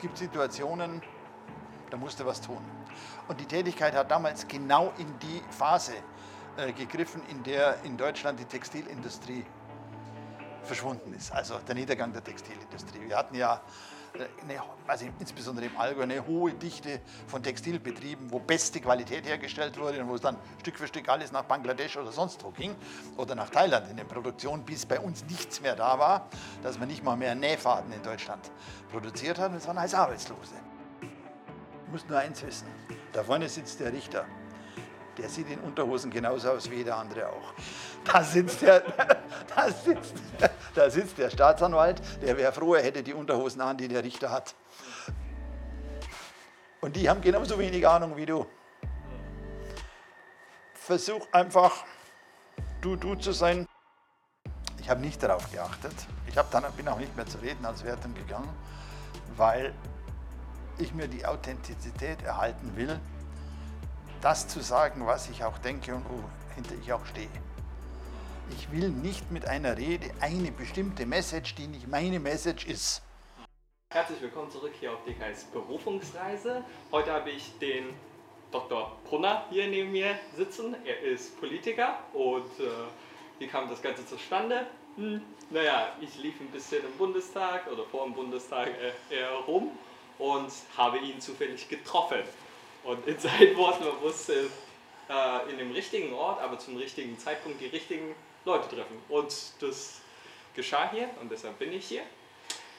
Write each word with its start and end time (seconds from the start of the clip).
gibt 0.00 0.18
Situationen, 0.18 1.02
da 1.90 1.96
musst 1.96 2.20
du 2.20 2.26
was 2.26 2.40
tun. 2.40 2.58
Und 3.28 3.40
die 3.40 3.46
Tätigkeit 3.46 3.94
hat 3.94 4.10
damals 4.10 4.46
genau 4.48 4.92
in 4.98 5.18
die 5.20 5.42
Phase 5.50 5.92
äh, 6.56 6.72
gegriffen, 6.72 7.22
in 7.28 7.42
der 7.42 7.76
in 7.84 7.96
Deutschland 7.96 8.40
die 8.40 8.44
Textilindustrie 8.44 9.44
verschwunden 10.62 11.14
ist, 11.14 11.32
also 11.32 11.58
der 11.58 11.74
Niedergang 11.74 12.12
der 12.12 12.22
Textilindustrie. 12.22 13.00
Wir 13.06 13.16
hatten 13.16 13.34
ja 13.34 13.60
eine, 14.14 14.62
also 14.86 15.06
insbesondere 15.18 15.66
im 15.66 15.76
Allgäu 15.76 16.02
eine 16.02 16.26
hohe 16.26 16.52
Dichte 16.52 17.00
von 17.26 17.42
Textilbetrieben, 17.42 18.30
wo 18.30 18.38
beste 18.38 18.80
Qualität 18.80 19.26
hergestellt 19.26 19.78
wurde 19.78 20.00
und 20.00 20.08
wo 20.08 20.14
es 20.14 20.20
dann 20.20 20.36
Stück 20.60 20.78
für 20.78 20.86
Stück 20.86 21.08
alles 21.08 21.32
nach 21.32 21.44
Bangladesch 21.44 21.96
oder 21.96 22.12
sonst 22.12 22.42
wo 22.44 22.50
ging 22.50 22.74
oder 23.16 23.34
nach 23.34 23.50
Thailand 23.50 23.90
in 23.90 23.96
der 23.96 24.04
Produktion, 24.04 24.64
bis 24.64 24.86
bei 24.86 24.98
uns 25.00 25.24
nichts 25.24 25.60
mehr 25.60 25.76
da 25.76 25.98
war, 25.98 26.28
dass 26.62 26.78
man 26.78 26.88
nicht 26.88 27.04
mal 27.04 27.16
mehr 27.16 27.34
Nähfaden 27.34 27.92
in 27.92 28.02
Deutschland 28.02 28.50
produziert 28.90 29.38
hat 29.38 29.54
es 29.54 29.66
waren 29.66 29.78
als 29.78 29.94
Arbeitslose. 29.94 30.54
Du 31.00 31.92
musst 31.92 32.08
nur 32.08 32.18
eins 32.18 32.42
wissen, 32.42 32.68
da 33.12 33.24
vorne 33.24 33.48
sitzt 33.48 33.80
der 33.80 33.92
Richter 33.92 34.26
der 35.20 35.28
sieht 35.28 35.50
in 35.50 35.58
Unterhosen 35.60 36.10
genauso 36.10 36.50
aus 36.50 36.70
wie 36.70 36.76
jeder 36.76 36.96
andere 36.96 37.28
auch. 37.28 37.52
Da 38.04 38.22
sitzt 38.22 38.62
der, 38.62 38.80
da 39.54 39.70
sitzt, 39.70 40.14
da 40.74 40.90
sitzt 40.90 41.18
der 41.18 41.30
Staatsanwalt, 41.30 42.00
der 42.22 42.36
wäre 42.36 42.52
froh, 42.52 42.74
er 42.74 42.82
hätte 42.82 43.02
die 43.02 43.14
Unterhosen 43.14 43.60
an, 43.60 43.76
die 43.76 43.88
der 43.88 44.04
Richter 44.04 44.30
hat. 44.30 44.54
Und 46.80 46.96
die 46.96 47.08
haben 47.08 47.20
genauso 47.20 47.58
wenig 47.58 47.86
Ahnung 47.86 48.16
wie 48.16 48.26
du. 48.26 48.46
Versuch 50.74 51.26
einfach, 51.32 51.84
du, 52.80 52.96
du 52.96 53.14
zu 53.14 53.32
sein. 53.32 53.66
Ich 54.80 54.88
habe 54.88 55.00
nicht 55.00 55.22
darauf 55.22 55.50
geachtet. 55.52 55.94
Ich 56.26 56.34
dann, 56.34 56.64
bin 56.72 56.88
auch 56.88 56.98
nicht 56.98 57.14
mehr 57.16 57.26
zu 57.26 57.38
reden 57.38 57.64
als 57.66 57.84
Werten 57.84 58.14
gegangen, 58.14 58.48
weil 59.36 59.74
ich 60.78 60.94
mir 60.94 61.08
die 61.08 61.26
Authentizität 61.26 62.22
erhalten 62.22 62.76
will 62.76 62.98
das 64.20 64.48
zu 64.48 64.60
sagen, 64.60 65.06
was 65.06 65.28
ich 65.30 65.44
auch 65.44 65.58
denke 65.58 65.94
und 65.94 66.04
wohinter 66.08 66.74
ich 66.80 66.92
auch 66.92 67.04
stehe. 67.06 67.28
Ich 68.56 68.70
will 68.72 68.88
nicht 68.88 69.30
mit 69.30 69.46
einer 69.46 69.76
Rede 69.76 70.10
eine 70.20 70.50
bestimmte 70.50 71.06
Message, 71.06 71.54
die 71.54 71.66
nicht 71.66 71.86
meine 71.86 72.18
Message 72.18 72.66
ist. 72.66 73.02
Herzlich 73.92 74.20
willkommen 74.20 74.50
zurück 74.50 74.72
hier 74.78 74.92
auf 74.92 75.04
DKS 75.04 75.44
Berufungsreise. 75.52 76.64
Heute 76.90 77.12
habe 77.12 77.30
ich 77.30 77.58
den 77.58 77.94
Dr. 78.50 78.96
Brunner 79.04 79.44
hier 79.50 79.68
neben 79.68 79.92
mir 79.92 80.18
sitzen. 80.36 80.74
Er 80.84 81.00
ist 81.00 81.38
Politiker 81.38 81.98
und 82.12 82.46
äh, 82.58 82.68
wie 83.38 83.46
kam 83.46 83.68
das 83.68 83.82
Ganze 83.82 84.06
zustande? 84.06 84.66
Hm, 84.96 85.22
naja, 85.50 85.88
ich 86.00 86.16
lief 86.22 86.40
ein 86.40 86.48
bisschen 86.48 86.84
im 86.84 86.92
Bundestag 86.98 87.70
oder 87.70 87.84
vor 87.84 88.04
dem 88.04 88.14
Bundestag 88.14 88.68
äh, 88.68 89.16
herum 89.16 89.70
und 90.18 90.52
habe 90.76 90.98
ihn 90.98 91.20
zufällig 91.20 91.68
getroffen. 91.68 92.20
Und 92.84 93.06
in 93.06 93.18
seinen 93.18 93.56
Worten, 93.56 93.84
man 93.84 94.00
musste 94.02 94.32
äh, 94.32 94.48
in 95.50 95.58
dem 95.58 95.72
richtigen 95.72 96.12
Ort, 96.12 96.40
aber 96.40 96.58
zum 96.58 96.76
richtigen 96.76 97.18
Zeitpunkt 97.18 97.60
die 97.60 97.66
richtigen 97.66 98.14
Leute 98.44 98.68
treffen. 98.68 98.96
Und 99.08 99.34
das 99.60 100.00
geschah 100.54 100.90
hier 100.90 101.10
und 101.20 101.30
deshalb 101.30 101.58
bin 101.58 101.72
ich 101.72 101.86
hier. 101.86 102.02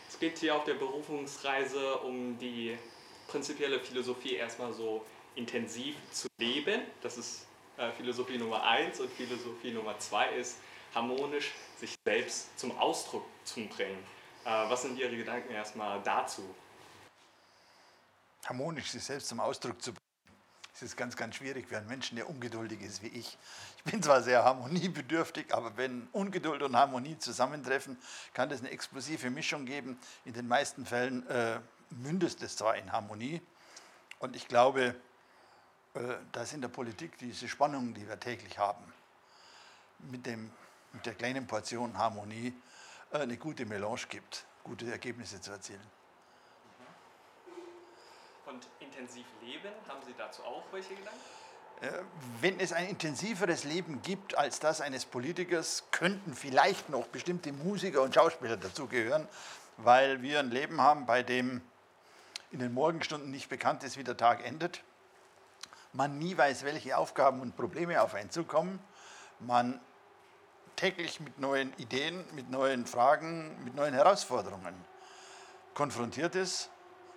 Es 0.09 0.19
geht 0.19 0.37
hier 0.37 0.55
auf 0.55 0.63
der 0.63 0.75
Berufungsreise 0.75 1.97
um 1.99 2.37
die 2.37 2.77
prinzipielle 3.27 3.79
Philosophie 3.79 4.35
erstmal 4.35 4.73
so 4.73 5.05
intensiv 5.35 5.95
zu 6.11 6.27
leben. 6.37 6.81
Das 7.01 7.17
ist 7.17 7.47
äh, 7.77 7.91
Philosophie 7.91 8.37
Nummer 8.37 8.63
eins 8.63 8.99
und 8.99 9.09
Philosophie 9.11 9.71
Nummer 9.71 9.97
zwei 9.99 10.27
ist 10.35 10.57
harmonisch 10.93 11.51
sich 11.77 11.95
selbst 12.05 12.57
zum 12.59 12.77
Ausdruck 12.77 13.23
zu 13.45 13.65
bringen. 13.67 14.03
Äh, 14.43 14.49
was 14.69 14.81
sind 14.81 14.99
Ihre 14.99 15.15
Gedanken 15.15 15.53
erstmal 15.53 16.01
dazu? 16.03 16.43
harmonisch 18.45 18.91
sich 18.91 19.03
selbst 19.03 19.27
zum 19.27 19.39
Ausdruck 19.39 19.81
zu 19.81 19.93
bringen. 19.93 20.00
Es 20.81 20.85
ist 20.93 20.97
ganz, 20.97 21.15
ganz 21.15 21.35
schwierig 21.35 21.67
für 21.67 21.77
einen 21.77 21.87
Menschen, 21.87 22.15
der 22.15 22.27
ungeduldig 22.27 22.81
ist 22.81 23.03
wie 23.03 23.07
ich. 23.09 23.37
Ich 23.77 23.91
bin 23.91 24.01
zwar 24.01 24.23
sehr 24.23 24.43
harmoniebedürftig, 24.43 25.53
aber 25.53 25.77
wenn 25.77 26.07
Ungeduld 26.11 26.63
und 26.63 26.75
Harmonie 26.75 27.19
zusammentreffen, 27.19 27.99
kann 28.33 28.49
das 28.49 28.61
eine 28.61 28.71
explosive 28.71 29.29
Mischung 29.29 29.67
geben. 29.67 29.99
In 30.25 30.33
den 30.33 30.47
meisten 30.47 30.87
Fällen 30.87 31.27
äh, 31.27 31.59
mündet 31.91 32.41
es 32.41 32.55
zwar 32.57 32.77
in 32.77 32.91
Harmonie. 32.91 33.41
Und 34.17 34.35
ich 34.35 34.47
glaube, 34.47 34.95
äh, 35.93 35.99
dass 36.31 36.51
in 36.51 36.61
der 36.61 36.69
Politik 36.69 37.15
diese 37.19 37.47
Spannungen, 37.47 37.93
die 37.93 38.07
wir 38.07 38.19
täglich 38.19 38.57
haben, 38.57 38.83
mit, 39.99 40.25
dem, 40.25 40.49
mit 40.93 41.05
der 41.05 41.13
kleinen 41.13 41.45
Portion 41.45 41.95
Harmonie 41.95 42.55
äh, 43.11 43.19
eine 43.19 43.37
gute 43.37 43.67
Melange 43.67 44.07
gibt, 44.09 44.45
gute 44.63 44.91
Ergebnisse 44.91 45.39
zu 45.41 45.51
erzielen 45.51 46.00
intensiv 48.91 49.25
leben. 49.41 49.71
Haben 49.87 50.01
Sie 50.05 50.13
dazu 50.17 50.43
auch 50.43 50.63
welche 50.71 50.95
Gedanken? 50.95 51.19
Äh, 51.81 51.91
wenn 52.39 52.59
es 52.59 52.73
ein 52.73 52.87
intensiveres 52.87 53.63
Leben 53.63 54.01
gibt 54.01 54.37
als 54.37 54.59
das 54.59 54.81
eines 54.81 55.05
Politikers, 55.05 55.83
könnten 55.91 56.33
vielleicht 56.33 56.89
noch 56.89 57.07
bestimmte 57.07 57.51
Musiker 57.53 58.01
und 58.01 58.13
Schauspieler 58.13 58.57
dazugehören, 58.57 59.27
weil 59.77 60.21
wir 60.21 60.39
ein 60.39 60.51
Leben 60.51 60.81
haben, 60.81 61.05
bei 61.05 61.23
dem 61.23 61.61
in 62.51 62.59
den 62.59 62.73
Morgenstunden 62.73 63.31
nicht 63.31 63.49
bekannt 63.49 63.83
ist, 63.83 63.97
wie 63.97 64.03
der 64.03 64.17
Tag 64.17 64.45
endet. 64.45 64.83
Man 65.93 66.19
nie 66.19 66.37
weiß, 66.37 66.63
welche 66.63 66.97
Aufgaben 66.97 67.41
und 67.41 67.55
Probleme 67.55 68.01
auf 68.01 68.13
einen 68.13 68.29
zukommen. 68.29 68.79
Man 69.39 69.79
täglich 70.75 71.19
mit 71.19 71.39
neuen 71.39 71.73
Ideen, 71.77 72.23
mit 72.33 72.49
neuen 72.49 72.85
Fragen, 72.85 73.63
mit 73.63 73.75
neuen 73.75 73.93
Herausforderungen 73.93 74.73
konfrontiert 75.73 76.35
ist 76.35 76.69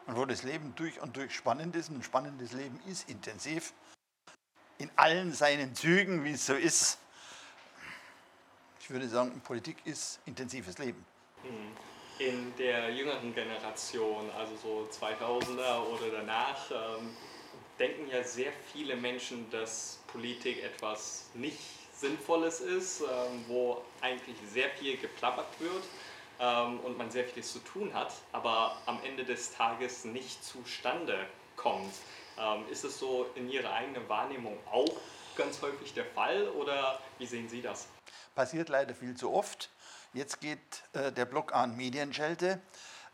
und 0.06 0.16
wo 0.16 0.24
das 0.24 0.42
Leben 0.42 0.74
durch 0.76 1.00
und 1.00 1.16
durch 1.16 1.34
spannend 1.34 1.76
ist. 1.76 1.90
Und 1.90 1.96
ein 1.96 2.02
spannendes 2.02 2.52
Leben 2.52 2.80
ist 2.86 3.08
intensiv. 3.08 3.72
In 4.78 4.90
allen 4.96 5.32
seinen 5.32 5.74
Zügen, 5.74 6.24
wie 6.24 6.32
es 6.32 6.46
so 6.46 6.54
ist. 6.54 6.98
Ich 8.80 8.90
würde 8.90 9.08
sagen, 9.08 9.40
Politik 9.40 9.78
ist 9.84 10.20
intensives 10.26 10.78
Leben. 10.78 11.04
In 12.18 12.54
der 12.56 12.90
jüngeren 12.90 13.34
Generation, 13.34 14.30
also 14.32 14.56
so 14.56 14.88
2000er 15.04 15.78
oder 15.86 16.10
danach, 16.10 16.70
ähm, 16.70 17.16
denken 17.78 18.08
ja 18.08 18.22
sehr 18.22 18.52
viele 18.72 18.96
Menschen, 18.96 19.50
dass 19.50 20.00
Politik 20.06 20.62
etwas 20.62 21.30
nicht 21.34 21.58
Sinnvolles 21.94 22.60
ist, 22.60 23.00
ähm, 23.00 23.44
wo 23.48 23.82
eigentlich 24.00 24.36
sehr 24.52 24.68
viel 24.70 24.96
geplappert 24.98 25.48
wird 25.60 25.84
ähm, 26.40 26.80
und 26.80 26.98
man 26.98 27.10
sehr 27.10 27.24
vieles 27.24 27.52
zu 27.52 27.58
tun 27.60 27.94
hat, 27.94 28.12
aber 28.32 28.76
am 28.86 29.00
Ende 29.04 29.24
des 29.24 29.52
Tages 29.54 30.04
nicht 30.04 30.44
zustande 30.44 31.26
kommt. 31.56 31.94
Ähm, 32.38 32.64
ist 32.70 32.84
es 32.84 32.98
so 32.98 33.26
in 33.34 33.48
Ihrer 33.48 33.72
eigenen 33.72 34.08
Wahrnehmung 34.08 34.58
auch 34.70 34.92
ganz 35.36 35.60
häufig 35.62 35.94
der 35.94 36.04
Fall 36.04 36.48
oder 36.50 36.98
wie 37.18 37.26
sehen 37.26 37.48
Sie 37.48 37.62
das? 37.62 37.88
Passiert 38.34 38.68
leider 38.68 38.94
viel 38.94 39.16
zu 39.16 39.32
oft. 39.32 39.70
Jetzt 40.12 40.40
geht 40.40 40.58
äh, 40.92 41.12
der 41.12 41.24
Block 41.24 41.54
an 41.54 41.76
Medienschelte. 41.76 42.60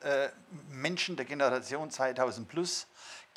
Äh, 0.01 0.29
Menschen 0.71 1.17
der 1.17 1.27
Generation 1.27 1.91
2000 1.91 2.49
plus 2.49 2.87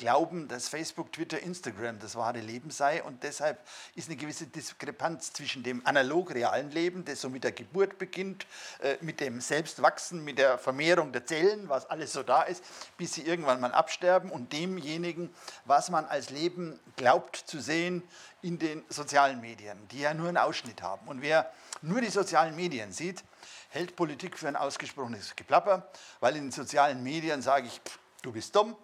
glauben, 0.04 0.48
dass 0.48 0.68
Facebook, 0.68 1.12
Twitter, 1.12 1.40
Instagram 1.40 1.98
das 1.98 2.14
wahre 2.14 2.40
Leben 2.40 2.68
sei 2.68 3.02
und 3.02 3.22
deshalb 3.22 3.58
ist 3.94 4.10
eine 4.10 4.18
gewisse 4.18 4.46
Diskrepanz 4.46 5.32
zwischen 5.32 5.62
dem 5.62 5.80
analog-realen 5.86 6.70
Leben, 6.72 7.06
das 7.06 7.22
so 7.22 7.30
mit 7.30 7.42
der 7.42 7.52
Geburt 7.52 7.96
beginnt, 7.96 8.46
äh, 8.82 8.98
mit 9.00 9.18
dem 9.20 9.40
Selbstwachsen, 9.40 10.22
mit 10.22 10.36
der 10.36 10.58
Vermehrung 10.58 11.10
der 11.10 11.24
Zellen, 11.24 11.70
was 11.70 11.88
alles 11.88 12.12
so 12.12 12.22
da 12.22 12.42
ist, 12.42 12.62
bis 12.98 13.14
sie 13.14 13.22
irgendwann 13.22 13.62
mal 13.62 13.72
absterben 13.72 14.30
und 14.30 14.52
demjenigen, 14.52 15.34
was 15.64 15.88
man 15.88 16.04
als 16.04 16.28
Leben 16.28 16.78
glaubt 16.96 17.36
zu 17.36 17.58
sehen 17.60 18.02
in 18.42 18.58
den 18.58 18.84
sozialen 18.90 19.40
Medien, 19.40 19.88
die 19.88 20.00
ja 20.00 20.12
nur 20.12 20.28
einen 20.28 20.36
Ausschnitt 20.36 20.82
haben. 20.82 21.08
Und 21.08 21.22
wer 21.22 21.50
nur 21.80 22.02
die 22.02 22.10
sozialen 22.10 22.54
Medien 22.54 22.92
sieht, 22.92 23.24
hält 23.70 23.96
Politik 23.96 24.38
für 24.38 24.48
ein 24.48 24.56
ausgesprochenes 24.56 25.34
Geplapper, 25.34 25.88
weil 26.20 26.36
in 26.36 26.42
den 26.42 26.52
sozialen 26.52 27.02
Medien 27.02 27.40
sage 27.40 27.68
ich, 27.68 27.80
pff, 27.80 27.98
du 28.20 28.32
bist 28.32 28.54
dumm, 28.54 28.76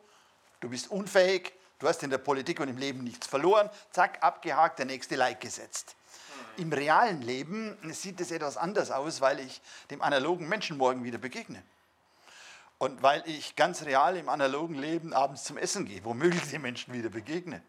du 0.61 0.69
bist 0.69 0.91
unfähig, 0.91 1.53
du 1.79 1.89
hast 1.89 2.03
in 2.03 2.11
der 2.11 2.19
Politik 2.19 2.61
und 2.61 2.69
im 2.69 2.77
Leben 2.77 3.03
nichts 3.03 3.27
verloren, 3.27 3.69
zack, 3.91 4.23
abgehakt, 4.23 4.79
der 4.79 4.87
nächste 4.87 5.17
Like 5.17 5.41
gesetzt. 5.41 5.97
Im 6.57 6.73
realen 6.73 7.23
Leben 7.23 7.77
sieht 7.93 8.21
es 8.21 8.31
etwas 8.31 8.57
anders 8.57 8.91
aus, 8.91 9.21
weil 9.21 9.41
ich 9.41 9.61
dem 9.91 10.03
analogen 10.03 10.49
Menschen 10.49 10.77
morgen 10.77 11.05
wieder 11.05 11.19
begegne. 11.19 11.63
Und 12.79 13.03
weil 13.03 13.23
ich 13.27 13.57
ganz 13.57 13.83
real 13.83 14.17
im 14.17 14.29
analogen 14.29 14.75
Leben 14.75 15.13
abends 15.13 15.45
zum 15.45 15.59
Essen 15.59 15.85
gehe, 15.85 16.05
womöglich 16.05 16.49
den 16.51 16.63
Menschen 16.63 16.95
wieder 16.95 17.11
begegne. 17.11 17.63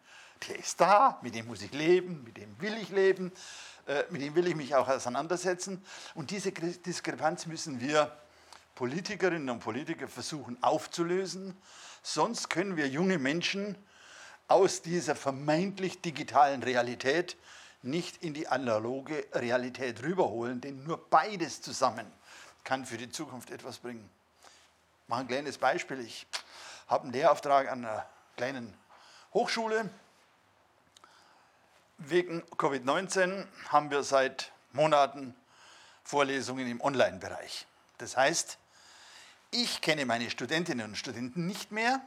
Der 0.47 0.57
ist 0.57 0.79
da, 0.79 1.19
mit 1.21 1.35
dem 1.35 1.47
muss 1.47 1.61
ich 1.61 1.71
leben, 1.71 2.23
mit 2.23 2.37
dem 2.37 2.59
will 2.59 2.77
ich 2.77 2.89
leben, 2.89 3.31
äh, 3.87 4.03
mit 4.09 4.21
dem 4.21 4.35
will 4.35 4.47
ich 4.47 4.55
mich 4.55 4.73
auch 4.75 4.87
auseinandersetzen. 4.87 5.83
Und 6.15 6.31
diese 6.31 6.51
Diskrepanz 6.51 7.45
müssen 7.45 7.79
wir 7.79 8.17
Politikerinnen 8.75 9.49
und 9.49 9.59
Politiker 9.59 10.07
versuchen 10.07 10.57
aufzulösen, 10.63 11.55
Sonst 12.01 12.49
können 12.49 12.77
wir 12.77 12.87
junge 12.87 13.19
Menschen 13.19 13.75
aus 14.47 14.81
dieser 14.81 15.15
vermeintlich 15.15 16.01
digitalen 16.01 16.63
Realität 16.63 17.37
nicht 17.83 18.23
in 18.23 18.33
die 18.33 18.47
analoge 18.47 19.25
Realität 19.33 20.03
rüberholen, 20.03 20.61
denn 20.61 20.83
nur 20.83 21.09
beides 21.09 21.61
zusammen 21.61 22.11
kann 22.63 22.85
für 22.85 22.97
die 22.97 23.09
Zukunft 23.09 23.49
etwas 23.49 23.79
bringen. 23.79 24.09
Ich 25.03 25.09
mache 25.09 25.21
ein 25.21 25.27
kleines 25.27 25.57
Beispiel. 25.57 25.99
Ich 25.99 26.27
habe 26.87 27.03
einen 27.03 27.13
Lehrauftrag 27.13 27.71
an 27.71 27.85
einer 27.85 28.05
kleinen 28.35 28.73
Hochschule. 29.33 29.89
Wegen 31.97 32.41
Covid-19 32.57 33.45
haben 33.69 33.91
wir 33.91 34.03
seit 34.03 34.51
Monaten 34.73 35.35
Vorlesungen 36.03 36.67
im 36.67 36.81
Online-Bereich. 36.81 37.67
Das 37.97 38.17
heißt, 38.17 38.57
ich 39.51 39.81
kenne 39.81 40.05
meine 40.05 40.29
Studentinnen 40.29 40.87
und 40.87 40.95
Studenten 40.95 41.45
nicht 41.45 41.71
mehr 41.71 42.01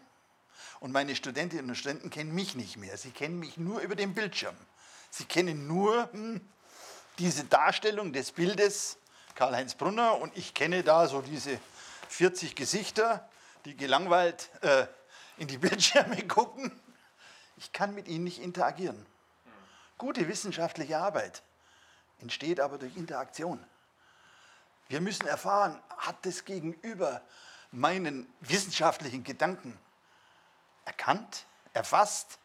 und 0.80 0.92
meine 0.92 1.14
Studentinnen 1.14 1.68
und 1.68 1.76
Studenten 1.76 2.10
kennen 2.10 2.34
mich 2.34 2.54
nicht 2.54 2.76
mehr. 2.76 2.96
Sie 2.96 3.10
kennen 3.10 3.38
mich 3.38 3.56
nur 3.56 3.80
über 3.80 3.94
den 3.94 4.14
Bildschirm. 4.14 4.56
Sie 5.10 5.24
kennen 5.26 5.66
nur 5.66 6.10
hm, 6.12 6.40
diese 7.18 7.44
Darstellung 7.44 8.12
des 8.12 8.32
Bildes 8.32 8.96
Karl-Heinz 9.34 9.74
Brunner 9.74 10.18
und 10.20 10.36
ich 10.36 10.54
kenne 10.54 10.82
da 10.82 11.06
so 11.06 11.20
diese 11.20 11.58
40 12.08 12.54
Gesichter, 12.54 13.28
die 13.64 13.76
gelangweilt 13.76 14.50
äh, 14.62 14.86
in 15.38 15.48
die 15.48 15.58
Bildschirme 15.58 16.16
gucken. 16.28 16.72
Ich 17.56 17.72
kann 17.72 17.94
mit 17.94 18.08
ihnen 18.08 18.24
nicht 18.24 18.40
interagieren. 18.40 19.06
Gute 19.98 20.28
wissenschaftliche 20.28 20.98
Arbeit 20.98 21.42
entsteht 22.20 22.60
aber 22.60 22.78
durch 22.78 22.96
Interaktion. 22.96 23.64
Wir 24.88 25.00
müssen 25.00 25.26
erfahren, 25.26 25.80
hat 25.96 26.16
das 26.26 26.44
Gegenüber 26.44 27.22
meinen 27.70 28.32
wissenschaftlichen 28.40 29.24
Gedanken 29.24 29.78
erkannt, 30.84 31.46
erfasst? 31.72 32.38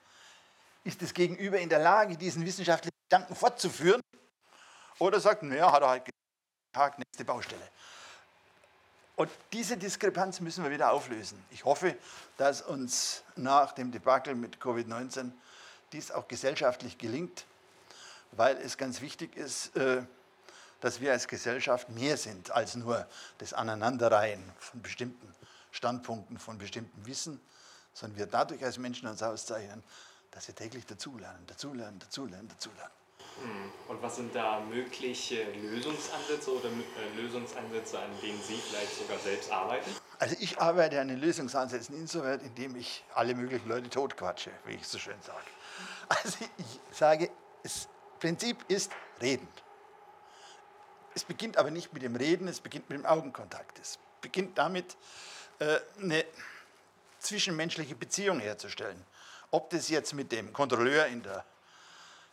Ist 0.83 1.01
das 1.01 1.13
Gegenüber 1.13 1.59
in 1.59 1.69
der 1.69 1.79
Lage, 1.79 2.17
diesen 2.17 2.45
wissenschaftlichen 2.45 2.95
Gedanken 3.09 3.35
fortzuführen? 3.35 4.01
Oder 4.97 5.19
sagt, 5.19 5.43
naja, 5.43 5.71
hat 5.71 5.81
er 5.81 5.89
halt 5.89 6.09
Tag, 6.73 6.99
nächste 6.99 7.25
Baustelle. 7.25 7.67
Und 9.15 9.29
diese 9.51 9.75
Diskrepanz 9.75 10.39
müssen 10.39 10.63
wir 10.63 10.71
wieder 10.71 10.91
auflösen. 10.91 11.43
Ich 11.51 11.65
hoffe, 11.65 11.97
dass 12.37 12.61
uns 12.61 13.23
nach 13.35 13.73
dem 13.73 13.91
Debakel 13.91 14.35
mit 14.35 14.59
Covid-19 14.59 15.31
dies 15.91 16.11
auch 16.11 16.27
gesellschaftlich 16.27 16.97
gelingt, 16.97 17.45
weil 18.31 18.55
es 18.57 18.77
ganz 18.77 19.01
wichtig 19.01 19.35
ist, 19.35 19.75
äh, 19.75 20.03
dass 20.81 21.01
wir 21.01 21.11
als 21.11 21.27
Gesellschaft 21.27 21.89
mehr 21.89 22.17
sind 22.17 22.51
als 22.51 22.75
nur 22.75 23.05
das 23.37 23.53
Aneinanderreihen 23.53 24.43
von 24.59 24.81
bestimmten 24.81 25.33
Standpunkten, 25.71 26.39
von 26.39 26.57
bestimmtem 26.57 27.05
Wissen, 27.05 27.39
sondern 27.93 28.17
wir 28.17 28.25
dadurch 28.25 28.63
als 28.63 28.77
Menschen 28.77 29.07
uns 29.07 29.21
auszeichnen, 29.21 29.83
dass 30.31 30.47
wir 30.47 30.55
täglich 30.55 30.85
dazulernen, 30.85 31.45
dazulernen, 31.47 31.99
dazulernen, 31.99 32.47
dazulernen. 32.47 32.91
Hm. 33.41 33.71
Und 33.87 34.01
was 34.01 34.17
sind 34.17 34.35
da 34.35 34.59
mögliche 34.59 35.43
Lösungsansätze 35.53 36.51
oder 36.51 36.69
äh, 36.69 37.21
Lösungsansätze, 37.21 37.99
an 37.99 38.09
denen 38.21 38.41
Sie 38.41 38.57
vielleicht 38.57 38.95
sogar 38.97 39.17
selbst 39.19 39.51
arbeiten? 39.51 39.89
Also 40.19 40.35
ich 40.39 40.59
arbeite 40.59 40.99
an 40.99 41.07
den 41.07 41.19
Lösungsansätzen 41.19 41.95
insoweit, 41.95 42.41
indem 42.43 42.75
ich 42.75 43.03
alle 43.15 43.33
möglichen 43.35 43.67
Leute 43.69 43.89
totquatsche, 43.89 44.51
wie 44.65 44.73
ich 44.73 44.87
so 44.87 44.97
schön 44.97 45.21
sage. 45.21 45.39
Also 46.09 46.37
ich 46.57 46.79
sage, 46.91 47.29
das 47.63 47.87
Prinzip 48.19 48.57
ist 48.67 48.91
reden. 49.21 49.47
Es 51.15 51.23
beginnt 51.23 51.57
aber 51.57 51.71
nicht 51.71 51.93
mit 51.93 52.03
dem 52.03 52.15
Reden, 52.15 52.47
es 52.47 52.59
beginnt 52.59 52.89
mit 52.89 52.99
dem 52.99 53.05
Augenkontakt. 53.05 53.79
Es 53.79 53.97
beginnt 54.21 54.57
damit, 54.57 54.95
äh, 55.59 55.79
eine 55.99 56.25
zwischenmenschliche 57.19 57.95
Beziehung 57.95 58.39
herzustellen. 58.39 59.03
Ob 59.51 59.69
das 59.69 59.89
jetzt 59.89 60.13
mit 60.13 60.31
dem 60.31 60.53
Kontrolleur 60.53 61.07
in 61.07 61.21
der, 61.23 61.43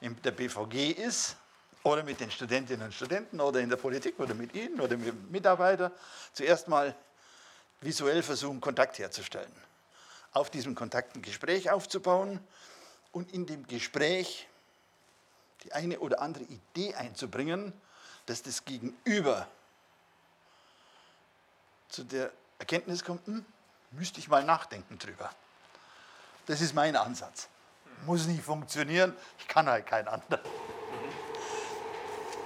in 0.00 0.20
der 0.22 0.30
BVG 0.30 0.92
ist 0.92 1.36
oder 1.82 2.02
mit 2.02 2.20
den 2.20 2.30
Studentinnen 2.30 2.86
und 2.86 2.92
Studenten 2.92 3.40
oder 3.40 3.60
in 3.60 3.68
der 3.68 3.76
Politik 3.76 4.18
oder 4.20 4.34
mit 4.34 4.54
Ihnen 4.54 4.80
oder 4.80 4.96
mit 4.96 5.30
Mitarbeitern, 5.30 5.92
zuerst 6.32 6.68
mal 6.68 6.94
visuell 7.80 8.22
versuchen, 8.22 8.60
Kontakt 8.60 8.98
herzustellen. 8.98 9.52
Auf 10.32 10.50
diesem 10.50 10.74
Kontakt 10.74 11.16
ein 11.16 11.22
Gespräch 11.22 11.70
aufzubauen 11.70 12.40
und 13.12 13.32
in 13.32 13.46
dem 13.46 13.66
Gespräch 13.66 14.46
die 15.64 15.72
eine 15.72 15.98
oder 16.00 16.20
andere 16.20 16.44
Idee 16.44 16.94
einzubringen, 16.94 17.72
dass 18.26 18.42
das 18.42 18.64
Gegenüber 18.64 19.46
zu 21.88 22.04
der 22.04 22.30
Erkenntnis 22.58 23.04
kommt, 23.04 23.26
hm, 23.26 23.44
müsste 23.92 24.18
ich 24.20 24.28
mal 24.28 24.44
nachdenken 24.44 24.98
drüber. 24.98 25.30
Das 26.46 26.60
ist 26.60 26.74
mein 26.74 26.96
Ansatz. 26.96 27.48
Muss 28.04 28.26
nicht 28.26 28.42
funktionieren, 28.42 29.16
ich 29.38 29.48
kann 29.48 29.68
halt 29.68 29.86
keinen 29.86 30.08
anderen. 30.08 30.40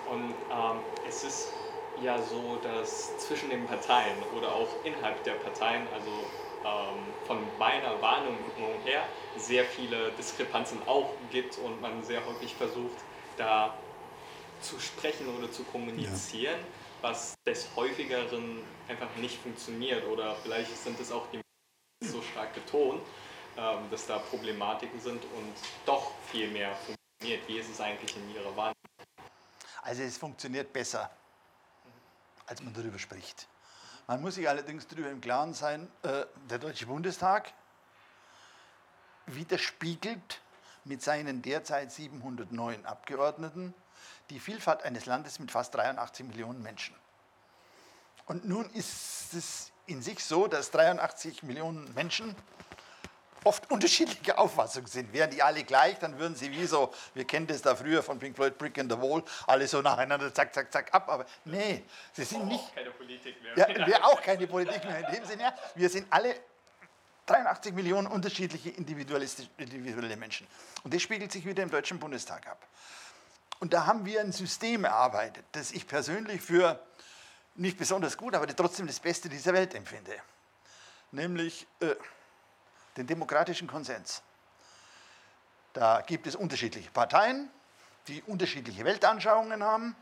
Und 0.09 0.35
ähm, 0.51 0.81
es 1.09 1.25
ist 1.25 1.49
ja 2.03 2.21
so, 2.23 2.57
dass 2.63 3.17
zwischen 3.19 3.51
den 3.51 3.67
Parteien 3.67 4.17
oder 4.37 4.53
auch 4.53 4.69
innerhalb 4.85 5.23
der 5.25 5.35
Parteien, 5.35 5.87
also 5.93 6.11
ähm, 6.65 7.27
von 7.27 7.39
meiner 7.59 8.01
Wahrnehmung 8.01 8.39
her, 8.85 9.03
sehr 9.37 9.65
viele 9.65 10.11
Diskrepanzen 10.13 10.81
auch 10.87 11.13
gibt 11.31 11.59
und 11.59 11.81
man 11.81 12.03
sehr 12.03 12.25
häufig 12.27 12.55
versucht, 12.55 12.99
da 13.37 13.75
zu 14.61 14.79
sprechen 14.79 15.29
oder 15.37 15.51
zu 15.51 15.65
kommunizieren, 15.65 16.61
ja. 16.61 16.67
was 17.03 17.35
des 17.47 17.69
häufigeren 17.77 18.63
einfach 18.89 19.15
nicht 19.17 19.41
funktioniert 19.41 20.05
oder 20.07 20.37
vielleicht 20.37 20.77
sind 20.77 20.99
es 21.01 21.13
auch 21.13 21.27
die 21.31 21.41
so 22.03 22.23
stark 22.23 22.55
betont, 22.55 23.03
ähm, 23.57 23.91
dass 23.91 24.07
da 24.07 24.19
Problematiken 24.19 25.01
sind 25.01 25.23
und 25.23 25.55
doch 25.85 26.13
viel 26.31 26.51
mehr 26.51 26.75
funktioniert. 26.75 27.47
Wie 27.49 27.59
ist 27.59 27.71
es 27.71 27.81
eigentlich 27.81 28.17
in 28.17 28.35
Ihrer 28.35 28.57
Wahrnehmung? 28.57 28.75
Also 29.83 30.03
es 30.03 30.17
funktioniert 30.17 30.73
besser, 30.73 31.11
als 32.47 32.63
man 32.63 32.73
darüber 32.75 32.99
spricht. 32.99 33.49
Man 34.07 34.21
muss 34.23 34.35
sich 34.35 34.49
allerdings 34.49 34.87
darüber 34.87 35.11
im 35.11 35.21
Klaren 35.21 35.55
sein, 35.55 35.89
äh, 36.03 36.25
der 36.49 36.59
Deutsche 36.59 36.87
Bundestag 36.87 37.53
widerspiegelt 39.27 40.41
mit 40.85 41.03
seinen 41.03 41.43
derzeit 41.43 41.93
709 41.93 42.85
Abgeordneten 42.87 43.75
die 44.31 44.41
Vielfalt 44.41 44.83
eines 44.83 45.07
Landes 45.07 45.39
mit 45.39 45.51
fast 45.51 45.75
83 45.75 46.27
Millionen 46.27 46.63
Menschen. 46.63 46.95
Und 48.27 48.45
nun 48.49 48.71
ist 48.71 49.35
es 49.35 49.73
in 49.87 50.03
sich 50.03 50.25
so, 50.25 50.47
dass 50.47 50.71
83 50.71 51.43
Millionen 51.43 51.93
Menschen 51.95 52.37
oft 53.45 53.71
unterschiedliche 53.71 54.37
Auffassungen 54.39 54.87
sind. 54.87 55.13
Wären 55.13 55.31
die 55.31 55.43
alle 55.43 55.65
gleich, 55.65 55.99
dann 55.99 56.19
würden 56.19 56.35
sie 56.35 56.51
wie 56.53 56.67
so, 56.67 56.93
wir 57.15 57.25
kennen 57.25 57.47
das 57.47 57.63
da 57.63 57.75
früher 57.75 58.03
von 58.03 58.19
Pink 58.19 58.37
Floyd 58.37 58.57
Brick 58.59 58.77
in 58.79 58.89
the 58.89 58.97
Wall, 58.99 59.23
alle 59.47 59.67
so 59.67 59.81
nacheinander 59.81 60.33
zack, 60.33 60.55
zack, 60.55 60.73
zack 60.73 60.93
ab. 60.95 61.09
Aber 61.09 61.27
nee, 61.45 61.85
sie 62.13 62.25
sind 62.25 62.47
nicht. 62.47 62.63
Auch 62.63 62.75
keine 62.75 62.91
Politik 62.91 63.43
mehr. 63.43 63.57
Ja, 63.57 63.87
wäre 63.87 64.05
auch 64.05 64.23
keine 64.23 64.47
Politik 64.47 64.85
mehr 64.85 65.09
in 65.09 65.15
dem 65.15 65.25
Sinne. 65.25 65.53
Wir 65.75 65.89
sind 65.89 66.07
alle 66.11 66.37
83 67.27 67.73
Millionen 67.75 68.07
unterschiedliche 68.07 68.71
individuelle 68.71 70.17
Menschen. 70.17 70.47
Und 70.83 70.93
das 70.93 71.03
spiegelt 71.03 71.31
sich 71.31 71.45
wieder 71.45 71.63
im 71.63 71.71
Deutschen 71.71 71.99
Bundestag 71.99 72.47
ab. 72.47 72.67
Und 73.61 73.75
da 73.75 73.87
haben 73.87 74.05
wir 74.07 74.21
ein 74.21 74.33
System 74.33 74.85
erarbeitet, 74.85 75.45
das 75.53 75.71
ich 75.71 75.87
persönlich 75.87 76.41
für 76.41 76.83
nicht 77.55 77.77
besonders 77.77 78.17
gut, 78.17 78.35
aber 78.35 78.47
trotzdem 78.57 78.87
das 78.87 78.99
Beste 78.99 79.29
dieser 79.29 79.53
Welt 79.53 79.75
empfinde. 79.75 80.17
Nämlich 81.13 81.67
äh, 81.81 81.95
den 82.97 83.07
demokratischen 83.07 83.69
Konsens. 83.69 84.23
Da 85.75 86.01
gibt 86.01 86.27
es 86.27 86.35
unterschiedliche 86.35 86.91
Parteien, 86.91 87.51
die 88.09 88.23
unterschiedliche 88.23 88.85
Weltanschauungen 88.85 89.63
haben, 89.63 89.95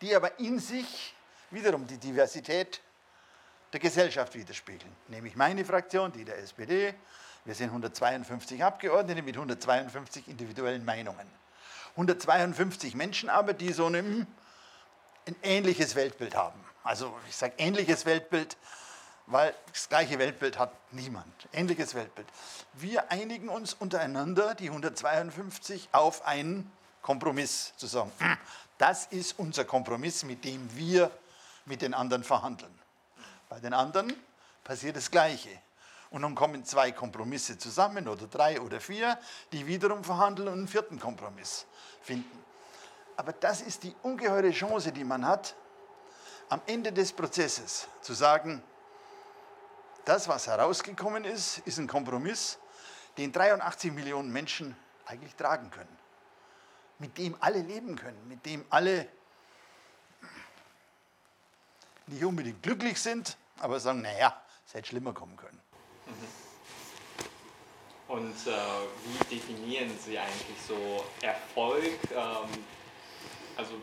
die 0.00 0.14
aber 0.16 0.38
in 0.38 0.58
sich 0.58 1.14
wiederum 1.50 1.86
die 1.86 1.98
Diversität 1.98 2.80
der 3.72 3.80
Gesellschaft 3.80 4.34
widerspiegeln. 4.34 4.94
Nämlich 5.08 5.36
meine 5.36 5.64
Fraktion, 5.64 6.10
die 6.10 6.24
der 6.24 6.38
SPD. 6.38 6.94
Wir 7.44 7.54
sind 7.54 7.68
152 7.68 8.64
Abgeordnete 8.64 9.22
mit 9.22 9.36
152 9.36 10.28
individuellen 10.28 10.84
Meinungen. 10.84 11.28
152 11.92 12.94
Menschen 12.94 13.28
aber, 13.28 13.52
die 13.52 13.72
so 13.72 13.86
ein, 13.86 14.26
ein 15.26 15.36
ähnliches 15.42 15.94
Weltbild 15.94 16.34
haben. 16.34 16.58
Also 16.84 17.14
ich 17.28 17.36
sage 17.36 17.54
ähnliches 17.58 18.06
Weltbild, 18.06 18.56
weil 19.26 19.54
das 19.72 19.88
gleiche 19.88 20.18
Weltbild 20.18 20.58
hat 20.58 20.72
niemand. 20.90 21.48
Ähnliches 21.52 21.94
Weltbild. 21.94 22.26
Wir 22.72 23.10
einigen 23.10 23.48
uns 23.48 23.74
untereinander, 23.74 24.54
die 24.54 24.68
152, 24.68 25.90
auf 25.92 26.26
einen 26.26 26.70
Kompromiss 27.02 27.74
zu 27.76 27.86
sagen. 27.86 28.10
Hm, 28.18 28.38
das 28.78 29.06
ist 29.06 29.38
unser 29.38 29.64
Kompromiss, 29.64 30.24
mit 30.24 30.44
dem 30.44 30.74
wir 30.76 31.10
mit 31.66 31.82
den 31.82 31.94
anderen 31.94 32.24
verhandeln. 32.24 32.72
Bei 33.48 33.60
den 33.60 33.74
anderen 33.74 34.14
passiert 34.64 34.96
das 34.96 35.10
Gleiche. 35.10 35.50
Und 36.10 36.22
dann 36.22 36.34
kommen 36.34 36.64
zwei 36.64 36.92
Kompromisse 36.92 37.58
zusammen 37.58 38.08
oder 38.08 38.26
drei 38.26 38.60
oder 38.60 38.80
vier, 38.80 39.18
die 39.52 39.66
wiederum 39.66 40.04
verhandeln 40.04 40.48
und 40.48 40.54
einen 40.54 40.68
vierten 40.68 40.98
Kompromiss 40.98 41.66
finden. 42.08 42.44
Aber 43.16 43.32
das 43.32 43.60
ist 43.60 43.82
die 43.82 43.94
ungeheure 44.02 44.50
Chance, 44.50 44.92
die 44.92 45.04
man 45.04 45.26
hat, 45.26 45.54
am 46.48 46.60
Ende 46.66 46.92
des 46.92 47.12
Prozesses 47.12 47.86
zu 48.00 48.14
sagen, 48.14 48.62
das, 50.04 50.26
was 50.26 50.46
herausgekommen 50.46 51.24
ist, 51.24 51.58
ist 51.66 51.78
ein 51.78 51.86
Kompromiss, 51.86 52.58
den 53.18 53.30
83 53.30 53.92
Millionen 53.92 54.32
Menschen 54.32 54.74
eigentlich 55.04 55.34
tragen 55.34 55.70
können. 55.70 55.98
Mit 56.98 57.18
dem 57.18 57.36
alle 57.40 57.60
leben 57.60 57.94
können, 57.96 58.26
mit 58.26 58.46
dem 58.46 58.64
alle 58.70 59.06
nicht 62.06 62.24
unbedingt 62.24 62.62
glücklich 62.62 63.00
sind, 63.00 63.36
aber 63.58 63.78
sagen, 63.80 64.00
naja, 64.00 64.40
es 64.66 64.72
hätte 64.72 64.88
schlimmer 64.88 65.12
kommen 65.12 65.36
können. 65.36 65.60
Mhm. 66.06 66.47
Und 68.08 68.34
äh, 68.46 68.50
wie 69.04 69.36
definieren 69.36 69.90
Sie 69.98 70.18
eigentlich 70.18 70.56
so 70.66 71.04
Erfolg? 71.20 71.98
Ähm, 72.10 72.64
also 73.54 73.74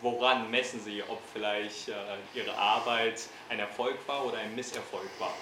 woran 0.00 0.50
messen 0.50 0.80
Sie, 0.80 1.02
ob 1.02 1.20
vielleicht 1.30 1.88
äh, 1.88 1.94
Ihre 2.32 2.56
Arbeit 2.56 3.20
ein 3.50 3.58
Erfolg 3.58 3.96
war 4.08 4.24
oder 4.24 4.38
ein 4.38 4.54
Misserfolg 4.56 5.10
war? 5.18 5.34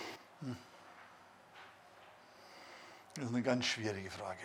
Das 3.14 3.24
ist 3.24 3.30
eine 3.30 3.42
ganz 3.42 3.66
schwierige 3.66 4.10
Frage. 4.10 4.40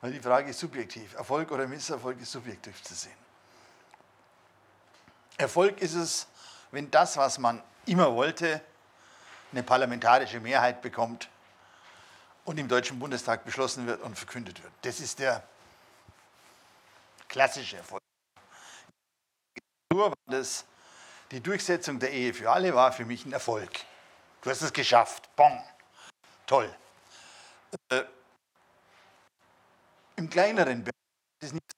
Weil 0.00 0.12
die 0.12 0.20
Frage 0.20 0.50
ist 0.50 0.58
subjektiv. 0.58 1.14
Erfolg 1.14 1.50
oder 1.52 1.68
Misserfolg 1.68 2.20
ist 2.20 2.32
subjektiv 2.32 2.82
zu 2.82 2.94
sehen. 2.94 3.16
Erfolg 5.36 5.80
ist 5.80 5.94
es, 5.94 6.26
wenn 6.72 6.90
das, 6.90 7.16
was 7.16 7.38
man 7.38 7.62
immer 7.86 8.14
wollte, 8.14 8.60
eine 9.52 9.62
parlamentarische 9.62 10.40
Mehrheit 10.40 10.82
bekommt 10.82 11.28
und 12.50 12.58
im 12.58 12.66
Deutschen 12.66 12.98
Bundestag 12.98 13.44
beschlossen 13.44 13.86
wird 13.86 14.02
und 14.02 14.18
verkündet 14.18 14.60
wird. 14.60 14.72
Das 14.82 14.98
ist 14.98 15.20
der 15.20 15.46
klassische 17.28 17.76
Erfolg. 17.76 18.02
Die 21.30 21.40
Durchsetzung 21.40 22.00
der 22.00 22.10
Ehe 22.10 22.34
für 22.34 22.50
alle 22.50 22.74
war 22.74 22.92
für 22.92 23.04
mich 23.04 23.24
ein 23.24 23.32
Erfolg. 23.32 23.70
Du 24.42 24.50
hast 24.50 24.62
es 24.62 24.72
geschafft. 24.72 25.30
Bon. 25.36 25.62
Toll. 26.44 26.74
Äh, 27.88 28.02
Im 30.16 30.28
kleineren 30.28 30.82
Bereich 30.82 31.44
ist 31.44 31.52
nicht 31.52 31.72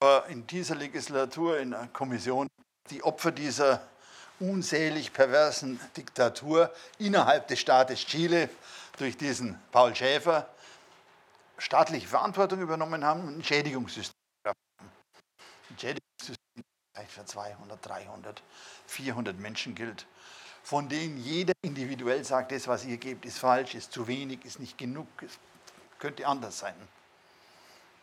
aber 0.00 0.28
in 0.28 0.46
dieser 0.46 0.76
Legislatur 0.76 1.58
in 1.58 1.72
der 1.72 1.88
Kommission 1.88 2.48
die 2.88 3.02
Opfer 3.02 3.32
dieser 3.32 3.86
unsäglich 4.40 5.12
perversen 5.12 5.80
Diktatur 5.96 6.72
innerhalb 6.98 7.48
des 7.48 7.60
Staates 7.60 8.04
Chile 8.04 8.48
durch 8.98 9.16
diesen 9.16 9.60
Paul 9.72 9.94
Schäfer 9.94 10.48
staatliche 11.58 12.06
Verantwortung 12.06 12.60
übernommen 12.60 13.04
haben 13.04 13.26
und 13.26 13.38
ein 13.38 13.44
Schädigungssystem. 13.44 14.12
Ein 14.44 15.78
Schädigungssystem 15.78 16.64
vielleicht 16.92 17.12
für 17.12 17.24
200, 17.24 17.86
300, 17.86 18.42
400 18.86 19.38
Menschen 19.38 19.74
gilt, 19.74 20.06
von 20.62 20.88
denen 20.88 21.18
jeder 21.18 21.52
individuell 21.62 22.24
sagt, 22.24 22.52
das, 22.52 22.68
was 22.68 22.84
ihr 22.84 22.96
gebt, 22.96 23.24
ist 23.24 23.38
falsch, 23.38 23.74
ist 23.74 23.92
zu 23.92 24.06
wenig, 24.06 24.44
ist 24.44 24.60
nicht 24.60 24.78
genug, 24.78 25.06
es 25.22 25.38
könnte 25.98 26.26
anders 26.26 26.58
sein. 26.58 26.74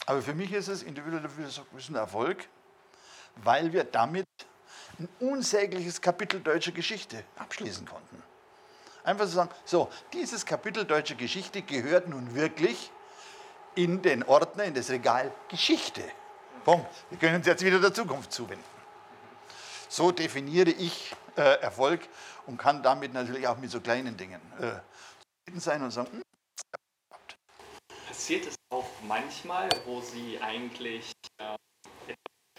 Aber 0.05 0.21
für 0.21 0.33
mich 0.33 0.51
ist 0.51 0.67
es 0.67 0.83
individuell 0.83 1.25
ein 1.25 1.95
Erfolg, 1.95 2.47
weil 3.37 3.71
wir 3.73 3.83
damit 3.83 4.25
ein 4.99 5.09
unsägliches 5.19 6.01
Kapitel 6.01 6.39
deutscher 6.39 6.71
Geschichte 6.71 7.23
abschließen 7.37 7.85
konnten. 7.85 8.21
Einfach 9.03 9.25
zu 9.25 9.31
sagen, 9.31 9.49
so, 9.65 9.89
dieses 10.13 10.45
Kapitel 10.45 10.85
deutscher 10.85 11.15
Geschichte 11.15 11.61
gehört 11.61 12.07
nun 12.07 12.35
wirklich 12.35 12.91
in 13.75 14.01
den 14.01 14.23
Ordner, 14.23 14.65
in 14.65 14.73
das 14.73 14.89
Regal 14.89 15.33
Geschichte. 15.49 16.03
Punkt. 16.63 16.87
Wir 17.09 17.19
können 17.19 17.35
uns 17.35 17.47
jetzt 17.47 17.63
wieder 17.63 17.79
der 17.79 17.93
Zukunft 17.93 18.31
zuwenden. 18.31 18.63
So 19.89 20.11
definiere 20.11 20.69
ich 20.69 21.13
äh, 21.35 21.59
Erfolg 21.61 22.01
und 22.45 22.57
kann 22.57 22.81
damit 22.81 23.13
natürlich 23.13 23.47
auch 23.47 23.57
mit 23.57 23.69
so 23.69 23.81
kleinen 23.81 24.15
Dingen 24.15 24.41
äh, 24.59 24.79
zufrieden 25.19 25.59
sein 25.59 25.83
und 25.83 25.91
sagen, 25.91 26.09
hm, 26.11 26.21
passiert 28.07 28.47
es 28.47 28.55
auch 28.69 28.87
manchmal, 29.07 29.69
wo 29.85 29.99
Sie 30.01 30.39
eigentlich 30.41 31.11
äh, 31.37 31.55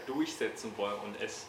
durchsetzen 0.07 0.77
wollen 0.77 1.01
und 1.01 1.21
es 1.21 1.47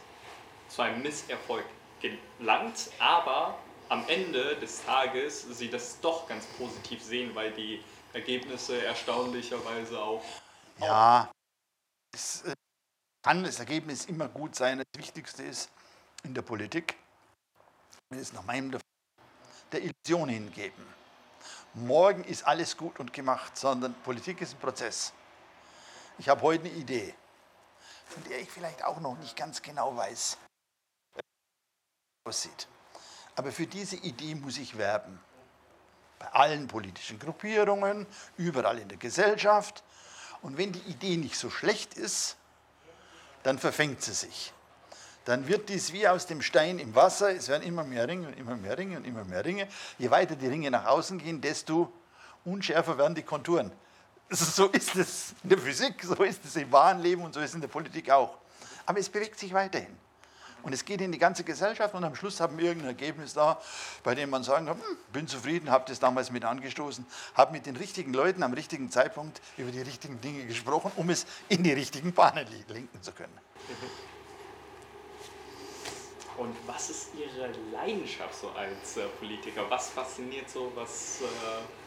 zu 0.69 0.81
einem 0.81 1.01
Misserfolg 1.01 1.65
gelangt, 2.01 2.89
aber 2.99 3.57
am 3.89 4.07
Ende 4.07 4.55
des 4.57 4.83
Tages 4.83 5.43
Sie 5.57 5.69
das 5.69 5.99
doch 6.01 6.27
ganz 6.27 6.45
positiv 6.57 7.03
sehen, 7.03 7.35
weil 7.35 7.51
die 7.51 7.83
Ergebnisse 8.13 8.83
erstaunlicherweise 8.83 10.01
auch. 10.01 10.23
Ja, 10.79 11.31
es 12.13 12.43
äh, 12.43 12.53
kann 13.23 13.43
das 13.43 13.59
Ergebnis 13.59 14.05
immer 14.05 14.27
gut 14.27 14.55
sein. 14.55 14.79
Das 14.79 14.87
Wichtigste 15.01 15.43
ist 15.43 15.69
in 16.23 16.33
der 16.33 16.41
Politik, 16.41 16.95
wenn 18.09 18.19
es 18.19 18.33
nach 18.33 18.43
meinem 18.43 18.77
der 19.71 19.81
Illusion 19.81 20.29
hingeben. 20.29 20.85
Morgen 21.73 22.23
ist 22.23 22.43
alles 22.43 22.77
gut 22.77 22.99
und 22.99 23.11
gemacht, 23.11 23.57
sondern 23.57 23.93
Politik 24.03 24.41
ist 24.41 24.53
ein 24.53 24.59
Prozess. 24.59 25.11
Ich 26.17 26.29
habe 26.29 26.41
heute 26.41 26.65
eine 26.65 26.73
Idee, 26.73 27.13
von 28.07 28.23
der 28.25 28.39
ich 28.39 28.49
vielleicht 28.49 28.83
auch 28.83 29.01
noch 29.01 29.17
nicht 29.17 29.35
ganz 29.35 29.61
genau 29.61 29.95
weiß, 29.97 30.37
aussieht. 32.25 32.67
Aber 33.35 33.51
für 33.51 33.67
diese 33.67 33.97
Idee 33.97 34.33
muss 34.33 34.57
ich 34.57 34.77
werben. 34.77 35.19
Bei 36.17 36.27
allen 36.29 36.67
politischen 36.67 37.19
Gruppierungen, 37.19 38.07
überall 38.37 38.79
in 38.79 38.87
der 38.87 38.97
Gesellschaft. 38.97 39.83
Und 40.41 40.57
wenn 40.57 40.71
die 40.71 40.81
Idee 40.89 41.17
nicht 41.17 41.37
so 41.37 41.51
schlecht 41.51 41.93
ist, 41.93 42.37
dann 43.43 43.59
verfängt 43.59 44.01
sie 44.01 44.13
sich. 44.13 44.53
Dann 45.25 45.47
wird 45.47 45.69
dies 45.69 45.93
wie 45.93 46.07
aus 46.07 46.25
dem 46.25 46.41
Stein 46.41 46.79
im 46.79 46.95
Wasser, 46.95 47.31
es 47.31 47.47
werden 47.47 47.63
immer 47.63 47.83
mehr 47.83 48.07
Ringe 48.07 48.27
und 48.27 48.37
immer 48.37 48.55
mehr 48.55 48.77
Ringe 48.77 48.97
und 48.97 49.05
immer 49.05 49.23
mehr 49.23 49.45
Ringe. 49.45 49.67
Je 49.99 50.09
weiter 50.09 50.35
die 50.35 50.47
Ringe 50.47 50.71
nach 50.71 50.85
außen 50.85 51.19
gehen, 51.19 51.41
desto 51.41 51.91
unschärfer 52.43 52.97
werden 52.97 53.13
die 53.13 53.23
Konturen. 53.23 53.71
So 54.29 54.67
ist 54.67 54.95
es 54.95 55.35
in 55.43 55.49
der 55.49 55.59
Physik, 55.59 56.03
so 56.03 56.15
ist 56.23 56.43
es 56.43 56.55
im 56.55 56.71
wahren 56.71 56.99
Leben 56.99 57.23
und 57.23 57.33
so 57.33 57.39
ist 57.39 57.49
es 57.49 57.55
in 57.55 57.61
der 57.61 57.67
Politik 57.67 58.09
auch. 58.09 58.37
Aber 58.85 58.99
es 58.99 59.09
bewegt 59.09 59.37
sich 59.37 59.53
weiterhin. 59.53 59.95
Und 60.65 60.73
es 60.73 60.83
geht 60.83 60.99
in 60.99 61.11
die 61.11 61.19
ganze 61.19 61.43
Gesellschaft 61.43 61.93
und 61.93 62.03
am 62.03 62.15
Schluss 62.15 62.39
haben 62.39 62.57
wir 62.57 62.65
irgendein 62.65 62.89
Ergebnis 62.89 63.35
da, 63.35 63.61
bei 64.03 64.15
dem 64.15 64.31
man 64.31 64.41
sagen 64.41 64.65
kann, 64.65 64.77
hm, 64.77 64.97
bin 65.13 65.27
zufrieden, 65.27 65.69
habe 65.69 65.85
das 65.87 65.99
damals 65.99 66.31
mit 66.31 66.43
angestoßen, 66.43 67.05
habe 67.35 67.51
mit 67.51 67.67
den 67.67 67.75
richtigen 67.75 68.13
Leuten 68.13 68.41
am 68.41 68.51
richtigen 68.51 68.89
Zeitpunkt 68.89 69.41
über 69.57 69.69
die 69.69 69.81
richtigen 69.81 70.19
Dinge 70.21 70.43
gesprochen, 70.47 70.91
um 70.95 71.11
es 71.11 71.27
in 71.49 71.61
die 71.61 71.71
richtigen 71.71 72.13
Bahnen 72.13 72.47
lenken 72.67 72.99
zu 73.03 73.11
können. 73.11 73.37
Und 76.37 76.55
was 76.65 76.89
ist 76.89 77.09
Ihre 77.13 77.51
Leidenschaft 77.71 78.33
so 78.33 78.49
als 78.49 78.97
äh, 78.97 79.05
Politiker? 79.19 79.69
Was 79.69 79.89
fasziniert 79.89 80.49
so? 80.49 80.71
Was 80.73 81.21
äh, 81.21 81.25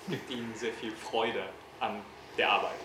gibt 0.09 0.31
Ihnen 0.31 0.55
sehr 0.55 0.73
viel 0.73 0.93
Freude 0.93 1.49
an 1.81 2.01
der 2.39 2.53
Arbeit? 2.53 2.79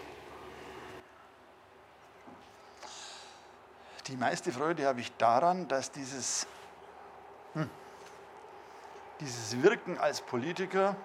Die 4.07 4.17
meiste 4.17 4.51
Freude 4.51 4.85
habe 4.85 4.99
ich 4.99 5.15
daran, 5.15 5.67
dass 5.69 5.89
dieses, 5.91 6.45
hm, 7.53 7.69
dieses 9.21 9.61
Wirken 9.63 9.97
als 9.97 10.19
Politiker 10.19 10.97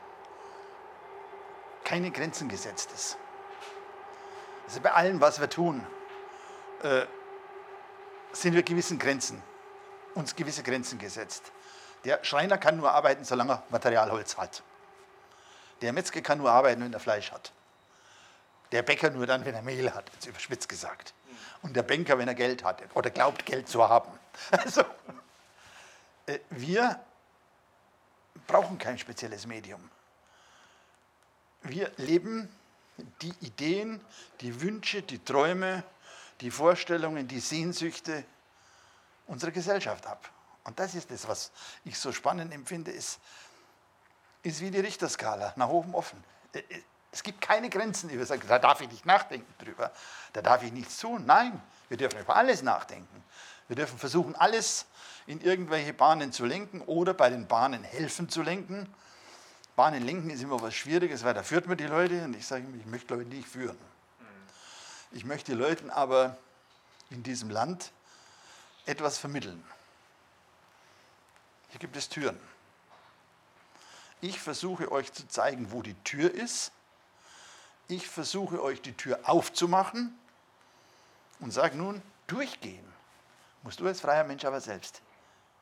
keine 1.85 2.11
Grenzen 2.11 2.49
gesetzt 2.49 2.91
ist. 2.93 3.17
Also 4.67 4.81
bei 4.81 4.93
allem, 4.93 5.21
was 5.21 5.41
wir 5.41 5.49
tun, 5.49 5.87
äh, 6.83 7.07
sind 8.33 8.55
wir 8.55 8.65
gewissen 8.65 8.99
Grenzen, 8.99 9.43
uns 10.15 10.35
gewisse 10.35 10.65
Grenzen 10.65 10.99
gesetzt. 10.99 11.53
Der 12.05 12.23
Schreiner 12.25 12.59
kann 12.59 12.77
nur 12.79 12.91
arbeiten, 12.91 13.25
solange 13.25 13.53
er 13.53 13.63
Materialholz 13.71 14.37
hat. 14.37 14.65
Der 15.83 15.93
Metzger 15.93 16.21
kann 16.21 16.39
nur 16.39 16.51
arbeiten, 16.51 16.83
wenn 16.83 16.93
er 16.93 17.01
Fleisch 17.01 17.31
hat. 17.31 17.53
Der 18.73 18.83
Bäcker 18.83 19.11
nur 19.11 19.27
dann, 19.27 19.45
wenn 19.45 19.55
er 19.55 19.63
Mehl 19.63 19.95
hat, 19.95 20.11
jetzt 20.15 20.27
überspitzt 20.27 20.69
gesagt 20.69 21.15
und 21.63 21.75
der 21.75 21.83
Banker, 21.83 22.19
wenn 22.19 22.29
er 22.29 22.35
Geld 22.35 22.65
hat 22.65 22.83
oder 22.95 23.11
glaubt, 23.11 23.45
Geld 23.47 23.69
zu 23.69 23.87
haben. 23.89 24.11
Also, 24.51 24.85
äh, 26.27 26.39
wir 26.51 27.01
brauchen 28.47 28.79
kein 28.79 28.97
spezielles 28.99 29.47
Medium. 29.47 29.91
Wir 31.63 31.91
leben 31.97 32.49
die 33.21 33.35
Ideen, 33.41 34.01
die 34.41 34.61
Wünsche, 34.61 35.03
die 35.03 35.23
Träume, 35.25 35.83
die 36.41 36.51
Vorstellungen, 36.51 37.27
die 37.27 37.41
Sehnsüchte 37.41 38.25
unserer 39.27 39.51
Gesellschaft 39.51 40.07
ab. 40.07 40.31
Und 40.65 40.79
das 40.79 40.95
ist 40.95 41.11
das, 41.11 41.27
was 41.29 41.51
ich 41.85 41.99
so 41.99 42.13
spannend 42.13 42.53
empfinde, 42.53 42.91
ist, 42.91 43.21
ist 44.43 44.61
wie 44.61 44.71
die 44.71 44.81
Richterskala, 44.81 45.53
nach 45.57 45.69
oben 45.69 45.95
offen. 45.95 46.23
Es 47.11 47.23
gibt 47.23 47.41
keine 47.41 47.71
Grenzen, 47.71 48.09
die 48.09 48.19
wir 48.19 48.27
sagen, 48.27 48.43
da 48.47 48.59
darf 48.59 48.81
ich 48.81 48.91
nicht 48.91 49.07
nachdenken 49.07 49.53
drüber, 49.59 49.91
da 50.35 50.43
darf 50.43 50.63
ich 50.63 50.73
nichts 50.73 50.99
tun. 50.99 51.25
Nein, 51.25 51.61
wir 51.89 51.97
dürfen 51.97 52.21
über 52.21 52.37
alles 52.37 52.63
nachdenken. 52.63 53.25
Wir 53.67 53.77
dürfen 53.77 53.99
versuchen, 53.99 54.35
alles 54.35 54.87
in 55.27 55.41
irgendwelche 55.41 55.93
Bahnen 55.93 56.33
zu 56.33 56.45
lenken 56.45 56.81
oder 56.83 57.15
bei 57.15 57.31
den 57.31 57.47
Bahnen 57.47 57.83
helfen 57.83 58.29
zu 58.29 58.43
lenken. 58.43 58.93
Bahnen 59.77 60.03
lenken 60.05 60.31
ist 60.31 60.43
immer 60.43 60.61
was 60.61 60.75
Schwieriges, 60.75 61.23
weil 61.25 61.35
da 61.35 61.43
führt 61.43 61.67
man 61.67 61.77
die 61.77 61.87
Leute 61.87 62.25
und 62.25 62.35
ich 62.35 62.47
sage 62.47 62.65
immer, 62.65 62.77
ich 62.77 62.87
möchte 62.87 63.15
Leute 63.15 63.29
nicht 63.29 63.49
führen. 63.49 63.79
Ich 65.13 65.25
möchte 65.25 65.55
Leuten 65.55 65.91
aber 65.91 66.37
in 67.11 67.23
diesem 67.23 67.49
Land 67.49 67.93
etwas 68.85 69.19
vermitteln. 69.19 69.63
Hier 71.71 71.81
gibt 71.81 71.97
es 71.97 72.09
Türen. 72.09 72.39
Ich 74.21 74.41
versuche 74.41 74.91
euch 74.91 75.13
zu 75.13 75.29
zeigen, 75.29 75.71
wo 75.71 75.83
die 75.83 75.95
Tür 76.05 76.33
ist 76.33 76.73
ich 77.89 78.07
versuche 78.07 78.63
euch 78.63 78.81
die 78.83 78.93
Tür 78.93 79.19
aufzumachen 79.25 80.17
und 81.41 81.53
sage 81.53 81.77
nun, 81.77 82.03
durchgehen. 82.27 82.85
Musst 83.63 83.81
du 83.81 83.87
als 83.87 84.01
freier 84.01 84.25
Mensch 84.25 84.45
aber 84.45 84.61
selbst. 84.61 85.01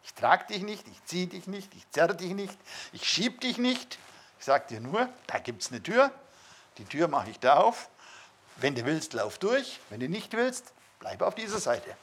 Ich 0.05 0.15
trage 0.15 0.47
dich 0.47 0.63
nicht, 0.63 0.87
ich 0.89 1.05
ziehe 1.05 1.27
dich 1.27 1.47
nicht, 1.47 1.75
ich 1.75 1.91
zerre 1.91 2.15
dich 2.15 2.33
nicht, 2.33 2.57
ich 2.93 3.09
schiebe 3.09 3.39
dich 3.39 3.59
nicht. 3.59 3.99
Ich 4.39 4.45
sage 4.45 4.67
dir 4.69 4.81
nur, 4.81 5.09
da 5.27 5.39
gibt 5.39 5.63
es 5.63 5.71
eine 5.71 5.83
Tür, 5.83 6.13
die 6.79 6.85
Tür 6.85 7.09
mache 7.09 7.31
ich 7.31 7.41
da 7.41 7.57
auf. 7.57 7.89
Wenn 8.57 8.75
du 8.75 8.85
willst, 8.85 9.13
lauf 9.13 9.39
durch. 9.39 9.81
Wenn 9.91 10.01
du 10.01 10.09
nicht 10.09 10.33
willst, 10.33 10.73
bleib 11.01 11.23
auf 11.23 11.35
dieser 11.35 11.59
Seite. 11.59 11.97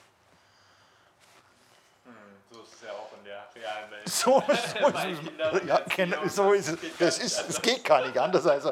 So 2.51 2.61
ist 2.61 2.73
es 2.75 2.81
ja 2.83 2.91
auch 2.91 3.11
in 3.17 3.23
der 3.23 3.47
realen 3.55 3.91
Welt. 3.91 4.09
So, 4.09 4.43
so 4.47 4.51
ist 4.51 5.21
es. 5.23 5.63
Ja, 5.67 5.79
genau, 5.95 6.27
so 6.27 6.53
ist 6.53 6.69
es. 6.69 6.77
Das, 6.99 7.19
ist, 7.19 7.37
das 7.47 7.61
geht 7.61 7.83
gar 7.83 8.05
nicht 8.05 8.17
anders. 8.17 8.45
Also, 8.45 8.71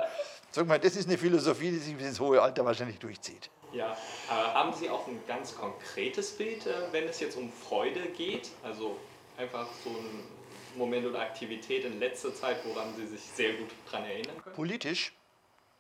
sag 0.52 0.68
mal, 0.68 0.80
das 0.80 0.96
ist 0.96 1.08
eine 1.08 1.18
Philosophie, 1.18 1.72
die 1.72 1.78
sich 1.78 1.96
bis 1.96 2.08
ins 2.08 2.20
hohe 2.20 2.42
Alter 2.42 2.66
wahrscheinlich 2.66 3.00
durchzieht. 3.00 3.50
Ja, 3.74 3.94
äh, 3.94 4.32
haben 4.32 4.74
Sie 4.74 4.90
auch 4.90 5.08
ein 5.08 5.22
ganz 5.28 5.56
konkretes 5.56 6.32
Bild, 6.38 6.66
äh, 6.68 6.92
wenn 6.92 7.06
es 7.06 7.20
jetzt 7.22 7.38
um 7.38 7.52
Freude 7.52 8.02
geht? 8.10 8.50
Also 8.64 8.98
einfach 9.38 9.68
so 9.84 9.90
ein 9.92 10.24
Moment 10.76 11.06
oder 11.06 11.22
Aktivität 11.22 11.86
in 11.86 12.00
letzter 12.00 12.36
Zeit, 12.36 12.58
woran 12.66 12.94
Sie 12.96 13.08
sich 13.08 13.22
sehr 13.22 13.54
gut 13.54 13.70
daran 13.86 14.06
erinnern 14.06 14.42
können? 14.44 14.56
Politisch? 14.56 15.14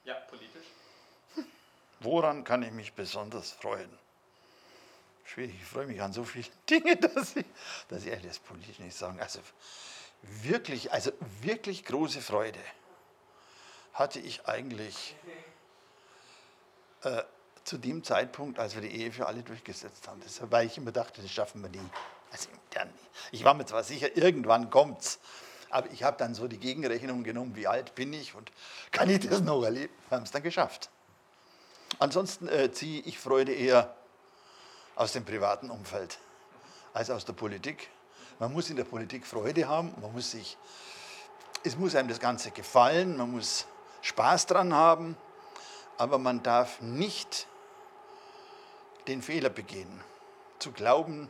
Ja, 0.05 0.15
politisch. 0.15 0.65
Woran 1.99 2.43
kann 2.43 2.63
ich 2.63 2.71
mich 2.71 2.93
besonders 2.93 3.51
freuen? 3.51 3.89
Schwierig, 5.25 5.53
ich 5.61 5.65
freue 5.65 5.85
mich 5.85 6.01
an 6.01 6.11
so 6.11 6.23
viele 6.23 6.47
Dinge, 6.69 6.95
dass 6.95 7.35
ich, 7.35 7.45
dass 7.89 8.05
ich 8.05 8.21
das 8.21 8.39
politisch 8.39 8.79
nicht 8.79 8.97
sagen. 8.97 9.19
Also 9.19 9.39
wirklich, 10.21 10.91
also 10.91 11.11
wirklich 11.41 11.85
große 11.85 12.21
Freude 12.21 12.59
hatte 13.93 14.19
ich 14.19 14.47
eigentlich 14.47 15.15
äh, 17.03 17.23
zu 17.63 17.77
dem 17.77 18.03
Zeitpunkt, 18.03 18.59
als 18.59 18.75
wir 18.75 18.81
die 18.81 18.91
Ehe 18.91 19.11
für 19.11 19.27
alle 19.27 19.43
durchgesetzt 19.43 20.07
haben. 20.07 20.21
Das, 20.21 20.41
weil 20.51 20.65
ich 20.67 20.77
immer 20.77 20.91
dachte, 20.91 21.21
das 21.21 21.31
schaffen 21.31 21.61
wir 21.61 21.69
nie. 21.69 21.89
Also, 22.31 22.49
ich 23.31 23.43
war 23.43 23.53
mir 23.53 23.65
zwar 23.65 23.83
sicher, 23.83 24.15
irgendwann 24.15 24.69
kommt's, 24.69 25.19
aber 25.69 25.89
ich 25.91 26.03
habe 26.03 26.17
dann 26.17 26.33
so 26.33 26.47
die 26.47 26.57
Gegenrechnung 26.57 27.23
genommen, 27.23 27.55
wie 27.55 27.67
alt 27.67 27.95
bin 27.95 28.13
ich 28.13 28.35
und 28.35 28.51
kann 28.91 29.09
ich 29.09 29.27
das 29.27 29.41
noch 29.41 29.63
erleben? 29.63 29.93
Wir 30.09 30.17
haben 30.17 30.23
es 30.23 30.31
dann 30.31 30.43
geschafft. 30.43 30.89
Ansonsten 31.99 32.47
äh, 32.47 32.71
ziehe 32.71 33.01
ich 33.01 33.19
Freude 33.19 33.53
eher 33.53 33.95
aus 34.95 35.13
dem 35.13 35.25
privaten 35.25 35.69
Umfeld 35.69 36.19
als 36.93 37.09
aus 37.09 37.25
der 37.25 37.33
Politik. 37.33 37.89
Man 38.39 38.53
muss 38.53 38.69
in 38.69 38.75
der 38.75 38.85
Politik 38.85 39.25
Freude 39.25 39.67
haben, 39.67 39.93
man 40.01 40.11
muss 40.13 40.31
sich, 40.31 40.57
es 41.63 41.77
muss 41.77 41.95
einem 41.95 42.09
das 42.09 42.19
Ganze 42.19 42.51
gefallen, 42.51 43.17
man 43.17 43.31
muss 43.31 43.65
Spaß 44.01 44.47
dran 44.47 44.73
haben, 44.73 45.17
aber 45.97 46.17
man 46.17 46.43
darf 46.43 46.81
nicht 46.81 47.47
den 49.07 49.21
Fehler 49.21 49.49
begehen, 49.49 50.03
zu 50.59 50.71
glauben, 50.71 51.29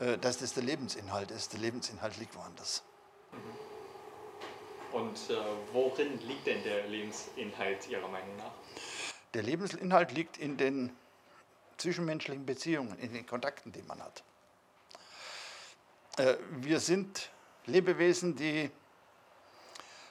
äh, 0.00 0.18
dass 0.18 0.38
das 0.38 0.54
der 0.54 0.62
Lebensinhalt 0.62 1.30
ist. 1.30 1.52
Der 1.52 1.60
Lebensinhalt 1.60 2.16
liegt 2.18 2.34
woanders. 2.34 2.82
Und 4.92 5.30
äh, 5.30 5.36
worin 5.72 6.18
liegt 6.26 6.46
denn 6.46 6.62
der 6.62 6.86
Lebensinhalt 6.86 7.88
Ihrer 7.88 8.08
Meinung 8.08 8.36
nach? 8.36 8.52
Der 9.34 9.42
Lebensinhalt 9.42 10.12
liegt 10.12 10.38
in 10.38 10.56
den 10.56 10.96
zwischenmenschlichen 11.76 12.46
Beziehungen, 12.46 12.98
in 12.98 13.12
den 13.12 13.26
Kontakten, 13.26 13.72
die 13.72 13.82
man 13.82 14.02
hat. 14.02 14.22
Äh, 16.18 16.36
wir 16.50 16.80
sind 16.80 17.30
Lebewesen, 17.66 18.36
die 18.36 18.70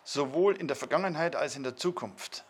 sowohl 0.05 0.55
in 0.55 0.67
der 0.67 0.77
Vergangenheit 0.77 1.35
als 1.35 1.57
in 1.57 1.63
der 1.63 1.75
Zukunft 1.75 2.45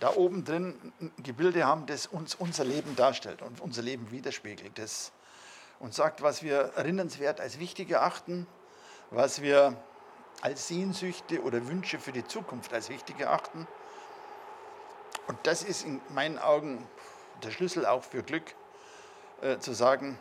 da 0.00 0.16
oben 0.16 0.44
drin 0.44 0.92
ein 1.00 1.12
Gebilde 1.22 1.64
haben, 1.64 1.86
das 1.86 2.06
uns 2.08 2.34
unser 2.34 2.64
Leben 2.64 2.96
darstellt 2.96 3.40
und 3.40 3.60
unser 3.60 3.82
Leben 3.82 4.10
widerspiegelt. 4.10 4.76
Das 4.76 5.12
uns 5.78 5.94
sagt, 5.94 6.22
was 6.22 6.42
wir 6.42 6.72
erinnernswert 6.74 7.40
als 7.40 7.60
wichtig 7.60 7.90
erachten, 7.90 8.48
was 9.10 9.42
wir 9.42 9.76
als 10.40 10.66
Sehnsüchte 10.66 11.42
oder 11.42 11.68
Wünsche 11.68 12.00
für 12.00 12.10
die 12.10 12.24
Zukunft 12.24 12.72
als 12.72 12.88
wichtig 12.88 13.20
erachten. 13.20 13.68
Und 15.28 15.38
das 15.44 15.62
ist 15.62 15.84
in 15.84 16.00
meinen 16.08 16.38
Augen 16.38 16.84
der 17.44 17.50
Schlüssel 17.50 17.86
auch 17.86 18.02
für 18.02 18.22
Glück, 18.22 18.56
äh, 19.40 19.58
zu 19.58 19.72
sagen, 19.72 20.18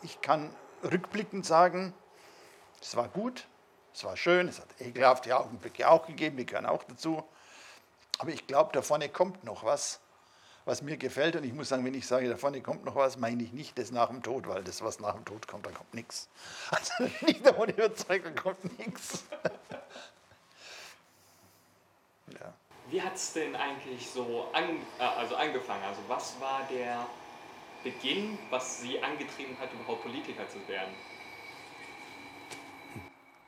ich 0.00 0.20
kann 0.20 0.54
rückblickend 0.82 1.44
sagen, 1.44 1.92
es 2.80 2.96
war 2.96 3.08
gut, 3.08 3.46
es 3.94 4.04
war 4.04 4.16
schön, 4.16 4.48
es 4.48 4.60
hat 4.60 4.68
ekelhafte 4.80 5.36
Augenblicke 5.36 5.88
auch 5.88 6.06
gegeben, 6.06 6.36
die 6.36 6.46
gehören 6.46 6.66
auch 6.66 6.84
dazu. 6.84 7.22
Aber 8.18 8.30
ich 8.30 8.46
glaube, 8.46 8.70
da 8.72 8.82
vorne 8.82 9.08
kommt 9.08 9.44
noch 9.44 9.64
was, 9.64 10.00
was 10.64 10.82
mir 10.82 10.96
gefällt. 10.96 11.36
Und 11.36 11.44
ich 11.44 11.52
muss 11.52 11.68
sagen, 11.68 11.84
wenn 11.84 11.94
ich 11.94 12.06
sage, 12.06 12.28
da 12.28 12.36
vorne 12.36 12.60
kommt 12.60 12.84
noch 12.84 12.94
was, 12.94 13.16
meine 13.16 13.42
ich 13.42 13.52
nicht 13.52 13.78
das 13.78 13.90
nach 13.90 14.08
dem 14.08 14.22
Tod, 14.22 14.46
weil 14.46 14.62
das, 14.64 14.82
was 14.82 15.00
nach 15.00 15.14
dem 15.14 15.24
Tod 15.24 15.46
kommt, 15.48 15.66
da 15.66 15.70
kommt 15.70 15.92
nichts. 15.94 16.28
Also 16.70 17.04
nicht 17.26 17.44
davon 17.44 17.68
überzeugt, 17.68 18.26
da 18.26 18.30
kommt 18.30 18.78
nichts. 18.78 19.24
Ja. 22.40 22.54
Wie 22.88 23.02
hat 23.02 23.14
es 23.14 23.34
denn 23.34 23.54
eigentlich 23.54 24.08
so 24.08 24.48
an, 24.54 24.78
äh, 24.98 25.02
also 25.02 25.36
angefangen? 25.36 25.82
Also 25.84 26.00
was 26.08 26.40
war 26.40 26.66
der 26.70 27.06
Beginn, 27.82 28.38
was 28.48 28.80
Sie 28.80 29.02
angetrieben 29.02 29.58
hat, 29.58 29.70
überhaupt 29.72 30.02
Politiker 30.02 30.48
zu 30.48 30.66
werden? 30.66 30.94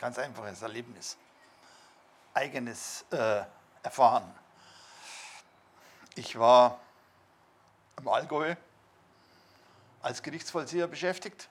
Ganz 0.05 0.19
einfaches 0.19 0.61
Erlebnis. 0.61 1.17
Eigenes 2.35 3.07
äh, 3.11 3.43
Erfahren. 3.83 4.31
Ich 6.15 6.39
war 6.39 6.79
im 7.99 8.09
Allgäu 8.09 8.55
als 10.03 10.23
Gerichtsvollzieher 10.23 10.89
beschäftigt. 10.89 11.49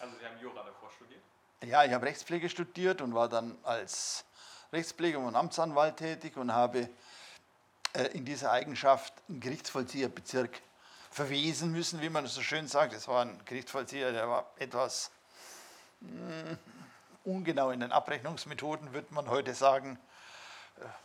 Also 0.00 0.16
Sie 0.18 0.26
haben 0.26 0.40
Jura 0.40 0.64
davor 0.64 0.90
studiert? 0.90 1.22
Ja, 1.62 1.84
ich 1.84 1.92
habe 1.92 2.06
Rechtspflege 2.06 2.48
studiert 2.48 3.02
und 3.02 3.14
war 3.14 3.28
dann 3.28 3.56
als 3.62 4.24
Rechtspfleger 4.72 5.20
und 5.20 5.36
Amtsanwalt 5.36 5.98
tätig 5.98 6.36
und 6.36 6.52
habe 6.52 6.90
äh, 7.92 8.02
in 8.14 8.24
dieser 8.24 8.50
Eigenschaft 8.50 9.14
einen 9.28 9.38
Gerichtsvollzieherbezirk 9.38 10.60
verwesen 11.08 11.70
müssen, 11.70 12.00
wie 12.00 12.10
man 12.10 12.26
so 12.26 12.42
schön 12.42 12.66
sagt. 12.66 12.94
Es 12.94 13.06
war 13.06 13.26
ein 13.26 13.40
Gerichtsvollzieher, 13.44 14.10
der 14.10 14.28
war 14.28 14.50
etwas 14.58 15.12
ungenau 17.24 17.70
in 17.70 17.80
den 17.80 17.92
Abrechnungsmethoden, 17.92 18.92
würde 18.92 19.12
man 19.14 19.28
heute 19.28 19.54
sagen. 19.54 19.98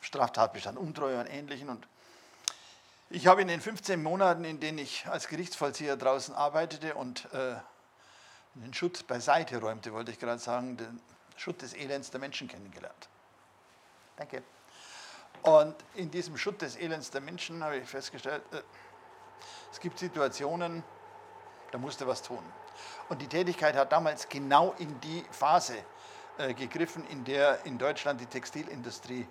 Straftatbestand 0.02 0.78
Untreue 0.78 1.20
und 1.20 1.28
Ähnlichen. 1.28 1.70
Und 1.70 1.88
ich 3.10 3.28
habe 3.28 3.42
in 3.42 3.48
den 3.48 3.62
15 3.62 4.02
Monaten, 4.02 4.44
in 4.44 4.60
denen 4.60 4.80
ich 4.80 5.06
als 5.08 5.28
Gerichtsvollzieher 5.28 5.98
draußen 5.98 6.36
arbeitete 6.36 6.96
und 6.96 7.32
äh, 7.34 7.56
den 8.56 8.74
Schutt 8.74 9.08
beiseite 9.08 9.62
räumte, 9.62 9.94
wollte 9.94 10.12
ich 10.12 10.20
gerade 10.20 10.40
sagen, 10.40 10.78
den 10.78 11.00
Schutt 11.36 11.62
des 11.62 11.74
Elends 11.74 12.12
der 12.12 12.20
Menschen 12.20 12.48
kennengelernt. 12.48 13.10
Danke. 14.16 14.44
Und 15.44 15.76
in 15.94 16.10
diesem 16.10 16.38
Schutt 16.38 16.62
des 16.62 16.76
Elends 16.76 17.12
der 17.12 17.22
Menschen 17.22 17.64
habe 17.64 17.78
ich 17.78 17.88
festgestellt, 17.88 18.42
äh, 18.52 18.62
es 19.72 19.80
gibt 19.80 20.00
Situationen, 20.00 20.84
da 21.72 21.78
musste 21.78 22.08
was 22.08 22.24
tun. 22.24 22.44
Und 23.10 23.22
die 23.22 23.28
Tätigkeit 23.28 23.76
hat 23.76 23.92
damals 23.92 24.28
genau 24.30 24.74
in 24.80 25.00
die 25.02 25.24
Phase 25.32 25.76
äh, 26.38 26.54
gegriffen, 26.54 27.06
in 27.08 27.24
der 27.24 27.66
in 27.66 27.78
Deutschland 27.78 28.22
die 28.22 28.26
Textilindustrie 28.26 29.28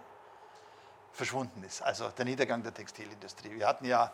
verschwunden 1.12 1.62
ist, 1.64 1.82
also 1.82 2.08
der 2.10 2.24
Niedergang 2.24 2.62
der 2.62 2.74
Textilindustrie. 2.74 3.50
Wir 3.50 3.66
hatten 3.66 3.86
ja 3.86 4.12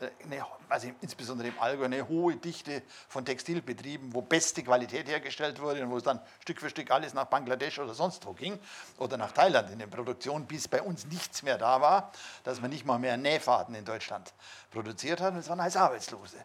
äh, 0.00 0.10
eine, 0.24 0.46
also 0.68 0.88
insbesondere 1.00 1.48
im 1.48 1.58
Allgäu 1.58 1.84
eine 1.84 2.08
hohe 2.08 2.36
Dichte 2.36 2.82
von 3.08 3.24
Textilbetrieben, 3.24 4.14
wo 4.14 4.22
beste 4.22 4.62
Qualität 4.62 5.08
hergestellt 5.08 5.60
wurde 5.60 5.82
und 5.82 5.90
wo 5.90 5.98
es 5.98 6.02
dann 6.02 6.20
Stück 6.40 6.60
für 6.60 6.70
Stück 6.70 6.90
alles 6.90 7.12
nach 7.14 7.26
Bangladesch 7.26 7.78
oder 7.78 7.94
sonst 7.94 8.24
wo 8.26 8.32
ging 8.32 8.58
oder 8.98 9.16
nach 9.16 9.32
Thailand 9.32 9.70
in 9.70 9.78
der 9.78 9.86
Produktion, 9.86 10.46
bis 10.46 10.68
bei 10.68 10.80
uns 10.80 11.06
nichts 11.06 11.42
mehr 11.42 11.58
da 11.58 11.80
war, 11.80 12.12
dass 12.44 12.60
man 12.60 12.70
nicht 12.70 12.84
mal 12.84 12.98
mehr 12.98 13.16
Nähfaden 13.16 13.74
in 13.74 13.84
Deutschland 13.84 14.32
produziert 14.70 15.20
hat 15.20 15.34
und 15.34 15.40
es 15.40 15.48
waren 15.48 15.60
als 15.60 15.76
Arbeitslose. 15.76 16.36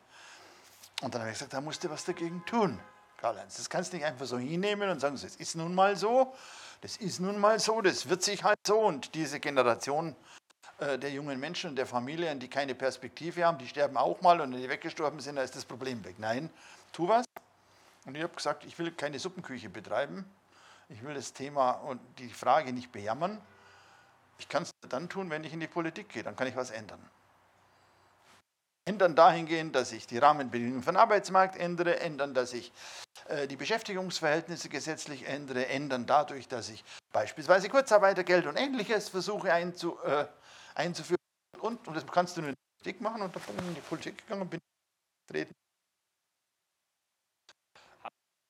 Und 1.04 1.14
dann 1.14 1.22
habe 1.22 1.32
ich 1.32 1.38
gesagt, 1.38 1.54
da 1.54 1.62
musst 1.62 1.84
du 1.84 1.90
was 1.90 2.06
dagegen 2.06 2.44
tun, 2.46 2.80
Karl-Heinz. 3.18 3.58
Das 3.58 3.70
kannst 3.70 3.94
du 3.94 3.98
nicht 3.98 4.06
einfach 4.06 4.26
so 4.26 4.38
hinnehmen 4.38 4.90
und 4.90 5.00
sagen, 5.00 5.16
es 5.16 5.36
ist 5.36 5.56
nun 5.56 5.76
mal 5.76 5.96
so 5.96 6.34
das 6.84 6.98
ist 6.98 7.22
nun 7.22 7.40
mal 7.40 7.60
so, 7.60 7.82
das 7.82 8.10
wird 8.10 8.24
sich 8.24 8.44
halt 8.44 8.60
so. 8.68 8.78
Und 8.78 9.16
diese 9.16 9.40
Generation 9.40 10.18
äh, 10.80 11.00
der 11.00 11.12
jungen 11.12 11.40
Menschen 11.40 11.70
und 11.70 11.78
der 11.78 11.88
Familien, 11.88 12.42
die 12.42 12.50
keine 12.50 12.76
Perspektive 12.76 13.46
haben, 13.46 13.58
die 13.58 13.68
sterben 13.68 13.96
auch 13.96 14.20
mal 14.20 14.42
und 14.42 14.52
wenn 14.52 14.62
die 14.62 14.68
weggestorben 14.68 15.22
sind, 15.22 15.38
dann 15.38 15.46
ist 15.46 15.56
das 15.56 15.64
Problem 15.64 16.04
weg. 16.04 16.16
Nein, 16.20 16.50
tu 16.92 17.08
was. 17.08 17.24
Und 18.06 18.16
ich 18.16 18.24
habe 18.24 18.36
gesagt, 18.36 18.66
ich 18.66 18.78
will 18.78 18.92
keine 18.92 19.18
Suppenküche 19.18 19.70
betreiben. 19.70 20.26
Ich 20.90 21.02
will 21.04 21.14
das 21.14 21.32
Thema 21.32 21.72
und 21.72 22.02
die 22.18 22.28
Frage 22.28 22.74
nicht 22.74 22.92
bejammern. 22.92 23.42
Ich 24.38 24.50
kann 24.50 24.64
es 24.64 24.72
dann 24.90 25.08
tun, 25.08 25.30
wenn 25.30 25.46
ich 25.46 25.54
in 25.54 25.62
die 25.62 25.68
Politik 25.68 26.10
gehe, 26.10 26.24
dann 26.24 26.36
kann 26.36 26.48
ich 26.48 26.56
was 26.58 26.70
ändern. 26.70 27.00
Ändern 28.86 29.16
dahingehend, 29.16 29.76
dass 29.76 29.94
ich 29.94 30.08
die 30.08 30.18
Rahmenbedingungen 30.18 30.84
den 30.84 30.98
Arbeitsmarkt 30.98 31.56
ändere, 31.56 32.02
ändern, 32.02 32.34
dass 32.34 32.52
ich 32.52 32.74
äh, 33.28 33.48
die 33.48 33.56
Beschäftigungsverhältnisse 33.56 34.68
gesetzlich 34.68 35.26
ändere, 35.26 35.68
ändern 35.68 36.06
dadurch, 36.06 36.50
dass 36.50 36.70
ich 36.70 36.84
beispielsweise 37.14 37.70
Kurzarbeitergeld 37.70 38.46
und 38.46 38.58
ähnliches 38.58 39.08
versuche 39.08 39.54
einzu, 39.54 39.98
äh, 40.04 40.26
einzuführen. 40.76 41.18
Und, 41.62 41.88
und 41.88 41.96
das 41.96 42.06
kannst 42.08 42.36
du 42.36 42.42
nur 42.42 42.50
in 42.50 42.56
die 42.56 42.84
Politik 42.84 43.02
machen 43.02 43.22
und 43.22 43.34
dann 43.34 43.44
bin 43.44 43.56
ich 43.60 43.68
in 43.68 43.76
die 43.76 43.82
Politik 43.82 44.18
gegangen 44.18 44.42
und 44.42 44.50
bin 44.50 44.60
treten. 45.32 45.54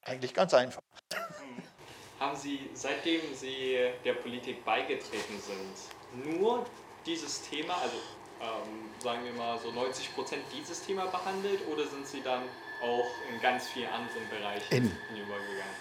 Eigentlich 0.02 0.34
ganz 0.34 0.54
einfach. 0.56 0.82
Haben 2.20 2.36
Sie, 2.36 2.70
seitdem 2.74 3.36
Sie 3.36 3.78
der 4.04 4.14
Politik 4.14 4.66
beigetreten 4.66 5.40
sind, 5.40 6.36
nur 6.40 6.66
dieses 7.06 7.42
Thema, 7.50 7.76
also 7.76 7.98
ähm, 8.44 8.90
sagen 9.02 9.24
wir 9.24 9.34
mal 9.34 9.58
so 9.60 9.72
90 9.72 10.14
Prozent 10.14 10.44
dieses 10.54 10.84
Thema 10.86 11.06
behandelt 11.08 11.66
oder 11.68 11.88
sind 11.88 12.06
Sie 12.08 12.22
dann 12.22 12.44
auch 12.82 13.08
in 13.32 13.42
ganz 13.42 13.68
vielen 13.68 13.92
anderen 13.92 14.30
Bereichen 14.30 14.74
In. 14.74 14.98
hinübergegangen? 15.10 15.76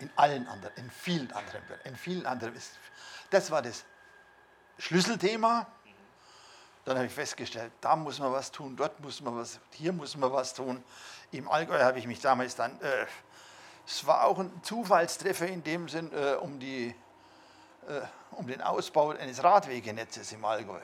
In 0.00 0.10
allen 0.16 0.46
anderen, 0.46 0.74
in 0.76 0.90
vielen 0.90 1.32
anderen, 1.32 1.62
in 1.84 1.96
vielen 1.96 2.26
anderen. 2.26 2.54
ist- 2.54 2.72
Das 3.30 3.50
war 3.50 3.62
das 3.62 3.84
Schlüsselthema. 4.78 5.66
Dann 6.84 6.96
habe 6.98 7.06
ich 7.06 7.12
festgestellt, 7.12 7.72
da 7.80 7.96
muss 7.96 8.18
man 8.20 8.30
was 8.32 8.52
tun, 8.52 8.76
dort 8.76 9.00
muss 9.00 9.20
man 9.20 9.36
was, 9.36 9.58
hier 9.72 9.92
muss 9.92 10.16
man 10.16 10.32
was 10.32 10.54
tun. 10.54 10.84
Im 11.32 11.48
Allgäu 11.50 11.80
habe 11.82 11.98
ich 11.98 12.06
mich 12.06 12.20
damals 12.20 12.54
dann, 12.54 12.80
äh, 12.80 13.06
es 13.86 14.06
war 14.06 14.24
auch 14.24 14.38
ein 14.38 14.52
Zufallstreffer 14.62 15.48
in 15.48 15.64
dem 15.64 15.88
Sinn, 15.88 16.12
äh, 16.12 16.34
um, 16.34 16.60
die, 16.60 16.94
äh, 17.88 18.00
um 18.32 18.46
den 18.46 18.62
Ausbau 18.62 19.10
eines 19.10 19.42
Radwegenetzes 19.42 20.30
im 20.32 20.44
Allgäu 20.44 20.78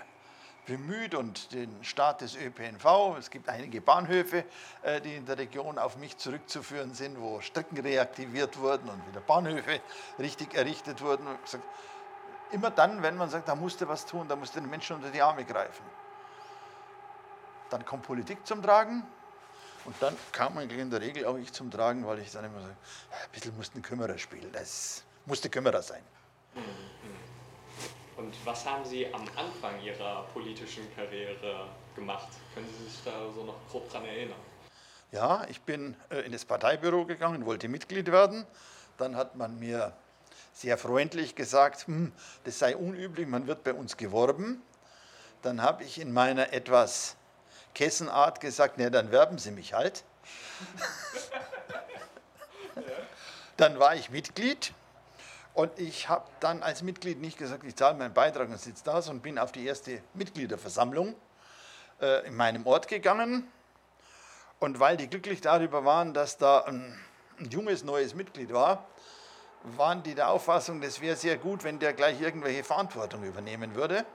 bemüht 0.66 1.14
und 1.14 1.52
den 1.52 1.82
Start 1.82 2.20
des 2.20 2.36
ÖPNV. 2.36 3.16
Es 3.18 3.30
gibt 3.30 3.48
einige 3.48 3.80
Bahnhöfe, 3.80 4.44
äh, 4.82 5.00
die 5.00 5.16
in 5.16 5.26
der 5.26 5.38
Region 5.38 5.78
auf 5.78 5.96
mich 5.96 6.16
zurückzuführen 6.16 6.94
sind, 6.94 7.20
wo 7.20 7.40
Strecken 7.40 7.78
reaktiviert 7.78 8.58
wurden 8.58 8.88
und 8.88 9.06
wieder 9.08 9.20
Bahnhöfe 9.20 9.80
richtig 10.18 10.54
errichtet 10.54 11.00
wurden. 11.00 11.26
Immer 12.52 12.70
dann, 12.70 13.02
wenn 13.02 13.16
man 13.16 13.30
sagt, 13.30 13.48
da 13.48 13.54
musste 13.54 13.88
was 13.88 14.06
tun, 14.06 14.28
da 14.28 14.36
musste 14.36 14.60
den 14.60 14.70
Menschen 14.70 14.96
unter 14.96 15.10
die 15.10 15.22
Arme 15.22 15.44
greifen. 15.44 15.84
Dann 17.70 17.84
kommt 17.84 18.02
Politik 18.02 18.46
zum 18.46 18.62
Tragen 18.62 19.02
und 19.84 19.96
dann 20.00 20.16
kam 20.30 20.58
eigentlich 20.58 20.78
in 20.78 20.90
der 20.90 21.00
Regel 21.00 21.24
auch 21.24 21.36
ich 21.38 21.52
zum 21.52 21.70
Tragen, 21.70 22.06
weil 22.06 22.20
ich 22.20 22.30
dann 22.30 22.44
immer 22.44 22.60
so, 22.60 22.66
ein 22.66 22.76
bisschen 23.32 23.56
mussten 23.56 23.82
Kümmerer 23.82 24.18
spielen. 24.18 24.52
Das 24.52 25.02
musste 25.26 25.48
Kümmerer 25.48 25.82
sein. 25.82 26.02
Und 28.16 28.34
was 28.44 28.66
haben 28.66 28.84
Sie 28.84 29.12
am 29.12 29.24
Anfang 29.36 29.80
Ihrer 29.82 30.24
politischen 30.34 30.84
Karriere 30.94 31.66
gemacht? 31.94 32.28
Können 32.54 32.68
Sie 32.78 32.84
sich 32.84 33.02
da 33.04 33.10
so 33.34 33.44
noch 33.44 33.56
grob 33.70 33.90
dran 33.90 34.04
erinnern? 34.04 34.38
Ja, 35.10 35.44
ich 35.48 35.60
bin 35.62 35.96
äh, 36.10 36.20
in 36.20 36.32
das 36.32 36.44
Parteibüro 36.44 37.04
gegangen, 37.04 37.46
wollte 37.46 37.68
Mitglied 37.68 38.10
werden. 38.10 38.46
Dann 38.98 39.16
hat 39.16 39.36
man 39.36 39.58
mir 39.58 39.92
sehr 40.52 40.76
freundlich 40.76 41.34
gesagt, 41.34 41.86
hm, 41.86 42.12
das 42.44 42.58
sei 42.58 42.76
unüblich, 42.76 43.26
man 43.26 43.46
wird 43.46 43.64
bei 43.64 43.72
uns 43.72 43.96
geworben. 43.96 44.62
Dann 45.42 45.62
habe 45.62 45.84
ich 45.84 46.00
in 46.00 46.12
meiner 46.12 46.52
etwas 46.52 47.16
Kessenart 47.74 48.40
gesagt, 48.40 48.74
na 48.78 48.90
dann 48.90 49.10
werben 49.10 49.38
Sie 49.38 49.50
mich 49.50 49.72
halt. 49.72 50.04
dann 53.56 53.78
war 53.78 53.94
ich 53.94 54.10
Mitglied 54.10 54.72
und 55.54 55.78
ich 55.78 56.08
habe 56.08 56.28
dann 56.40 56.62
als 56.62 56.82
Mitglied 56.82 57.20
nicht 57.20 57.36
gesagt, 57.36 57.64
ich 57.64 57.76
zahle 57.76 57.96
meinen 57.98 58.14
Beitrag 58.14 58.48
und 58.48 58.58
sitze 58.58 58.84
da, 58.84 59.02
sondern 59.02 59.22
bin 59.22 59.38
auf 59.38 59.52
die 59.52 59.66
erste 59.66 60.02
Mitgliederversammlung 60.14 61.14
äh, 62.00 62.26
in 62.26 62.34
meinem 62.36 62.66
Ort 62.66 62.88
gegangen. 62.88 63.50
Und 64.60 64.80
weil 64.80 64.96
die 64.96 65.08
glücklich 65.08 65.40
darüber 65.40 65.84
waren, 65.84 66.14
dass 66.14 66.38
da 66.38 66.60
ein, 66.60 66.98
ein 67.38 67.50
junges, 67.50 67.84
neues 67.84 68.14
Mitglied 68.14 68.52
war, 68.52 68.86
waren 69.64 70.02
die 70.02 70.14
der 70.14 70.30
Auffassung, 70.30 70.80
das 70.80 71.00
wäre 71.00 71.16
sehr 71.16 71.36
gut, 71.36 71.64
wenn 71.64 71.78
der 71.78 71.92
gleich 71.92 72.20
irgendwelche 72.20 72.64
Verantwortung 72.64 73.22
übernehmen 73.22 73.74
würde. 73.74 74.06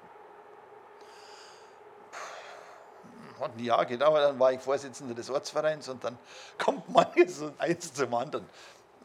Hat 3.39 3.55
ein 3.55 3.63
Jahr 3.63 3.85
gedauert, 3.85 4.23
dann 4.23 4.39
war 4.39 4.51
ich 4.51 4.59
Vorsitzender 4.59 5.13
des 5.13 5.29
Ortsvereins 5.29 5.87
und 5.89 6.03
dann 6.03 6.17
kommt 6.57 6.89
man 6.89 7.05
so 7.27 7.53
eins 7.59 7.93
zum 7.93 8.13
anderen. 8.15 8.49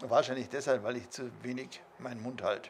Wahrscheinlich 0.09 0.49
deshalb, 0.49 0.83
weil 0.83 0.97
ich 0.97 1.09
zu 1.11 1.31
wenig 1.43 1.81
meinen 1.99 2.21
Mund 2.23 2.43
halte. 2.43 2.69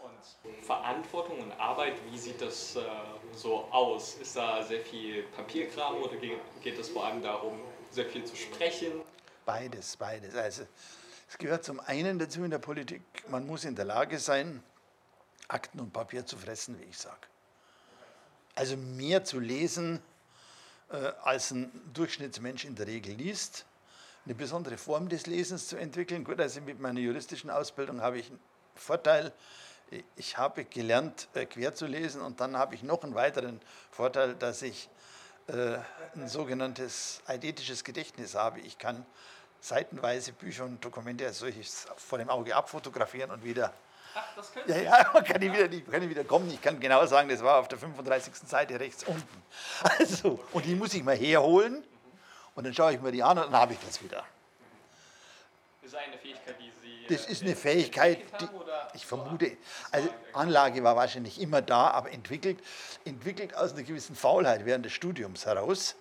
Und 0.00 0.64
Verantwortung 0.64 1.38
und 1.40 1.52
Arbeit, 1.52 1.94
wie 2.10 2.18
sieht 2.18 2.40
das 2.40 2.74
äh, 2.76 2.80
so 3.32 3.64
aus? 3.70 4.14
Ist 4.16 4.34
da 4.36 4.62
sehr 4.62 4.80
viel 4.80 5.22
Papierkram 5.36 6.02
oder 6.02 6.16
ge- 6.16 6.36
geht 6.62 6.78
es 6.78 6.88
vor 6.88 7.06
allem 7.06 7.22
darum, 7.22 7.60
sehr 7.90 8.06
viel 8.06 8.24
zu 8.24 8.34
sprechen? 8.34 9.02
Beides, 9.46 9.96
beides. 9.96 10.34
Also 10.34 10.66
es 11.28 11.38
gehört 11.38 11.64
zum 11.64 11.78
einen 11.80 12.18
dazu 12.18 12.42
in 12.42 12.50
der 12.50 12.58
Politik, 12.58 13.02
man 13.28 13.46
muss 13.46 13.64
in 13.64 13.76
der 13.76 13.84
Lage 13.84 14.18
sein, 14.18 14.62
Akten 15.46 15.78
und 15.78 15.92
Papier 15.92 16.26
zu 16.26 16.36
fressen, 16.36 16.78
wie 16.80 16.84
ich 16.84 16.98
sage. 16.98 17.28
Also 18.56 18.76
mehr 18.76 19.24
zu 19.24 19.38
lesen, 19.38 20.02
äh, 20.90 20.96
als 21.22 21.52
ein 21.52 21.70
Durchschnittsmensch 21.94 22.64
in 22.64 22.74
der 22.74 22.88
Regel 22.88 23.14
liest. 23.14 23.64
Eine 24.24 24.34
besondere 24.36 24.78
Form 24.78 25.08
des 25.08 25.26
Lesens 25.26 25.66
zu 25.66 25.76
entwickeln. 25.76 26.22
Gut, 26.24 26.40
also 26.40 26.60
mit 26.60 26.78
meiner 26.78 27.00
juristischen 27.00 27.50
Ausbildung 27.50 28.00
habe 28.02 28.18
ich 28.18 28.28
einen 28.28 28.38
Vorteil. 28.76 29.32
Ich 30.16 30.38
habe 30.38 30.64
gelernt, 30.64 31.28
äh, 31.34 31.44
quer 31.44 31.74
zu 31.74 31.86
lesen 31.86 32.22
und 32.22 32.40
dann 32.40 32.56
habe 32.56 32.74
ich 32.74 32.82
noch 32.82 33.02
einen 33.02 33.14
weiteren 33.14 33.60
Vorteil, 33.90 34.34
dass 34.34 34.62
ich 34.62 34.88
äh, 35.48 35.76
ein 36.14 36.28
sogenanntes 36.28 37.20
eidetisches 37.26 37.82
Gedächtnis 37.84 38.34
habe. 38.34 38.60
Ich 38.60 38.78
kann 38.78 39.04
seitenweise 39.60 40.32
Bücher 40.32 40.64
und 40.64 40.82
Dokumente 40.84 41.26
als 41.26 41.40
solches 41.40 41.86
vor 41.96 42.18
dem 42.18 42.30
Auge 42.30 42.54
abfotografieren 42.54 43.30
und 43.30 43.44
wieder 43.44 43.72
Ach, 44.14 44.24
das 44.36 44.52
können 44.52 44.68
ja, 44.68 44.76
ja, 44.76 45.04
kann 45.22 45.40
ich, 45.42 45.52
wieder, 45.52 45.68
nicht- 45.68 45.90
kann 45.90 46.02
ich 46.02 46.08
wieder 46.10 46.24
kommen. 46.24 46.48
Ich 46.50 46.60
kann 46.60 46.78
genau 46.78 47.04
sagen, 47.06 47.28
das 47.28 47.42
war 47.42 47.58
auf 47.58 47.68
der 47.68 47.78
35. 47.78 48.34
Seite 48.46 48.78
rechts 48.78 49.04
unten. 49.04 49.42
Also, 49.98 50.38
und 50.52 50.64
die 50.64 50.74
muss 50.74 50.94
ich 50.94 51.02
mal 51.02 51.16
herholen 51.16 51.82
und 52.54 52.64
dann 52.64 52.74
schaue 52.74 52.94
ich 52.94 53.00
mir 53.00 53.12
die 53.12 53.22
an 53.22 53.38
und 53.38 53.46
dann 53.46 53.60
habe 53.60 53.72
ich 53.72 53.78
das 53.80 54.02
wieder. 54.02 54.24
Ist 55.82 55.94
eine 55.96 56.16
Fähigkeit, 56.16 56.56
die 56.60 56.70
Sie. 56.82 57.06
Das 57.08 57.26
äh, 57.26 57.32
ist 57.32 57.42
eine 57.42 57.56
Fähigkeit, 57.56 58.18
die 58.40 58.48
ich 58.94 59.06
vermute, 59.06 59.50
das 59.50 59.58
also 59.90 60.08
Anlage 60.32 60.84
war 60.84 60.96
wahrscheinlich 60.96 61.40
immer 61.40 61.62
da, 61.62 61.90
aber 61.90 62.12
entwickelt, 62.12 62.58
entwickelt 63.04 63.54
aus 63.56 63.72
einer 63.72 63.82
gewissen 63.82 64.14
Faulheit 64.14 64.64
während 64.64 64.84
des 64.84 64.92
Studiums 64.92 65.46
heraus, 65.46 65.96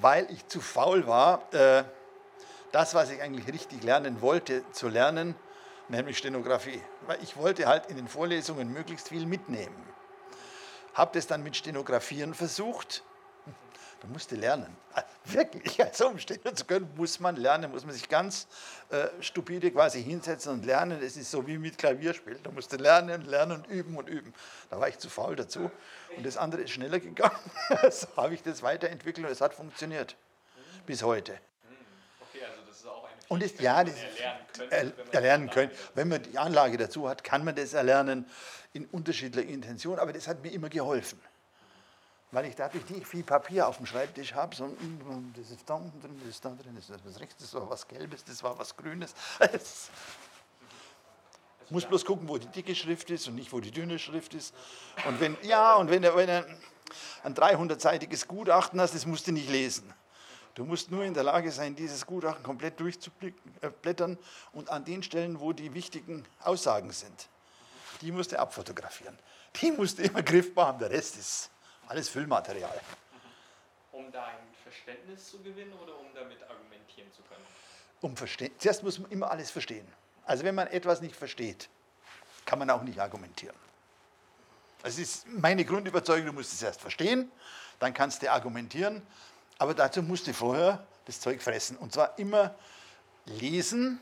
weil 0.00 0.30
ich 0.30 0.46
zu 0.48 0.60
faul 0.60 1.06
war, 1.06 1.52
äh, 1.52 1.84
das, 2.72 2.94
was 2.94 3.10
ich 3.10 3.20
eigentlich 3.20 3.46
richtig 3.52 3.82
lernen 3.82 4.20
wollte, 4.20 4.68
zu 4.72 4.88
lernen, 4.88 5.34
nämlich 5.88 6.18
Stenografie. 6.18 6.82
Weil 7.06 7.22
ich 7.22 7.36
wollte 7.36 7.66
halt 7.66 7.86
in 7.86 7.96
den 7.96 8.08
Vorlesungen 8.08 8.72
möglichst 8.72 9.08
viel 9.08 9.26
mitnehmen. 9.26 9.76
Habe 10.94 11.12
das 11.14 11.26
dann 11.26 11.42
mit 11.42 11.56
Stenografieren 11.56 12.34
versucht. 12.34 13.02
Du 14.04 14.12
musst 14.12 14.30
lernen. 14.32 14.76
Wirklich, 15.24 15.82
also 15.82 16.08
um 16.08 16.18
stehen 16.18 16.54
zu 16.54 16.66
können, 16.66 16.90
muss 16.94 17.18
man 17.20 17.36
lernen, 17.36 17.70
muss 17.70 17.86
man 17.86 17.94
sich 17.94 18.06
ganz 18.06 18.46
äh, 18.90 19.06
stupide 19.20 19.70
quasi 19.70 20.02
hinsetzen 20.02 20.52
und 20.52 20.66
lernen. 20.66 21.02
Es 21.02 21.16
ist 21.16 21.30
so 21.30 21.46
wie 21.46 21.56
mit 21.56 21.78
Klavierspielen. 21.78 22.42
Da 22.42 22.50
musst 22.50 22.70
du 22.70 22.76
lernen, 22.76 23.22
lernen 23.22 23.52
und 23.62 23.66
üben 23.66 23.96
und 23.96 24.10
üben. 24.10 24.34
Da 24.68 24.78
war 24.78 24.88
ich 24.88 24.98
zu 24.98 25.08
faul 25.08 25.36
dazu. 25.36 25.70
Und 26.18 26.26
das 26.26 26.36
andere 26.36 26.62
ist 26.62 26.70
schneller 26.72 27.00
gegangen. 27.00 27.34
so 27.90 28.06
habe 28.16 28.34
ich 28.34 28.42
das 28.42 28.62
weiterentwickelt 28.62 29.24
und 29.24 29.32
es 29.32 29.40
hat 29.40 29.54
funktioniert. 29.54 30.16
Bis 30.84 31.02
heute. 31.02 31.32
Okay, 32.20 32.44
also 32.44 32.60
das 32.68 32.76
ist 32.76 32.86
auch 32.86 33.04
eine 33.04 33.14
Und 33.28 33.42
ist, 33.42 33.58
ja, 33.62 33.84
das 33.84 33.94
man 33.94 34.04
erlernen 34.04 34.48
könnte. 34.52 34.74
er, 34.74 34.82
wenn 34.84 34.96
man 34.98 35.12
erlernen 35.14 35.50
können. 35.50 35.70
Wenn 35.94 36.08
man 36.08 36.22
die 36.22 36.36
Anlage 36.36 36.76
dazu 36.76 37.08
hat, 37.08 37.24
kann 37.24 37.42
man 37.42 37.54
das 37.54 37.72
erlernen 37.72 38.28
in 38.74 38.84
unterschiedlicher 38.84 39.48
Intention. 39.48 39.98
Aber 39.98 40.12
das 40.12 40.28
hat 40.28 40.42
mir 40.42 40.52
immer 40.52 40.68
geholfen. 40.68 41.18
Weil 42.34 42.46
ich 42.46 42.56
dadurch 42.56 42.90
nicht 42.90 43.06
viel 43.06 43.22
Papier 43.22 43.68
auf 43.68 43.76
dem 43.76 43.86
Schreibtisch 43.86 44.34
habe, 44.34 44.56
sondern 44.56 45.32
das 45.36 45.52
ist 45.52 45.70
da 45.70 45.74
unten 45.74 46.00
drin, 46.00 46.16
das 46.18 46.30
ist 46.30 46.44
da 46.44 46.50
drin, 46.50 46.74
das 46.74 46.90
ist 46.90 47.04
was 47.04 47.20
Rechtes, 47.20 47.52
das 47.52 47.54
war 47.54 47.70
was 47.70 47.86
Gelbes, 47.86 48.24
das 48.24 48.42
war 48.42 48.58
was 48.58 48.76
Grünes. 48.76 49.14
Es 51.66 51.70
muss 51.70 51.86
bloß 51.86 52.04
gucken, 52.04 52.28
wo 52.28 52.36
die 52.36 52.48
dicke 52.48 52.74
Schrift 52.74 53.08
ist 53.08 53.26
und 53.26 53.36
nicht, 53.36 53.50
wo 53.50 53.58
die 53.58 53.70
dünne 53.70 53.98
Schrift 53.98 54.34
ist. 54.34 54.52
Und 55.06 55.18
wenn, 55.18 55.34
ja, 55.42 55.76
und 55.76 55.88
wenn 55.88 56.02
du 56.02 56.14
wenn 56.14 56.26
du 56.26 56.46
ein 57.22 57.34
300-seitiges 57.34 58.28
Gutachten 58.28 58.78
hast, 58.80 58.94
das 58.94 59.06
musst 59.06 59.28
du 59.28 59.32
nicht 59.32 59.48
lesen. 59.48 59.94
Du 60.54 60.64
musst 60.64 60.90
nur 60.90 61.04
in 61.04 61.14
der 61.14 61.22
Lage 61.22 61.50
sein, 61.52 61.74
dieses 61.74 62.04
Gutachten 62.04 62.42
komplett 62.42 62.78
durchzublättern 62.80 64.18
und 64.52 64.68
an 64.68 64.84
den 64.84 65.02
Stellen, 65.02 65.40
wo 65.40 65.54
die 65.54 65.72
wichtigen 65.72 66.26
Aussagen 66.42 66.90
sind, 66.90 67.28
die 68.02 68.12
musst 68.12 68.32
du 68.32 68.38
abfotografieren. 68.38 69.18
Die 69.62 69.70
musst 69.70 69.98
du 69.98 70.02
immer 70.02 70.22
griffbar 70.24 70.66
haben, 70.66 70.80
der 70.80 70.90
Rest 70.90 71.16
ist 71.16 71.50
alles 71.88 72.08
Füllmaterial. 72.08 72.80
Um 73.92 74.10
da 74.10 74.26
ein 74.26 74.54
Verständnis 74.62 75.30
zu 75.30 75.38
gewinnen 75.42 75.72
oder 75.74 75.98
um 75.98 76.06
damit 76.14 76.42
argumentieren 76.42 77.12
zu 77.12 77.22
können? 77.22 77.44
Um 78.00 78.16
verstehen. 78.16 78.52
Zuerst 78.58 78.82
muss 78.82 78.98
man 78.98 79.10
immer 79.10 79.30
alles 79.30 79.50
verstehen. 79.50 79.86
Also 80.26 80.44
wenn 80.44 80.54
man 80.54 80.68
etwas 80.68 81.00
nicht 81.00 81.16
versteht, 81.16 81.68
kann 82.44 82.58
man 82.58 82.70
auch 82.70 82.82
nicht 82.82 82.98
argumentieren. 82.98 83.56
Das 84.82 84.98
ist 84.98 85.26
meine 85.28 85.64
Grundüberzeugung, 85.64 86.26
du 86.26 86.32
musst 86.32 86.52
es 86.52 86.62
erst 86.62 86.80
verstehen, 86.80 87.30
dann 87.78 87.94
kannst 87.94 88.22
du 88.22 88.30
argumentieren, 88.30 89.00
aber 89.58 89.74
dazu 89.74 90.02
musst 90.02 90.26
du 90.26 90.34
vorher 90.34 90.86
das 91.06 91.20
Zeug 91.20 91.42
fressen. 91.42 91.76
Und 91.78 91.92
zwar 91.92 92.18
immer 92.18 92.54
lesen 93.24 93.98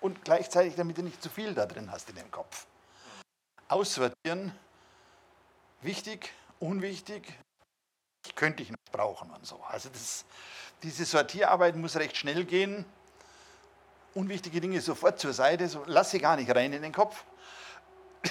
und 0.00 0.24
gleichzeitig, 0.24 0.74
damit 0.74 0.96
du 0.98 1.02
nicht 1.02 1.22
zu 1.22 1.28
viel 1.28 1.54
da 1.54 1.66
drin 1.66 1.90
hast 1.90 2.08
in 2.08 2.16
dem 2.16 2.30
Kopf. 2.30 2.66
Aussortieren, 3.68 4.52
wichtig, 5.82 6.32
unwichtig, 6.60 7.32
könnte 8.34 8.62
ich 8.62 8.70
noch 8.70 8.78
brauchen 8.92 9.30
und 9.30 9.46
so. 9.46 9.62
Also 9.68 9.88
das, 9.88 10.24
diese 10.82 11.04
Sortierarbeit 11.04 11.76
muss 11.76 11.96
recht 11.96 12.16
schnell 12.16 12.44
gehen. 12.44 12.84
unwichtige 14.14 14.60
Dinge 14.60 14.80
sofort 14.80 15.18
zur 15.18 15.32
Seite, 15.32 15.68
so 15.68 15.84
lass 15.86 16.10
sie 16.10 16.18
gar 16.18 16.36
nicht 16.36 16.54
rein 16.54 16.72
in 16.72 16.82
den 16.82 16.92
Kopf. 16.92 17.24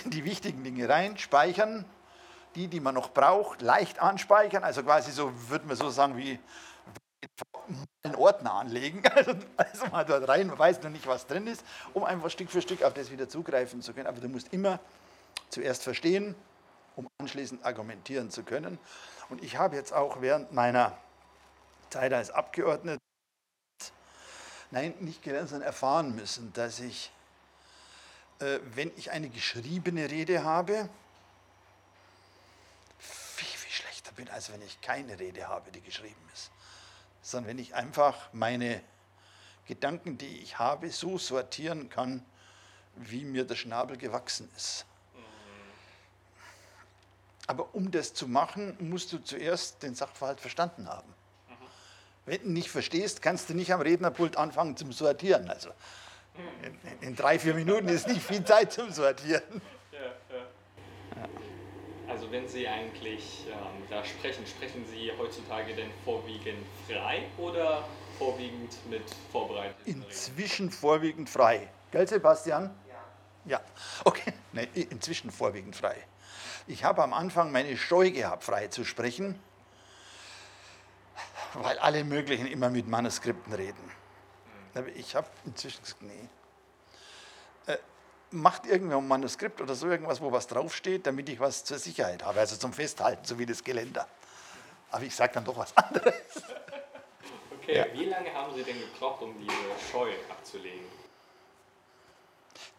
Die 0.05 0.25
wichtigen 0.25 0.63
Dinge 0.63 0.89
rein, 0.89 1.17
speichern, 1.17 1.85
die, 2.55 2.67
die 2.67 2.79
man 2.79 2.95
noch 2.95 3.09
braucht, 3.09 3.61
leicht 3.61 3.99
anspeichern, 3.99 4.63
also 4.63 4.83
quasi 4.83 5.11
so, 5.11 5.31
würde 5.49 5.67
man 5.67 5.75
so 5.75 5.89
sagen, 5.89 6.17
wie 6.17 6.39
einen 8.03 8.15
Ordner 8.15 8.53
anlegen, 8.53 9.03
also, 9.15 9.33
also 9.57 9.85
mal 9.87 10.05
dort 10.05 10.27
rein, 10.27 10.47
man 10.47 10.57
weiß 10.57 10.81
noch 10.83 10.89
nicht, 10.89 11.07
was 11.07 11.27
drin 11.27 11.47
ist, 11.47 11.63
um 11.93 12.03
einfach 12.03 12.29
Stück 12.29 12.49
für 12.49 12.61
Stück 12.61 12.83
auf 12.83 12.93
das 12.93 13.11
wieder 13.11 13.29
zugreifen 13.29 13.81
zu 13.81 13.93
können. 13.93 14.07
Aber 14.07 14.19
du 14.19 14.27
musst 14.27 14.53
immer 14.53 14.79
zuerst 15.49 15.83
verstehen, 15.83 16.35
um 16.95 17.07
anschließend 17.19 17.63
argumentieren 17.65 18.31
zu 18.31 18.43
können. 18.43 18.79
Und 19.29 19.43
ich 19.43 19.57
habe 19.57 19.75
jetzt 19.75 19.93
auch 19.93 20.21
während 20.21 20.51
meiner 20.53 20.97
Zeit 21.89 22.13
als 22.13 22.31
Abgeordneter, 22.31 22.99
nein, 24.71 24.93
nicht 24.99 25.23
gelernt, 25.23 25.49
sondern 25.49 25.67
erfahren 25.67 26.15
müssen, 26.15 26.53
dass 26.53 26.79
ich, 26.79 27.11
äh, 28.39 28.59
wenn 28.73 28.91
ich 28.97 29.11
eine 29.11 29.29
geschriebene 29.29 30.09
Rede 30.09 30.43
habe, 30.43 30.89
viel, 32.99 33.47
viel 33.47 33.71
schlechter 33.71 34.11
bin, 34.13 34.29
als 34.29 34.51
wenn 34.51 34.61
ich 34.61 34.81
keine 34.81 35.19
Rede 35.19 35.47
habe, 35.47 35.71
die 35.71 35.81
geschrieben 35.81 36.29
ist. 36.33 36.51
Sondern 37.21 37.49
wenn 37.49 37.59
ich 37.59 37.73
einfach 37.73 38.29
meine 38.33 38.81
Gedanken, 39.67 40.17
die 40.17 40.39
ich 40.39 40.59
habe, 40.59 40.91
so 40.91 41.17
sortieren 41.17 41.89
kann, 41.89 42.23
wie 42.95 43.25
mir 43.25 43.45
der 43.45 43.55
Schnabel 43.55 43.97
gewachsen 43.97 44.49
ist. 44.55 44.85
Aber 47.47 47.73
um 47.73 47.91
das 47.91 48.13
zu 48.13 48.27
machen, 48.27 48.75
musst 48.79 49.13
du 49.13 49.19
zuerst 49.19 49.83
den 49.83 49.95
Sachverhalt 49.95 50.39
verstanden 50.39 50.87
haben. 50.87 51.13
Wenn 52.25 52.41
du 52.41 52.49
nicht 52.49 52.71
verstehst, 52.71 53.21
kannst 53.21 53.49
du 53.49 53.53
nicht 53.53 53.71
am 53.71 53.81
Rednerpult 53.81 54.35
anfangen 54.37 54.75
zum 54.75 54.91
Sortieren. 54.91 55.47
Also 55.47 55.69
in, 56.63 57.07
in 57.09 57.15
drei, 57.15 57.37
vier 57.37 57.53
Minuten 57.53 57.87
ist 57.87 58.07
nicht 58.07 58.21
viel 58.21 58.43
Zeit 58.43 58.73
zum 58.73 58.91
Sortieren. 58.91 59.61
Ja, 59.91 59.99
ja. 60.35 61.27
Also 62.07 62.31
wenn 62.31 62.47
Sie 62.47 62.67
eigentlich 62.67 63.45
ähm, 63.47 63.83
da 63.89 64.03
sprechen, 64.03 64.45
sprechen 64.47 64.85
Sie 64.87 65.11
heutzutage 65.17 65.75
denn 65.75 65.91
vorwiegend 66.03 66.65
frei 66.87 67.27
oder 67.37 67.83
vorwiegend 68.17 68.75
mit 68.89 69.03
vorbereiteten 69.31 70.03
Inzwischen 70.03 70.71
vorwiegend 70.71 71.29
frei. 71.29 71.69
Gell, 71.91 72.07
Sebastian? 72.07 72.75
Ja. 73.45 73.57
Ja, 73.57 73.61
okay. 74.03 74.33
Nee, 74.51 74.67
inzwischen 74.89 75.29
vorwiegend 75.29 75.75
frei. 75.75 75.95
Ich 76.67 76.83
habe 76.83 77.03
am 77.03 77.13
Anfang 77.13 77.51
meine 77.51 77.77
Scheu 77.77 78.09
gehabt, 78.11 78.43
frei 78.43 78.67
zu 78.67 78.83
sprechen, 78.83 79.39
weil 81.53 81.77
alle 81.79 82.03
möglichen 82.03 82.47
immer 82.47 82.69
mit 82.69 82.87
Manuskripten 82.87 83.53
reden. 83.53 83.91
Ich 84.95 85.15
habe 85.15 85.27
inzwischen 85.45 85.81
gesagt, 85.83 86.01
nee. 86.01 86.27
Äh, 87.67 87.77
macht 88.31 88.65
irgendwer 88.65 88.97
ein 88.97 89.07
Manuskript 89.07 89.61
oder 89.61 89.75
so 89.75 89.87
irgendwas, 89.87 90.19
wo 90.21 90.31
was 90.31 90.47
draufsteht, 90.47 91.05
damit 91.05 91.29
ich 91.29 91.39
was 91.39 91.63
zur 91.63 91.77
Sicherheit 91.77 92.25
habe, 92.25 92.39
also 92.39 92.57
zum 92.57 92.73
Festhalten, 92.73 93.23
so 93.23 93.37
wie 93.37 93.45
das 93.45 93.63
Geländer. 93.63 94.07
Aber 94.91 95.03
ich 95.03 95.15
sage 95.15 95.33
dann 95.33 95.45
doch 95.45 95.57
was 95.57 95.75
anderes. 95.77 96.15
Okay, 97.59 97.77
ja. 97.77 97.85
wie 97.93 98.05
lange 98.05 98.33
haben 98.33 98.53
Sie 98.55 98.63
denn 98.63 98.79
gebraucht, 98.79 99.21
um 99.21 99.39
diese 99.39 99.53
Scheu 99.91 100.11
abzulegen? 100.29 100.85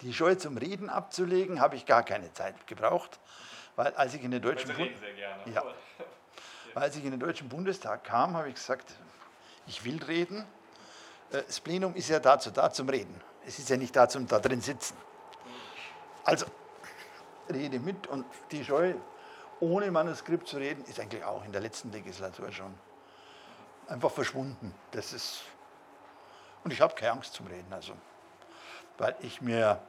Die 0.02 0.12
Scheu 0.12 0.34
zum 0.34 0.58
Reden 0.58 0.90
abzulegen, 0.90 1.60
habe 1.60 1.76
ich 1.76 1.86
gar 1.86 2.02
keine 2.02 2.32
Zeit 2.32 2.66
gebraucht. 2.66 3.18
Weil 3.76 3.94
als 3.94 4.14
ich 4.14 4.24
in 4.24 4.30
den 4.30 4.42
Deutschen, 4.42 4.74
Bund 4.74 4.90
ja. 5.46 5.64
als 6.74 6.96
ich 6.96 7.04
in 7.04 7.10
den 7.10 7.20
Deutschen 7.20 7.48
Bundestag 7.48 8.04
kam, 8.04 8.34
habe 8.36 8.48
ich 8.48 8.54
gesagt, 8.54 8.94
ich 9.66 9.84
will 9.84 10.02
reden. 10.02 10.46
Äh, 11.30 11.42
das 11.46 11.60
Plenum 11.60 11.94
ist 11.94 12.08
ja 12.08 12.18
dazu 12.18 12.50
da 12.50 12.70
zum 12.70 12.88
Reden. 12.88 13.20
Es 13.46 13.58
ist 13.58 13.68
ja 13.68 13.76
nicht 13.76 13.94
da 13.94 14.08
zum 14.08 14.26
da 14.26 14.40
drin 14.40 14.60
sitzen. 14.60 14.96
Also 16.24 16.46
rede 17.52 17.78
mit 17.78 18.06
und 18.08 18.24
die 18.50 18.64
Scheu, 18.64 18.94
ohne 19.60 19.90
Manuskript 19.90 20.48
zu 20.48 20.56
reden, 20.56 20.84
ist 20.86 20.98
eigentlich 20.98 21.22
auch 21.22 21.44
in 21.44 21.52
der 21.52 21.60
letzten 21.60 21.92
Legislatur 21.92 22.50
schon 22.50 22.74
einfach 23.88 24.10
verschwunden. 24.10 24.74
Das 24.90 25.12
ist 25.12 25.44
und 26.64 26.72
ich 26.72 26.80
habe 26.80 26.94
keine 26.96 27.12
Angst 27.12 27.34
zum 27.34 27.46
Reden, 27.46 27.72
also 27.72 27.92
weil 28.98 29.14
ich 29.20 29.40
mir 29.40 29.80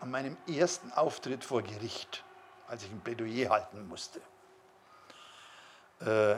an 0.00 0.10
meinem 0.10 0.36
ersten 0.46 0.92
Auftritt 0.92 1.44
vor 1.44 1.62
Gericht, 1.62 2.24
als 2.68 2.82
ich 2.82 2.90
ein 2.90 3.00
Plädoyer 3.00 3.50
halten 3.50 3.88
musste, 3.88 4.20
äh, 6.00 6.36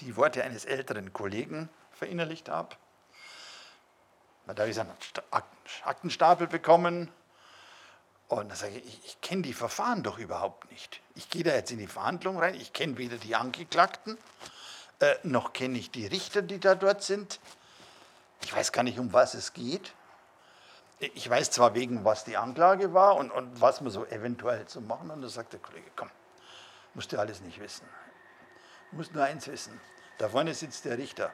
die 0.00 0.16
Worte 0.16 0.42
eines 0.44 0.64
älteren 0.64 1.12
Kollegen 1.12 1.68
verinnerlicht 1.92 2.48
habe. 2.48 2.76
Da 4.46 4.62
habe 4.62 4.70
ich 4.70 4.80
einen 4.80 4.90
Aktenstapel 5.84 6.48
bekommen 6.48 7.08
und 8.28 8.50
da 8.50 8.56
sage 8.56 8.78
ich, 8.78 8.86
ich, 8.86 9.04
ich 9.04 9.20
kenne 9.20 9.42
die 9.42 9.52
Verfahren 9.52 10.02
doch 10.02 10.18
überhaupt 10.18 10.70
nicht. 10.70 11.00
Ich 11.14 11.30
gehe 11.30 11.44
da 11.44 11.54
jetzt 11.54 11.70
in 11.70 11.78
die 11.78 11.86
Verhandlung 11.86 12.38
rein, 12.38 12.54
ich 12.54 12.72
kenne 12.72 12.98
weder 12.98 13.18
die 13.18 13.36
Angeklagten, 13.36 14.18
äh, 14.98 15.14
noch 15.22 15.52
kenne 15.52 15.78
ich 15.78 15.90
die 15.90 16.06
Richter, 16.06 16.42
die 16.42 16.58
da 16.58 16.74
dort 16.74 17.02
sind. 17.02 17.40
Ich 18.42 18.54
weiß 18.54 18.72
gar 18.72 18.82
nicht, 18.82 18.98
um 18.98 19.12
was 19.12 19.34
es 19.34 19.52
geht 19.52 19.92
ich 21.02 21.28
weiß 21.28 21.50
zwar 21.50 21.74
wegen, 21.74 22.04
was 22.04 22.24
die 22.24 22.36
Anklage 22.36 22.94
war 22.94 23.16
und, 23.16 23.30
und 23.32 23.60
was 23.60 23.80
man 23.80 23.90
so 23.90 24.06
eventuell 24.06 24.66
zu 24.66 24.80
machen. 24.80 25.10
Und 25.10 25.22
da 25.22 25.28
sagt 25.28 25.52
der 25.52 25.60
Kollege, 25.60 25.90
komm, 25.96 26.10
musst 26.94 27.12
du 27.12 27.18
alles 27.18 27.40
nicht 27.40 27.60
wissen. 27.60 27.88
Du 28.90 28.98
musst 28.98 29.12
nur 29.12 29.24
eins 29.24 29.48
wissen. 29.48 29.80
Da 30.18 30.28
vorne 30.28 30.54
sitzt 30.54 30.84
der 30.84 30.98
Richter. 30.98 31.32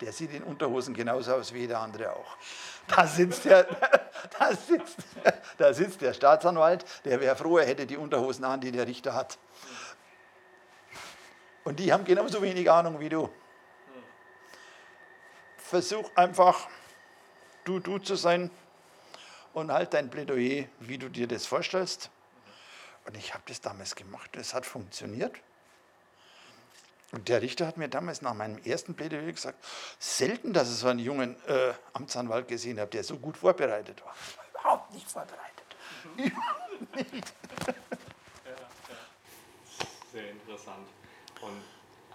Der 0.00 0.12
sieht 0.12 0.32
in 0.32 0.42
Unterhosen 0.42 0.94
genauso 0.94 1.34
aus 1.34 1.52
wie 1.52 1.58
jeder 1.58 1.80
andere 1.80 2.14
auch. 2.14 2.36
Da 2.86 3.06
sitzt 3.06 3.44
der, 3.44 3.64
da 4.38 4.54
sitzt, 4.54 4.96
da 5.58 5.74
sitzt 5.74 6.00
der 6.00 6.14
Staatsanwalt, 6.14 6.86
der 7.04 7.20
wäre 7.20 7.36
froh, 7.36 7.58
er 7.58 7.66
hätte 7.66 7.86
die 7.86 7.98
Unterhosen 7.98 8.44
an, 8.46 8.62
die 8.62 8.72
der 8.72 8.86
Richter 8.86 9.12
hat. 9.12 9.38
Und 11.64 11.78
die 11.78 11.92
haben 11.92 12.04
genauso 12.04 12.40
wenig 12.40 12.70
Ahnung 12.70 12.98
wie 12.98 13.10
du. 13.10 13.28
Versuch 15.58 16.10
einfach, 16.14 16.66
du 17.64 17.78
du 17.78 17.98
zu 17.98 18.16
sein, 18.16 18.50
und 19.52 19.72
halt 19.72 19.94
dein 19.94 20.10
Plädoyer, 20.10 20.66
wie 20.80 20.98
du 20.98 21.08
dir 21.08 21.26
das 21.26 21.46
vorstellst. 21.46 22.10
Und 23.06 23.16
ich 23.16 23.34
habe 23.34 23.42
das 23.46 23.60
damals 23.60 23.96
gemacht, 23.96 24.36
es 24.36 24.54
hat 24.54 24.66
funktioniert. 24.66 25.34
Und 27.12 27.28
der 27.28 27.42
Richter 27.42 27.66
hat 27.66 27.76
mir 27.76 27.88
damals 27.88 28.22
nach 28.22 28.34
meinem 28.34 28.58
ersten 28.62 28.94
Plädoyer 28.94 29.32
gesagt, 29.32 29.64
selten, 29.98 30.52
dass 30.52 30.70
ich 30.70 30.76
so 30.76 30.86
einen 30.86 31.00
jungen 31.00 31.34
äh, 31.48 31.72
Amtsanwalt 31.92 32.46
gesehen 32.46 32.78
habe, 32.78 32.90
der 32.90 33.02
so 33.02 33.16
gut 33.16 33.36
vorbereitet 33.36 34.04
war. 34.04 34.14
Überhaupt 34.52 34.92
nicht 34.92 35.10
vorbereitet. 35.10 35.76
Mhm. 36.16 36.24
Überhaupt 36.24 37.12
nicht. 37.12 37.34
Ja, 37.66 38.52
ja. 38.52 39.06
Sehr 40.12 40.30
interessant. 40.30 40.86
Und 41.40 41.62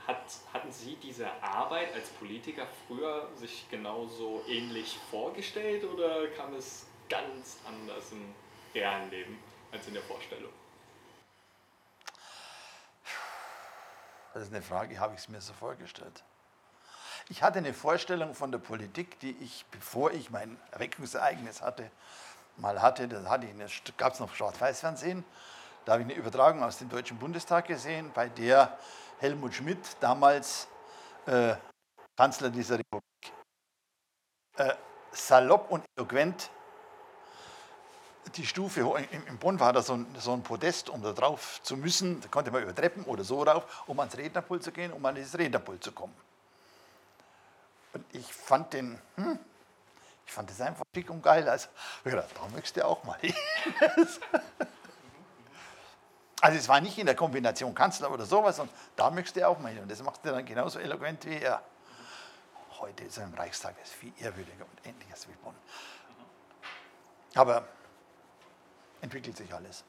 hat, 0.07 0.23
hatten 0.53 0.71
Sie 0.71 0.95
diese 0.97 1.29
Arbeit 1.41 1.93
als 1.93 2.09
Politiker 2.09 2.67
früher 2.87 3.29
sich 3.35 3.65
genauso 3.69 4.43
ähnlich 4.47 4.97
vorgestellt 5.09 5.83
oder 5.83 6.27
kam 6.29 6.53
es 6.53 6.85
ganz 7.09 7.57
anders 7.67 8.11
im 8.11 8.33
realen 8.73 9.09
Leben 9.09 9.39
als 9.71 9.87
in 9.87 9.93
der 9.93 10.03
Vorstellung? 10.03 10.51
Das 14.33 14.43
ist 14.43 14.53
eine 14.53 14.61
Frage, 14.61 14.99
habe 14.99 15.13
ich 15.13 15.21
es 15.21 15.29
mir 15.29 15.39
so 15.39 15.53
vorgestellt. 15.53 16.23
Ich 17.29 17.41
hatte 17.41 17.59
eine 17.59 17.73
Vorstellung 17.73 18.35
von 18.35 18.51
der 18.51 18.59
Politik, 18.59 19.19
die 19.19 19.31
ich, 19.41 19.65
bevor 19.71 20.11
ich 20.11 20.29
mein 20.29 20.59
Erweckungsereignis 20.71 21.61
hatte, 21.61 21.89
mal 22.57 22.81
hatte. 22.81 23.07
Da 23.07 23.23
hatte 23.29 23.47
gab 23.97 24.13
es 24.13 24.19
noch 24.19 24.35
Schwarz-Weiß-Fernsehen. 24.35 25.23
Da 25.85 25.93
habe 25.93 26.03
ich 26.03 26.09
eine 26.09 26.17
Übertragung 26.17 26.63
aus 26.63 26.77
dem 26.77 26.89
Deutschen 26.89 27.17
Bundestag 27.17 27.67
gesehen, 27.67 28.11
bei 28.13 28.27
der 28.27 28.77
Helmut 29.19 29.53
Schmidt, 29.53 29.79
damals 29.99 30.67
äh, 31.25 31.55
Kanzler 32.17 32.49
dieser 32.49 32.79
Republik, 32.79 33.33
äh, 34.57 34.73
salopp 35.11 35.71
und 35.71 35.85
eloquent 35.95 36.49
die 38.35 38.45
Stufe, 38.45 38.81
in 39.11 39.37
Bonn 39.37 39.59
war 39.59 39.73
da 39.73 39.81
so 39.81 39.93
ein, 39.93 40.07
so 40.17 40.33
ein, 40.33 40.43
Podest, 40.43 40.89
um 40.89 41.01
da 41.01 41.13
drauf 41.13 41.61
zu 41.63 41.77
müssen, 41.77 42.21
da 42.21 42.27
konnte 42.27 42.51
man 42.51 42.63
über 42.63 42.73
Treppen 42.73 43.03
oder 43.05 43.23
so 43.23 43.43
rauf, 43.43 43.83
um 43.87 43.99
ans 43.99 44.17
Rednerpult 44.17 44.63
zu 44.63 44.71
gehen, 44.71 44.91
um 44.91 45.05
an 45.05 45.15
dieses 45.15 45.37
Rednerpult 45.37 45.83
zu 45.83 45.91
kommen. 45.91 46.15
Und 47.93 48.05
ich 48.13 48.33
fand 48.33 48.73
den, 48.73 48.99
hm, 49.15 49.39
ich 50.25 50.33
fand 50.33 50.49
das 50.49 50.59
einfach 50.59 50.83
schick 50.93 51.09
und 51.09 51.21
geil. 51.21 51.47
Also, 51.47 51.69
ja, 52.03 52.15
da 52.15 52.47
möchtest 52.51 52.77
du 52.77 52.85
auch 52.85 53.03
mal 53.03 53.17
hin. 53.19 53.33
also 56.41 56.57
es 56.57 56.67
war 56.67 56.81
nicht 56.81 56.97
in 56.97 57.05
der 57.05 57.15
Kombination 57.15 57.73
Kanzler 57.73 58.11
oder 58.11 58.25
sowas, 58.25 58.57
sondern 58.57 58.75
da 58.95 59.09
möchtest 59.11 59.37
du 59.37 59.47
auch 59.47 59.59
mal 59.59 59.71
hin. 59.71 59.83
Und 59.83 59.91
das 59.91 60.01
macht 60.01 60.25
er 60.25 60.33
dann 60.33 60.45
genauso 60.45 60.79
eloquent 60.79 61.25
wie 61.25 61.37
er. 61.37 61.61
Heute 62.79 63.05
ist 63.05 63.17
er 63.17 63.23
im 63.25 63.33
Reichstag, 63.33 63.77
das 63.79 63.89
ist 63.89 63.95
viel 63.95 64.11
ehrwürdiger 64.19 64.65
und 64.65 64.85
ähnliches 64.85 65.27
wie 65.29 65.33
Bonn. 65.43 65.55
Aber 67.35 67.65
entwickelt 69.01 69.37
sich 69.37 69.53
alles. 69.53 69.83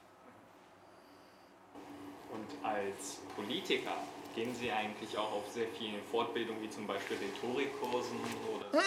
Und 2.32 2.64
als 2.64 3.18
Politiker 3.34 3.96
Gehen 4.36 4.54
Sie 4.54 4.70
eigentlich 4.70 5.16
auch 5.16 5.32
auf 5.32 5.50
sehr 5.50 5.66
vielen 5.78 6.02
Fortbildungen, 6.10 6.60
wie 6.60 6.68
zum 6.68 6.86
Beispiel 6.86 7.16
Rhetorikkursen? 7.16 8.18
Oder 8.54 8.82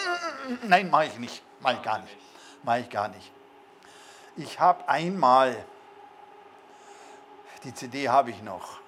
Nein, 0.62 0.88
mache 0.88 1.06
ich 1.06 1.18
nicht. 1.18 1.42
Mache 1.58 1.74
ich 1.74 1.82
gar 1.82 1.98
nicht. 1.98 2.16
Mache 2.62 2.78
ich 2.78 2.88
gar 2.88 3.08
nicht. 3.08 3.32
Ich 4.36 4.60
habe 4.60 4.88
einmal, 4.88 5.64
die 7.64 7.74
CD 7.74 8.08
habe 8.08 8.30
ich 8.30 8.40
noch, 8.44 8.78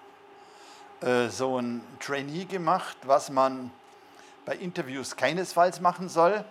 äh, 1.01 1.31
so 1.31 1.59
ein 1.59 1.85
Trainee 1.99 2.45
gemacht, 2.45 2.97
was 3.03 3.29
man 3.29 3.73
bei 4.45 4.55
Interviews 4.55 5.16
keinesfalls 5.16 5.81
machen 5.81 6.09
soll 6.09 6.45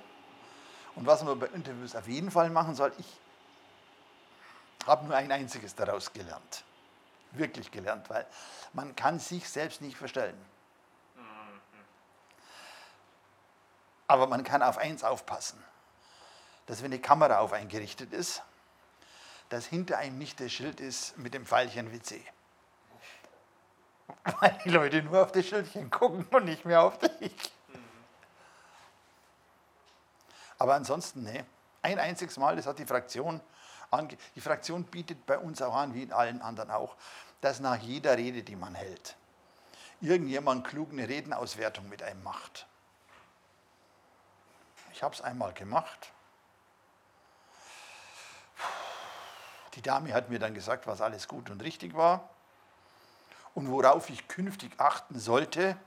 und 0.96 1.08
was 1.08 1.24
man 1.24 1.40
bei 1.40 1.48
Interviews 1.56 1.96
auf 1.96 2.10
jeden 2.10 2.32
Fall 2.32 2.50
machen 2.50 2.76
soll. 2.76 2.92
Ich 2.98 3.06
habe 4.88 5.06
nur 5.06 5.16
ein 5.16 5.32
einziges 5.32 5.76
daraus 5.76 6.12
gelernt. 6.14 6.64
Wirklich 7.32 7.72
gelernt, 7.72 8.10
weil 8.10 8.26
man 8.74 8.96
kann 8.96 9.20
sich 9.20 9.50
selbst 9.50 9.82
nicht 9.82 9.98
verstellen. 9.98 10.38
Aber 14.08 14.28
man 14.28 14.44
kann 14.44 14.62
auf 14.62 14.78
eins 14.78 15.04
aufpassen, 15.04 15.64
dass 16.66 16.84
wenn 16.84 16.92
die 16.92 17.02
Kamera 17.02 17.40
auf 17.40 17.54
einen 17.54 17.70
gerichtet 17.70 18.12
ist, 18.12 18.44
dass 19.48 19.66
hinter 19.66 19.98
einem 19.98 20.18
nicht 20.18 20.40
das 20.40 20.52
Schild 20.52 20.82
ist 20.82 21.18
mit 21.18 21.34
dem 21.34 21.46
Pfeilchen 21.46 21.92
WC. 21.94 22.22
Weil 24.40 24.58
die 24.66 24.70
Leute 24.70 25.02
nur 25.04 25.24
auf 25.24 25.32
das 25.32 25.46
Schildchen 25.46 25.90
gucken 25.90 26.26
und 26.32 26.46
nicht 26.46 26.66
mehr 26.66 26.82
auf 26.82 26.98
dich. 27.00 27.52
Aber 30.58 30.76
ansonsten, 30.76 31.24
ne, 31.24 31.46
ein 31.82 31.98
einziges 31.98 32.38
Mal, 32.38 32.56
das 32.56 32.68
hat 32.68 32.80
die 32.80 32.86
Fraktion 32.86 33.42
ange 33.92 34.18
Die 34.36 34.42
Fraktion 34.42 34.84
bietet 34.86 35.26
bei 35.26 35.38
uns 35.38 35.62
auch 35.62 35.76
an, 35.76 35.94
wie 35.94 36.04
in 36.04 36.14
allen 36.14 36.42
anderen 36.42 36.72
auch, 36.72 36.96
dass 37.42 37.60
nach 37.60 37.78
jeder 37.78 38.18
Rede, 38.18 38.44
die 38.44 38.56
man 38.56 38.76
hält, 38.76 39.16
irgendjemand 40.00 40.66
klug 40.66 40.92
eine 40.92 41.08
Redenauswertung 41.08 41.88
mit 41.90 42.02
einem 42.02 42.24
macht. 42.24 42.66
Ich 44.94 45.04
habe 45.04 45.14
es 45.16 45.22
einmal 45.22 45.54
gemacht. 45.54 46.12
Die 49.76 49.82
Dame 49.82 50.14
hat 50.14 50.30
mir 50.30 50.40
dann 50.40 50.54
gesagt, 50.54 50.86
was 50.86 51.02
alles 51.02 51.28
gut 51.28 51.50
und 51.50 51.62
richtig 51.62 51.96
war 51.96 52.30
und 53.54 53.70
worauf 53.70 54.10
ich 54.10 54.28
künftig 54.28 54.80
achten 54.80 55.20
sollte. 55.20 55.78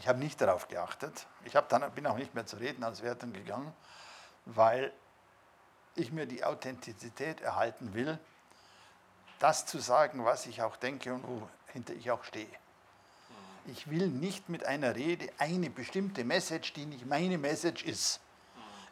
Ich 0.00 0.08
habe 0.08 0.18
nicht 0.18 0.40
darauf 0.40 0.66
geachtet. 0.66 1.26
Ich 1.44 1.52
dann, 1.52 1.92
bin 1.92 2.06
auch 2.06 2.16
nicht 2.16 2.34
mehr 2.34 2.46
zur 2.46 2.58
Redenauswertung 2.60 3.34
gegangen, 3.34 3.70
weil 4.46 4.94
ich 5.94 6.10
mir 6.10 6.24
die 6.24 6.42
Authentizität 6.42 7.42
erhalten 7.42 7.92
will, 7.92 8.18
das 9.40 9.66
zu 9.66 9.78
sagen, 9.78 10.24
was 10.24 10.46
ich 10.46 10.62
auch 10.62 10.76
denke 10.76 11.12
und 11.12 11.22
wohinter 11.68 11.92
ich 11.92 12.10
auch 12.10 12.24
stehe. 12.24 12.48
Ich 13.66 13.90
will 13.90 14.06
nicht 14.06 14.48
mit 14.48 14.64
einer 14.64 14.96
Rede 14.96 15.28
eine 15.36 15.68
bestimmte 15.68 16.24
Message, 16.24 16.72
die 16.72 16.86
nicht 16.86 17.04
meine 17.04 17.36
Message 17.36 17.84
ist, 17.84 18.20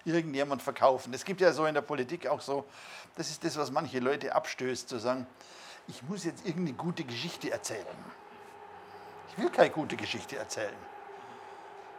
irgendjemand 0.05 0.61
verkaufen. 0.61 1.15
Es 1.15 1.25
gibt 1.25 1.41
ja 1.41 1.55
so 1.55 1.65
in 1.65 1.73
der 1.73 1.81
Politik 1.81 2.27
auch 2.27 2.43
so, 2.43 2.67
das 3.17 3.31
ist 3.31 3.43
das, 3.45 3.57
was 3.57 3.71
manche 3.71 3.99
Leute 3.99 4.35
abstößt, 4.35 4.91
zu 4.91 4.99
sagen, 4.99 5.27
ich 5.87 6.03
muss 6.03 6.25
jetzt 6.25 6.45
irgendeine 6.45 6.77
gute 6.77 7.05
Geschichte 7.05 7.51
erzählen. 7.51 7.87
Ich 9.31 9.39
will 9.39 9.49
keine 9.49 9.71
gute 9.71 9.97
Geschichte 9.97 10.37
erzählen. 10.37 10.98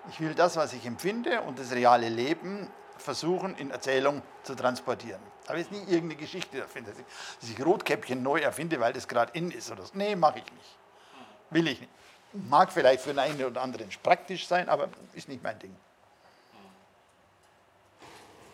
Ich 0.10 0.20
will 0.20 0.34
das, 0.34 0.56
was 0.56 0.74
ich 0.74 0.86
empfinde 0.86 1.42
und 1.42 1.60
das 1.60 1.72
reale 1.72 2.10
Leben 2.10 2.68
versuchen, 2.98 3.56
in 3.56 3.72
Erzählung 3.72 4.22
zu 4.44 4.56
transportieren. 4.56 5.22
Aber 5.48 5.58
jetzt 5.58 5.72
nie 5.72 5.80
irgendeine 5.80 6.16
Geschichte 6.16 6.60
erfinde, 6.60 6.92
dass 7.40 7.50
ich 7.50 7.66
Rotkäppchen 7.66 8.22
neu 8.22 8.40
erfinde, 8.40 8.80
weil 8.80 8.94
das 8.94 9.08
gerade 9.08 9.32
in 9.34 9.52
ist 9.52 9.72
oder 9.72 9.86
so. 9.86 9.92
Nee, 9.94 10.16
mache 10.16 10.40
ich 10.40 10.52
nicht. 10.52 10.78
Will 11.52 11.68
ich 11.68 11.80
nicht. 11.80 11.92
Mag 12.34 12.72
vielleicht 12.72 13.02
für 13.02 13.10
den 13.10 13.20
einen 13.20 13.44
oder 13.44 13.62
anderen 13.62 13.90
praktisch 14.04 14.48
sein, 14.48 14.70
aber 14.70 14.90
ist 15.14 15.28
nicht 15.30 15.42
mein 15.42 15.58
Ding. 15.60 15.76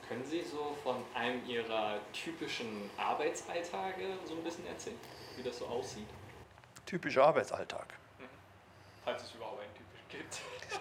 Können 0.08 0.24
Sie 0.24 0.44
so 0.44 0.78
von 0.84 0.98
einem 1.15 1.44
Ihrer 1.48 2.00
typischen 2.13 2.89
Arbeitsalltage 2.96 4.18
so 4.24 4.36
ein 4.36 4.44
bisschen 4.44 4.68
erzählen, 4.68 4.98
wie 5.36 5.44
das 5.44 5.58
so 5.58 5.65
aussieht? 5.65 6.08
Typischer 6.86 7.26
Arbeitsalltag. 7.26 7.88
Mhm. 8.20 8.26
Falls 9.04 9.24
es 9.24 9.34
überhaupt 9.34 9.44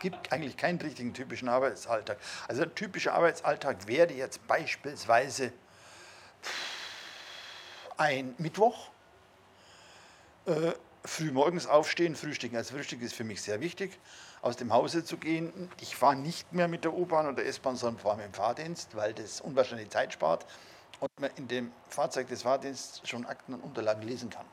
gibt. 0.05 0.33
Eigentlich 0.33 0.57
keinen 0.57 0.79
richtigen 0.81 1.15
typischen 1.15 1.49
Arbeitsalltag. 1.49 2.19
Also 2.47 2.63
ein 2.63 2.75
typischer 2.75 3.15
Arbeitsalltag 3.15 3.89
wäre 3.89 4.13
jetzt 4.13 4.47
beispielsweise 4.47 5.51
ein 7.97 8.35
Mittwoch, 8.37 8.91
äh, 10.47 10.73
früh 11.05 11.33
morgens 11.33 11.67
aufstehen, 11.67 12.17
frühstücken. 12.17 12.57
Also 12.57 12.75
Frühstück 12.75 13.01
ist 13.01 13.15
für 13.15 13.25
mich 13.25 13.41
sehr 13.41 13.61
wichtig, 13.61 13.99
aus 14.43 14.57
dem 14.57 14.75
Hause 14.75 15.05
zu 15.05 15.17
gehen. 15.17 15.71
Ich 15.81 15.97
fahre 15.97 16.17
nicht 16.17 16.53
mehr 16.53 16.69
mit 16.69 16.85
der 16.85 16.93
U-Bahn 16.93 17.27
oder 17.27 17.43
S-Bahn, 17.45 17.77
sondern 17.77 18.03
fahre 18.03 18.17
mit 18.19 18.27
dem 18.27 18.35
Fahrdienst, 18.35 18.95
weil 18.95 19.15
das 19.15 19.41
unwahrscheinlich 19.41 19.89
Zeit 19.89 20.13
spart 20.13 20.45
und 21.01 21.11
man 21.19 21.31
in 21.37 21.49
dem 21.49 21.73
Fahrzeug 21.89 22.29
des 22.29 22.43
Fahrdienstes 22.43 23.09
schon 23.09 23.25
Akten 23.25 23.55
und 23.55 23.63
Unterlagen 23.63 24.03
lesen 24.03 24.29
kann. 24.29 24.47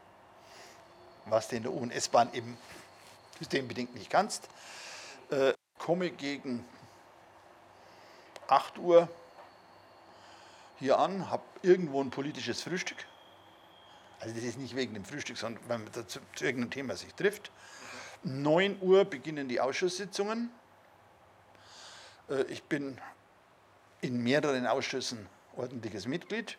Was 1.26 1.50
du 1.50 1.58
in 1.58 1.64
der 1.64 1.74
U- 1.74 1.80
und 1.80 1.92
S-Bahn 1.92 2.34
eben 2.34 2.58
systembedingt 3.40 3.94
nicht 3.96 4.10
kannst 4.10 4.48
äh, 5.32 5.54
komme 5.78 6.12
gegen 6.12 6.64
8 8.48 8.78
Uhr 8.78 9.10
hier 10.80 11.00
an, 11.00 11.30
habe 11.30 11.44
irgendwo 11.62 12.02
ein 12.02 12.10
politisches 12.10 12.62
Frühstück. 12.62 12.98
Also 14.20 14.36
das 14.36 14.44
ist 14.44 14.60
nicht 14.60 14.76
wegen 14.76 14.94
dem 14.94 15.06
Frühstück, 15.06 15.38
sondern 15.38 15.64
weil 15.68 15.80
man 15.80 15.94
zu, 15.94 16.20
zu 16.36 16.46
irgendeinem 16.46 16.70
Thema 16.70 16.96
sich 16.96 17.14
trifft. 17.14 17.52
9 18.24 18.78
Uhr 18.82 19.06
beginnen 19.06 19.48
die 19.48 19.60
Ausschusssitzungen. 19.60 20.52
Äh, 22.30 22.44
ich 22.44 22.64
bin 22.64 23.00
in 24.02 24.22
mehreren 24.22 24.68
Ausschüssen 24.68 25.28
ordentliches 25.56 26.08
Mitglied. 26.08 26.58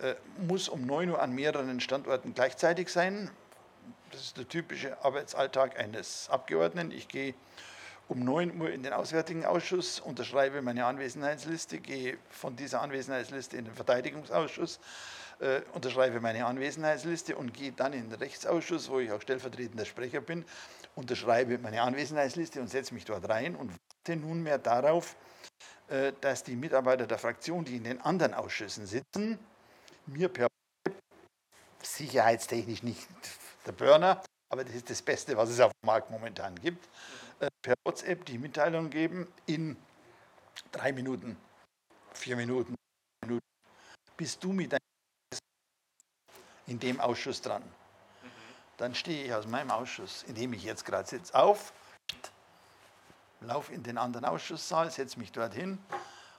Äh, 0.00 0.14
muss 0.48 0.68
um 0.68 0.86
9 0.86 1.10
Uhr 1.10 1.22
an 1.22 1.34
mehreren 1.34 1.80
Standorten 1.80 2.34
gleichzeitig 2.34 2.88
sein, 2.88 3.30
das 4.14 4.26
ist 4.26 4.36
der 4.36 4.48
typische 4.48 5.02
Arbeitsalltag 5.04 5.78
eines 5.78 6.28
Abgeordneten. 6.30 6.92
Ich 6.92 7.08
gehe 7.08 7.34
um 8.06 8.22
9 8.22 8.60
Uhr 8.60 8.70
in 8.70 8.84
den 8.84 8.92
Auswärtigen 8.92 9.44
Ausschuss, 9.44 9.98
unterschreibe 9.98 10.62
meine 10.62 10.86
Anwesenheitsliste, 10.86 11.80
gehe 11.80 12.18
von 12.30 12.54
dieser 12.54 12.80
Anwesenheitsliste 12.80 13.56
in 13.56 13.64
den 13.64 13.74
Verteidigungsausschuss, 13.74 14.78
äh, 15.40 15.62
unterschreibe 15.72 16.20
meine 16.20 16.46
Anwesenheitsliste 16.46 17.34
und 17.34 17.54
gehe 17.54 17.72
dann 17.72 17.92
in 17.92 18.08
den 18.08 18.18
Rechtsausschuss, 18.18 18.88
wo 18.88 19.00
ich 19.00 19.10
auch 19.10 19.20
stellvertretender 19.20 19.84
Sprecher 19.84 20.20
bin, 20.20 20.44
unterschreibe 20.94 21.58
meine 21.58 21.82
Anwesenheitsliste 21.82 22.60
und 22.60 22.68
setze 22.68 22.94
mich 22.94 23.04
dort 23.04 23.28
rein 23.28 23.56
und 23.56 23.72
warte 23.72 24.20
nunmehr 24.20 24.58
darauf, 24.58 25.16
äh, 25.88 26.12
dass 26.20 26.44
die 26.44 26.54
Mitarbeiter 26.54 27.08
der 27.08 27.18
Fraktion, 27.18 27.64
die 27.64 27.76
in 27.76 27.84
den 27.84 28.00
anderen 28.00 28.34
Ausschüssen 28.34 28.86
sitzen, 28.86 29.40
mir 30.06 30.28
per 30.28 30.46
sicherheitstechnisch 31.82 32.82
nicht 32.82 33.08
der 33.66 33.72
Burner, 33.72 34.22
aber 34.50 34.64
das 34.64 34.74
ist 34.74 34.90
das 34.90 35.02
Beste, 35.02 35.36
was 35.36 35.50
es 35.50 35.60
auf 35.60 35.72
dem 35.72 35.86
Markt 35.86 36.10
momentan 36.10 36.54
gibt, 36.56 36.88
äh, 37.40 37.48
per 37.62 37.74
WhatsApp 37.84 38.24
die 38.26 38.38
Mitteilung 38.38 38.90
geben, 38.90 39.26
in 39.46 39.76
drei 40.72 40.92
Minuten, 40.92 41.36
vier 42.12 42.36
Minuten, 42.36 42.74
Minuten 43.22 43.44
bist 44.16 44.42
du 44.44 44.52
mit 44.52 44.72
deinem 44.72 44.80
in 46.66 46.78
dem 46.78 47.00
Ausschuss 47.00 47.42
dran. 47.42 47.62
Dann 48.76 48.94
stehe 48.94 49.24
ich 49.24 49.34
aus 49.34 49.46
meinem 49.46 49.70
Ausschuss, 49.70 50.22
in 50.24 50.34
dem 50.34 50.52
ich 50.52 50.64
jetzt 50.64 50.84
gerade 50.84 51.08
sitze, 51.08 51.34
auf, 51.34 51.72
laufe 53.40 53.72
in 53.72 53.82
den 53.82 53.98
anderen 53.98 54.24
Ausschusssaal, 54.24 54.90
setze 54.90 55.18
mich 55.18 55.30
dorthin, 55.30 55.78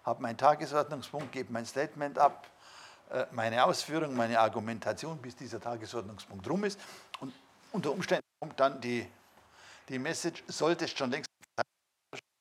habe 0.04 0.22
meinen 0.22 0.38
Tagesordnungspunkt, 0.38 1.32
gebe 1.32 1.54
mein 1.54 1.66
Statement 1.66 2.18
ab, 2.18 2.50
äh, 3.12 3.26
meine 3.32 3.64
Ausführung, 3.64 4.16
meine 4.16 4.40
Argumentation, 4.40 5.18
bis 5.20 5.36
dieser 5.36 5.62
Tagesordnungspunkt 5.62 6.50
rum 6.50 6.64
ist. 6.64 6.80
Unter 7.76 7.92
Umständen 7.92 8.24
kommt 8.40 8.58
dann 8.58 8.80
die, 8.80 9.06
die 9.90 10.00
Message, 10.00 10.46
sollte 10.48 10.86
es 10.86 10.92
schon 10.92 11.12
längst 11.12 11.30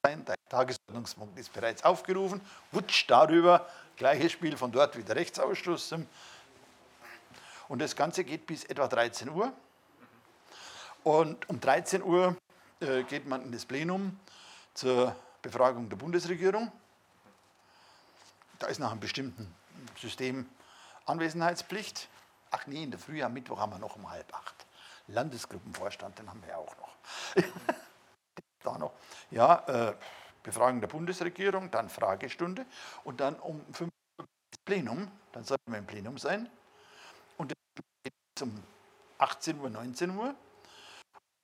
sein, 0.06 0.24
dein 0.24 0.36
Tagesordnungspunkt 0.48 1.36
ist 1.36 1.52
bereits 1.52 1.82
aufgerufen, 1.82 2.40
wutsch 2.70 3.06
darüber, 3.08 3.68
gleiches 3.96 4.30
Spiel 4.30 4.56
von 4.56 4.70
dort 4.70 4.96
wieder 4.96 5.16
Rechtsausschuss. 5.16 5.92
Und 7.66 7.80
das 7.80 7.96
Ganze 7.96 8.22
geht 8.22 8.46
bis 8.46 8.62
etwa 8.62 8.86
13 8.86 9.28
Uhr. 9.28 9.52
Und 11.02 11.48
um 11.48 11.58
13 11.58 12.04
Uhr 12.04 12.36
äh, 12.78 13.02
geht 13.02 13.26
man 13.26 13.42
in 13.42 13.50
das 13.50 13.66
Plenum 13.66 14.16
zur 14.72 15.16
Befragung 15.42 15.88
der 15.88 15.96
Bundesregierung. 15.96 16.70
Da 18.60 18.68
ist 18.68 18.78
nach 18.78 18.92
einem 18.92 19.00
bestimmten 19.00 19.52
System 20.00 20.48
Anwesenheitspflicht. 21.06 22.08
Ach 22.52 22.68
nee, 22.68 22.84
in 22.84 22.92
der 22.92 23.00
Früh 23.00 23.20
am 23.20 23.32
Mittwoch 23.32 23.58
haben 23.58 23.72
wir 23.72 23.80
noch 23.80 23.96
um 23.96 24.08
halb 24.08 24.32
acht. 24.32 24.63
Landesgruppenvorstand, 25.08 26.18
den 26.18 26.30
haben 26.30 26.42
wir 26.42 26.50
ja 26.50 26.56
auch 26.56 26.76
noch. 26.78 26.96
da 28.62 28.78
noch. 28.78 28.92
Ja, 29.30 29.64
äh, 29.66 29.94
Befragung 30.42 30.80
der 30.80 30.88
Bundesregierung, 30.88 31.70
dann 31.70 31.88
Fragestunde 31.88 32.66
und 33.04 33.20
dann 33.20 33.36
um 33.36 33.64
fünf 33.72 33.92
Uhr 34.18 34.26
das 34.50 34.58
Plenum. 34.64 35.10
Dann 35.32 35.44
sollten 35.44 35.70
wir 35.70 35.78
im 35.78 35.86
Plenum 35.86 36.18
sein. 36.18 36.48
und 37.36 37.52
um 38.40 38.62
18 39.18 39.60
Uhr, 39.60 39.70
19 39.70 40.10
Uhr. 40.16 40.34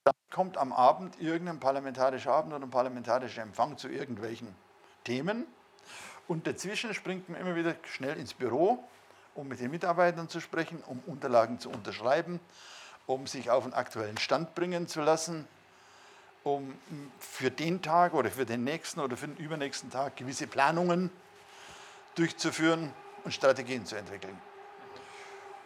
Dann 0.05 0.15
kommt 0.31 0.57
am 0.57 0.73
Abend 0.73 1.21
irgendein 1.21 1.61
parlamentarischer 1.61 2.33
Abend 2.33 2.53
oder 2.53 2.65
ein 2.65 2.71
parlamentarischer 2.71 3.43
Empfang 3.43 3.79
zu 3.79 3.89
irgendwelchen 3.89 4.55
Themen. 5.05 5.47
Und 6.29 6.47
dazwischen 6.47 6.95
springt 6.95 7.29
man 7.29 7.41
immer 7.41 7.57
wieder 7.57 7.75
schnell 7.85 8.17
ins 8.17 8.35
Büro, 8.35 8.85
um 9.35 9.49
mit 9.49 9.61
den 9.61 9.71
Mitarbeitern 9.71 10.29
zu 10.29 10.41
sprechen, 10.41 10.83
um 10.87 11.01
Unterlagen 11.07 11.59
zu 11.59 11.71
unterschreiben, 11.71 12.41
um 13.11 13.27
sich 13.27 13.51
auf 13.51 13.65
einen 13.65 13.75
aktuellen 13.75 14.19
Stand 14.19 14.55
bringen 14.55 14.87
zu 14.87 15.01
lassen, 15.01 15.47
um 16.45 16.79
für 17.19 17.51
den 17.51 17.83
Tag 17.83 18.15
oder 18.15 18.31
für 18.31 18.47
den 18.47 18.65
nächsten 18.65 19.01
oder 19.01 19.17
für 19.17 19.27
den 19.27 19.37
übernächsten 19.37 19.91
Tag 19.91 20.17
gewisse 20.17 20.47
Planungen 20.47 21.11
durchzuführen 22.15 22.93
und 23.25 23.35
Strategien 23.35 23.85
zu 23.85 23.97
entwickeln. 23.97 24.39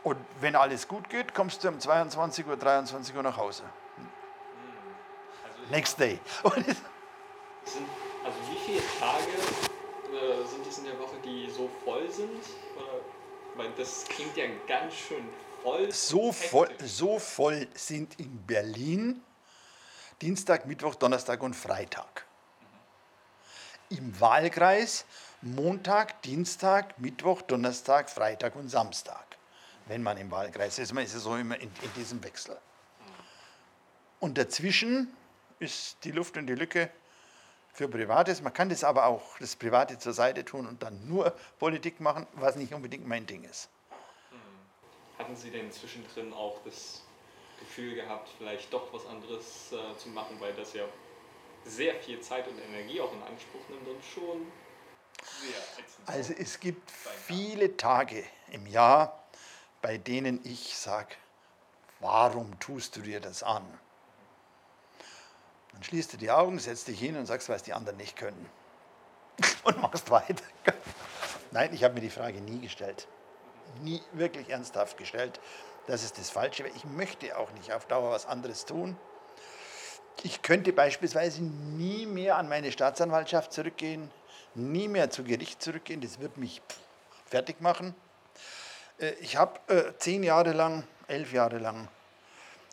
Und 0.02 0.18
wenn 0.40 0.56
alles 0.56 0.88
gut 0.88 1.08
geht, 1.08 1.34
kommst 1.34 1.62
du 1.64 1.68
um 1.68 1.78
22 1.78 2.46
Uhr, 2.46 2.56
23 2.56 3.14
Uhr 3.14 3.22
nach 3.22 3.36
Hause. 3.36 3.62
Also 5.44 5.70
Next 5.70 5.98
day. 6.00 6.18
Sind, 7.64 7.88
also 8.24 8.38
wie 8.50 8.58
viele 8.66 8.82
Tage 9.00 9.30
äh, 10.12 10.46
sind 10.46 10.66
es 10.66 10.78
in 10.78 10.84
der 10.84 10.98
Woche, 10.98 11.16
die 11.24 11.48
so 11.50 11.70
voll 11.82 12.10
sind? 12.10 12.42
Oder, 12.76 13.00
weil 13.56 13.70
das 13.78 14.04
klingt 14.04 14.36
ja 14.36 14.44
ganz 14.66 14.92
schön 14.92 15.26
voll. 15.64 15.92
So 15.92 16.32
voll, 16.32 16.68
so 16.84 17.18
voll 17.18 17.66
sind 17.74 18.20
in 18.20 18.46
Berlin 18.46 19.22
Dienstag, 20.22 20.66
Mittwoch, 20.66 20.94
Donnerstag 20.94 21.42
und 21.42 21.54
Freitag. 21.54 22.24
Im 23.90 24.18
Wahlkreis 24.20 25.04
Montag, 25.42 26.22
Dienstag, 26.22 26.98
Mittwoch, 26.98 27.42
Donnerstag, 27.42 28.08
Freitag 28.08 28.56
und 28.56 28.68
Samstag. 28.68 29.36
Wenn 29.86 30.02
man 30.02 30.16
im 30.16 30.30
Wahlkreis 30.30 30.78
ist, 30.78 30.94
man 30.94 31.04
ist 31.04 31.12
so 31.12 31.36
immer 31.36 31.56
in, 31.56 31.70
in 31.82 31.92
diesem 31.94 32.22
Wechsel. 32.24 32.56
Und 34.20 34.38
dazwischen 34.38 35.14
ist 35.58 35.98
die 36.04 36.12
Luft 36.12 36.38
und 36.38 36.46
die 36.46 36.54
Lücke 36.54 36.88
für 37.74 37.88
Privates. 37.88 38.40
Man 38.40 38.54
kann 38.54 38.70
das 38.70 38.84
aber 38.84 39.04
auch, 39.04 39.38
das 39.38 39.56
Private 39.56 39.98
zur 39.98 40.14
Seite 40.14 40.44
tun 40.44 40.66
und 40.66 40.82
dann 40.82 41.06
nur 41.06 41.30
Politik 41.58 42.00
machen, 42.00 42.26
was 42.34 42.56
nicht 42.56 42.72
unbedingt 42.72 43.06
mein 43.06 43.26
Ding 43.26 43.44
ist. 43.44 43.68
Hatten 45.18 45.36
Sie 45.36 45.50
denn 45.50 45.70
zwischendrin 45.70 46.32
auch 46.32 46.60
das 46.64 47.02
Gefühl 47.58 47.94
gehabt, 47.94 48.28
vielleicht 48.38 48.72
doch 48.72 48.92
was 48.92 49.06
anderes 49.06 49.72
äh, 49.72 49.96
zu 49.96 50.08
machen, 50.08 50.36
weil 50.40 50.52
das 50.54 50.72
ja 50.72 50.84
sehr 51.64 51.94
viel 51.94 52.20
Zeit 52.20 52.46
und 52.48 52.58
Energie 52.58 53.00
auch 53.00 53.12
in 53.12 53.22
Anspruch 53.22 53.68
nimmt 53.68 53.88
und 53.88 54.04
schon 54.04 54.52
sehr 55.40 56.14
Also 56.14 56.34
es 56.34 56.60
gibt 56.60 56.90
viele 56.90 57.76
Tage 57.76 58.24
im 58.50 58.66
Jahr, 58.66 59.24
bei 59.80 59.98
denen 59.98 60.40
ich 60.44 60.76
sage, 60.76 61.14
warum 62.00 62.58
tust 62.60 62.96
du 62.96 63.00
dir 63.00 63.20
das 63.20 63.42
an? 63.42 63.62
Dann 65.72 65.82
schließt 65.82 66.12
du 66.12 66.16
die 66.16 66.30
Augen, 66.30 66.58
setzt 66.58 66.88
dich 66.88 66.98
hin 66.98 67.16
und 67.16 67.26
sagst, 67.26 67.48
was 67.48 67.62
die 67.62 67.72
anderen 67.72 67.96
nicht 67.96 68.16
können. 68.16 68.48
Und 69.64 69.80
machst 69.80 70.10
weiter. 70.10 70.44
Nein, 71.50 71.74
ich 71.74 71.82
habe 71.82 71.94
mir 71.94 72.00
die 72.00 72.10
Frage 72.10 72.40
nie 72.40 72.60
gestellt. 72.60 73.08
Nie 73.82 74.02
wirklich 74.12 74.48
ernsthaft 74.50 74.96
gestellt. 74.96 75.40
Das 75.86 76.02
ist 76.02 76.18
das 76.18 76.30
Falsche. 76.30 76.66
Ich 76.74 76.84
möchte 76.84 77.36
auch 77.38 77.50
nicht 77.52 77.72
auf 77.72 77.86
Dauer 77.86 78.10
was 78.10 78.26
anderes 78.26 78.64
tun. 78.64 78.96
Ich 80.22 80.42
könnte 80.42 80.72
beispielsweise 80.72 81.42
nie 81.42 82.06
mehr 82.06 82.36
an 82.36 82.48
meine 82.48 82.72
Staatsanwaltschaft 82.72 83.52
zurückgehen, 83.52 84.10
nie 84.54 84.88
mehr 84.88 85.10
zu 85.10 85.24
Gericht 85.24 85.62
zurückgehen. 85.62 86.00
Das 86.00 86.20
wird 86.20 86.36
mich 86.36 86.62
fertig 87.26 87.60
machen. 87.60 87.94
Äh, 88.98 89.10
ich 89.20 89.36
habe 89.36 89.60
äh, 89.72 89.92
zehn 89.98 90.22
Jahre 90.22 90.52
lang, 90.52 90.86
elf 91.08 91.32
Jahre 91.32 91.58
lang 91.58 91.88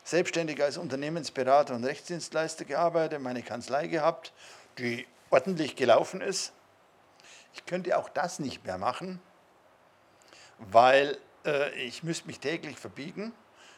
selbstständig 0.03 0.61
als 0.61 0.77
Unternehmensberater 0.77 1.75
und 1.75 1.83
Rechtsdienstleister 1.83 2.65
gearbeitet, 2.65 3.21
meine 3.21 3.43
Kanzlei 3.43 3.87
gehabt, 3.87 4.33
die 4.77 5.05
ordentlich 5.29 5.75
gelaufen 5.75 6.21
ist. 6.21 6.53
Ich 7.53 7.65
könnte 7.65 7.97
auch 7.97 8.09
das 8.09 8.39
nicht 8.39 8.65
mehr 8.65 8.77
machen, 8.77 9.21
weil 10.69 11.17
äh, 11.45 11.71
ich 11.71 12.03
müsste 12.03 12.27
mich 12.27 12.39
täglich 12.39 12.77
verbiegen. 12.77 13.33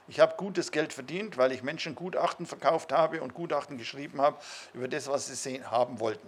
Ich 0.07 0.19
habe 0.19 0.35
gutes 0.35 0.71
Geld 0.71 0.91
verdient, 0.91 1.37
weil 1.37 1.53
ich 1.53 1.63
Menschen 1.63 1.95
Gutachten 1.95 2.45
verkauft 2.45 2.91
habe 2.91 3.21
und 3.21 3.33
Gutachten 3.33 3.77
geschrieben 3.77 4.21
habe 4.21 4.37
über 4.73 4.87
das, 4.87 5.07
was 5.07 5.27
sie 5.27 5.35
sehen, 5.35 5.71
haben 5.71 5.99
wollten. 5.99 6.27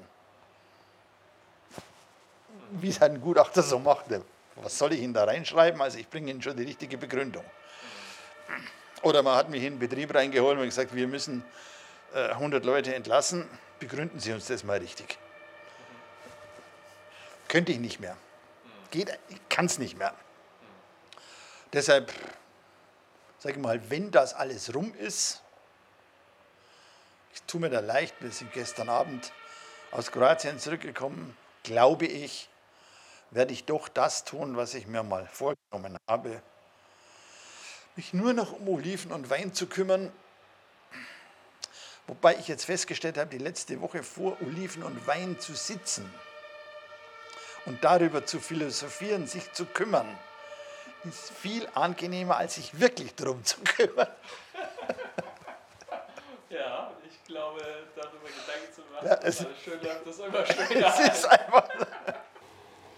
Wie 2.71 2.89
es 2.89 3.01
ein 3.01 3.19
Gutachter 3.19 3.61
so 3.61 3.79
machte. 3.79 4.23
Was 4.55 4.77
soll 4.77 4.93
ich 4.93 5.01
Ihnen 5.01 5.13
da 5.13 5.25
reinschreiben? 5.25 5.81
Also 5.81 5.97
ich 5.97 6.09
bringe 6.09 6.31
Ihnen 6.31 6.41
schon 6.41 6.55
die 6.55 6.63
richtige 6.63 6.97
Begründung. 6.97 7.43
Oder 9.01 9.21
man 9.21 9.35
hat 9.35 9.49
mich 9.49 9.63
in 9.63 9.73
den 9.73 9.79
Betrieb 9.79 10.15
reingeholt 10.15 10.57
und 10.57 10.63
gesagt, 10.63 10.95
wir 10.95 11.07
müssen 11.07 11.43
100 12.13 12.63
äh, 12.63 12.65
Leute 12.65 12.95
entlassen. 12.95 13.45
Begründen 13.79 14.19
Sie 14.21 14.31
uns 14.31 14.47
das 14.47 14.63
mal 14.63 14.77
richtig. 14.77 15.17
Könnte 17.49 17.73
ich 17.73 17.79
nicht 17.79 17.99
mehr. 17.99 18.15
Geht, 18.91 19.19
ich 19.27 19.49
kann 19.49 19.65
es 19.65 19.77
nicht 19.77 19.97
mehr. 19.97 20.13
Deshalb, 21.75 22.13
sage 23.37 23.55
ich 23.55 23.61
mal, 23.61 23.89
wenn 23.89 24.09
das 24.09 24.33
alles 24.33 24.73
rum 24.73 24.95
ist, 24.95 25.41
ich 27.33 27.41
tue 27.43 27.59
mir 27.59 27.69
da 27.69 27.81
leicht, 27.81 28.15
wir 28.21 28.31
sind 28.31 28.53
gestern 28.53 28.87
Abend 28.87 29.33
aus 29.91 30.09
Kroatien 30.09 30.57
zurückgekommen, 30.57 31.35
glaube 31.63 32.05
ich, 32.05 32.47
werde 33.29 33.51
ich 33.51 33.65
doch 33.65 33.89
das 33.89 34.23
tun, 34.23 34.55
was 34.55 34.73
ich 34.73 34.87
mir 34.87 35.03
mal 35.03 35.27
vorgenommen 35.27 35.97
habe, 36.09 36.41
mich 37.97 38.13
nur 38.13 38.31
noch 38.31 38.53
um 38.53 38.69
Oliven 38.69 39.11
und 39.11 39.29
Wein 39.29 39.53
zu 39.53 39.67
kümmern. 39.67 40.13
Wobei 42.07 42.37
ich 42.37 42.47
jetzt 42.47 42.63
festgestellt 42.63 43.17
habe, 43.17 43.31
die 43.31 43.37
letzte 43.37 43.81
Woche 43.81 44.01
vor 44.01 44.37
Oliven 44.41 44.81
und 44.81 45.05
Wein 45.07 45.41
zu 45.41 45.53
sitzen 45.53 46.09
und 47.65 47.83
darüber 47.83 48.25
zu 48.25 48.39
philosophieren, 48.39 49.27
sich 49.27 49.51
zu 49.51 49.65
kümmern, 49.65 50.07
ist 51.05 51.31
viel 51.31 51.67
angenehmer, 51.73 52.37
als 52.37 52.55
sich 52.55 52.79
wirklich 52.79 53.13
darum 53.15 53.43
zu 53.43 53.59
kümmern. 53.61 54.07
Ja, 56.49 56.91
ich 57.07 57.23
glaube, 57.25 57.61
darüber 57.95 58.27
Gedanken 58.27 58.73
zu 58.73 58.81
machen, 58.93 59.07
ja, 59.07 59.19
es, 59.21 59.45
alles 59.45 59.59
schön 59.59 59.81
läuft, 59.81 60.07
das 60.07 60.19
immer 60.19 60.45
schöner. 60.45 60.87
Es 60.99 60.99
ist 60.99 61.25
einfach. 61.25 61.67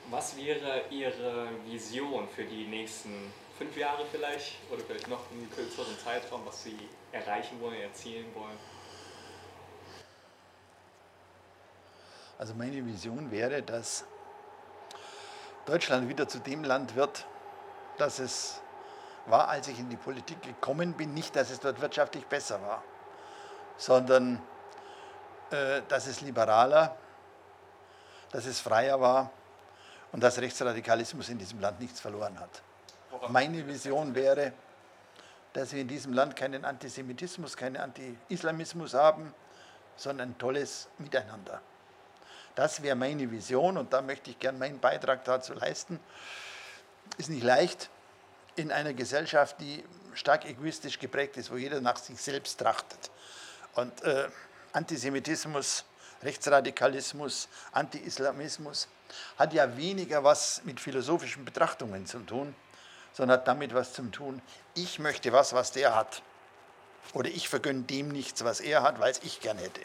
Was 0.10 0.38
wäre 0.38 0.84
Ihre 0.89 1.49
Vision 1.66 2.30
für 2.30 2.43
die 2.43 2.66
nächsten 2.68 3.34
fünf 3.58 3.76
Jahre 3.76 4.05
vielleicht 4.12 4.55
oder 4.72 4.82
vielleicht 4.84 5.08
noch 5.08 5.30
einen 5.32 5.49
kürzeren 5.53 5.97
Zeitraum, 5.99 6.45
was 6.45 6.64
Sie 6.64 6.78
erreichen 7.12 7.60
wollen, 7.60 7.82
erzielen 7.82 8.34
wollen? 8.36 8.58
Also 12.38 12.53
meine 12.53 12.86
Vision 12.86 13.32
wäre, 13.32 13.64
dass 13.64 14.05
Deutschland 15.66 16.08
wieder 16.08 16.28
zu 16.28 16.39
dem 16.39 16.64
Land 16.64 16.95
wird, 16.95 17.26
dass 17.98 18.20
es 18.20 18.62
war, 19.26 19.50
als 19.50 19.68
ich 19.68 19.80
in 19.80 19.89
die 19.89 19.98
Politik 19.98 20.41
gekommen 20.41 20.93
bin, 20.93 21.14
nicht, 21.14 21.36
dass 21.36 21.50
es 21.50 21.60
dort 21.60 21.82
wirtschaftlich 21.82 22.26
besser 22.28 22.62
war, 22.62 22.84
sondern 23.78 24.41
äh, 25.52 25.82
dass 25.88 26.08
es 26.08 26.22
liberaler, 26.22 26.95
dass 28.32 28.45
es 28.45 28.60
freier 28.60 29.00
war 29.00 29.32
und 30.12 30.24
dass 30.24 30.39
Rechtsradikalismus 30.39 31.30
in 31.30 31.38
diesem 31.38 31.60
Land 31.60 31.80
nichts 31.80 32.00
verloren 32.00 32.39
hat. 32.39 32.62
Meine 33.30 33.66
Vision 33.68 34.16
wäre, 34.16 34.54
dass 35.54 35.74
wir 35.74 35.82
in 35.82 35.88
diesem 35.88 36.14
Land 36.14 36.36
keinen 36.36 36.66
Antisemitismus, 36.66 37.58
keinen 37.58 37.78
Anti-Islamismus 37.78 38.93
haben, 38.93 39.34
sondern 39.95 40.30
ein 40.30 40.38
tolles 40.38 40.88
Miteinander. 41.00 41.62
Das 42.56 42.82
wäre 42.82 42.95
meine 42.95 43.30
Vision 43.30 43.78
und 43.78 43.93
da 43.93 44.02
möchte 44.02 44.30
ich 44.32 44.39
gern 44.39 44.58
meinen 44.58 44.80
Beitrag 44.80 45.24
dazu 45.26 45.54
leisten. 45.54 46.00
Ist 47.18 47.30
nicht 47.30 47.43
leicht 47.43 47.89
in 48.55 48.72
einer 48.72 48.93
Gesellschaft, 48.93 49.58
die 49.60 49.84
stark 50.14 50.45
egoistisch 50.45 50.99
geprägt 50.99 51.38
ist, 51.38 51.51
wo 51.51 51.58
jeder 51.58 51.80
nach 51.80 51.97
sich 51.97 52.20
selbst 52.20 52.60
trachtet. 52.60 53.12
Und 53.76 54.03
äh, 54.03 54.28
Antisemitismus, 54.74 55.86
Rechtsradikalismus, 56.24 57.47
Anti-Islamismus 57.72 58.88
hat 59.38 59.53
ja 59.53 59.78
weniger 59.78 60.24
was 60.24 60.62
mit 60.66 60.80
philosophischen 60.80 61.45
Betrachtungen 61.45 62.05
zu 62.05 62.20
tun, 62.20 62.55
sondern 63.14 63.39
hat 63.39 63.47
damit 63.47 63.74
was 63.74 63.93
zu 63.93 64.03
tun, 64.03 64.41
ich 64.74 64.99
möchte 64.99 65.32
was, 65.32 65.53
was 65.53 65.72
der 65.72 65.95
hat. 65.95 66.22
Oder 67.14 67.30
ich 67.30 67.47
vergönne 67.47 67.84
dem 67.84 68.10
nichts, 68.10 68.43
was 68.43 68.60
er 68.60 68.84
hat, 68.84 68.99
weil 68.99 69.12
es 69.12 69.20
ich 69.24 69.39
gern 69.39 69.58
hätte. 69.58 69.82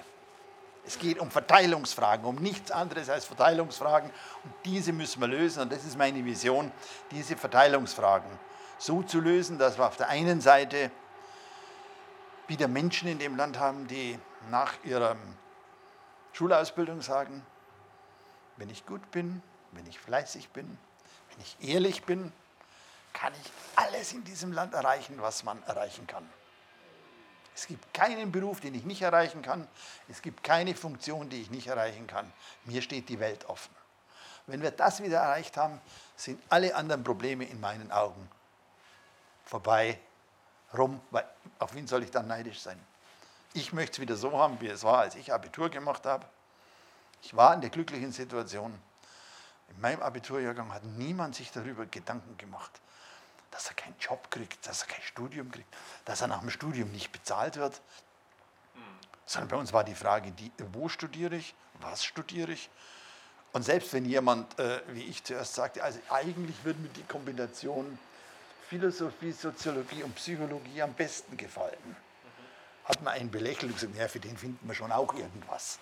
Es 0.85 0.99
geht 0.99 1.19
um 1.19 1.31
Verteilungsfragen, 1.31 2.25
um 2.27 2.37
nichts 2.37 2.71
anderes 2.71 3.09
als 3.09 3.25
Verteilungsfragen. 3.25 4.11
Und 4.43 4.53
diese 4.65 4.93
müssen 4.93 5.21
wir 5.21 5.29
lösen. 5.29 5.63
Und 5.63 5.73
das 5.73 5.85
ist 5.85 5.97
meine 5.97 6.25
Vision, 6.25 6.73
diese 7.11 7.37
Verteilungsfragen 7.37 8.31
so 8.79 9.03
zu 9.03 9.21
lösen, 9.21 9.59
dass 9.59 9.79
wir 9.79 9.87
auf 9.87 9.97
der 9.97 10.09
einen 10.09 10.41
Seite 10.41 10.91
wieder 12.49 12.67
Menschen 12.67 13.09
in 13.09 13.19
dem 13.19 13.37
Land 13.37 13.59
haben, 13.59 13.87
die 13.87 14.19
nach 14.51 14.73
ihrer 14.83 15.17
Schulausbildung 16.33 17.01
sagen, 17.01 17.47
wenn 18.57 18.71
ich 18.71 18.85
gut 18.85 19.11
bin, 19.13 19.41
wenn 19.71 19.87
ich 19.87 19.99
fleißig 20.01 20.49
bin, 20.51 20.79
wenn 21.31 21.41
ich 21.41 21.57
ehrlich 21.61 22.03
bin, 22.03 22.33
kann 23.13 23.33
ich 23.41 23.53
alles 23.77 24.13
in 24.13 24.25
diesem 24.25 24.53
Land 24.53 24.75
erreichen, 24.75 25.17
was 25.21 25.45
man 25.45 25.63
erreichen 25.65 26.07
kann. 26.07 26.29
Es 27.55 27.67
gibt 27.67 27.93
keinen 27.93 28.33
Beruf, 28.33 28.61
den 28.61 28.75
ich 28.75 28.85
nicht 28.85 29.03
erreichen 29.03 29.43
kann. 29.43 29.69
Es 30.09 30.23
gibt 30.23 30.43
keine 30.43 30.75
Funktion, 30.75 31.29
die 31.29 31.43
ich 31.43 31.51
nicht 31.51 31.67
erreichen 31.67 32.07
kann. 32.07 32.33
Mir 32.65 32.83
steht 32.83 33.09
die 33.09 33.21
Welt 33.21 33.45
offen. 33.47 33.75
Wenn 34.47 34.63
wir 34.63 34.71
das 34.71 35.03
wieder 35.03 35.19
erreicht 35.19 35.57
haben, 35.57 35.81
sind 36.17 36.43
alle 36.49 36.75
anderen 36.75 37.05
Probleme 37.05 37.45
in 37.45 37.61
meinen 37.61 37.93
Augen 37.93 38.29
vorbei, 39.45 40.01
rum. 40.77 41.01
Weil 41.11 41.29
auf 41.59 41.75
wen 41.75 41.87
soll 41.87 42.03
ich 42.03 42.11
dann 42.11 42.27
neidisch 42.27 42.61
sein? 42.61 42.81
Ich 43.55 43.73
möchte 43.73 43.97
es 43.97 44.01
wieder 44.01 44.17
so 44.17 44.33
haben, 44.39 44.61
wie 44.61 44.69
es 44.69 44.83
war, 44.83 44.99
als 44.99 45.15
ich 45.15 45.33
Abitur 45.33 45.69
gemacht 45.69 46.07
habe. 46.07 46.27
Ich 47.23 47.37
war 47.37 47.55
in 47.55 47.61
der 47.61 47.71
glücklichen 47.71 48.13
Situation. 48.13 48.77
In 49.69 49.81
meinem 49.81 50.03
Abiturjahrgang 50.03 50.73
hat 50.73 50.85
niemand 50.85 51.35
sich 51.35 51.51
darüber 51.53 51.87
Gedanken 51.87 52.37
gemacht, 52.37 52.81
dass 53.53 53.69
er 53.69 53.75
keinen 53.75 53.95
Job 54.01 54.31
kriegt, 54.31 54.67
dass 54.67 54.83
er 54.83 54.89
kein 54.89 55.03
Studium 55.03 55.53
kriegt, 55.53 55.73
dass 56.05 56.21
er 56.23 56.27
nach 56.27 56.41
dem 56.41 56.51
Studium 56.51 56.91
nicht 56.91 57.13
bezahlt 57.13 57.57
wird. 57.57 57.81
Sondern 59.27 59.49
bei 59.49 59.57
uns 59.57 59.73
war 59.73 59.85
die 59.85 59.95
Frage, 59.95 60.33
die, 60.33 60.51
wo 60.73 60.89
studiere 60.89 61.37
ich, 61.37 61.55
was 61.81 62.05
studiere 62.05 62.51
ich. 62.53 62.69
Und 63.53 63.63
selbst 63.63 63.93
wenn 63.93 64.07
jemand, 64.07 64.59
äh, 64.59 64.81
wie 64.89 65.05
ich 65.05 65.23
zuerst 65.23 65.55
sagte, 65.55 65.85
also 65.85 66.01
eigentlich 66.11 66.65
würde 66.65 66.81
mir 66.81 66.89
die 66.89 67.05
Kombination 67.05 67.99
Philosophie, 68.69 69.33
Soziologie 69.33 70.03
und 70.03 70.15
Psychologie 70.15 70.81
am 70.81 70.95
besten 70.95 71.37
gefallen, 71.37 71.97
hat 72.85 73.03
man 73.03 73.13
einen 73.13 73.31
belächelt 73.31 73.71
und 73.71 73.75
gesagt, 73.75 73.95
ja, 73.97 74.09
für 74.09 74.19
den 74.19 74.37
finden 74.37 74.67
wir 74.67 74.75
schon 74.75 74.91
auch 74.91 75.15
irgendwas. 75.15 75.79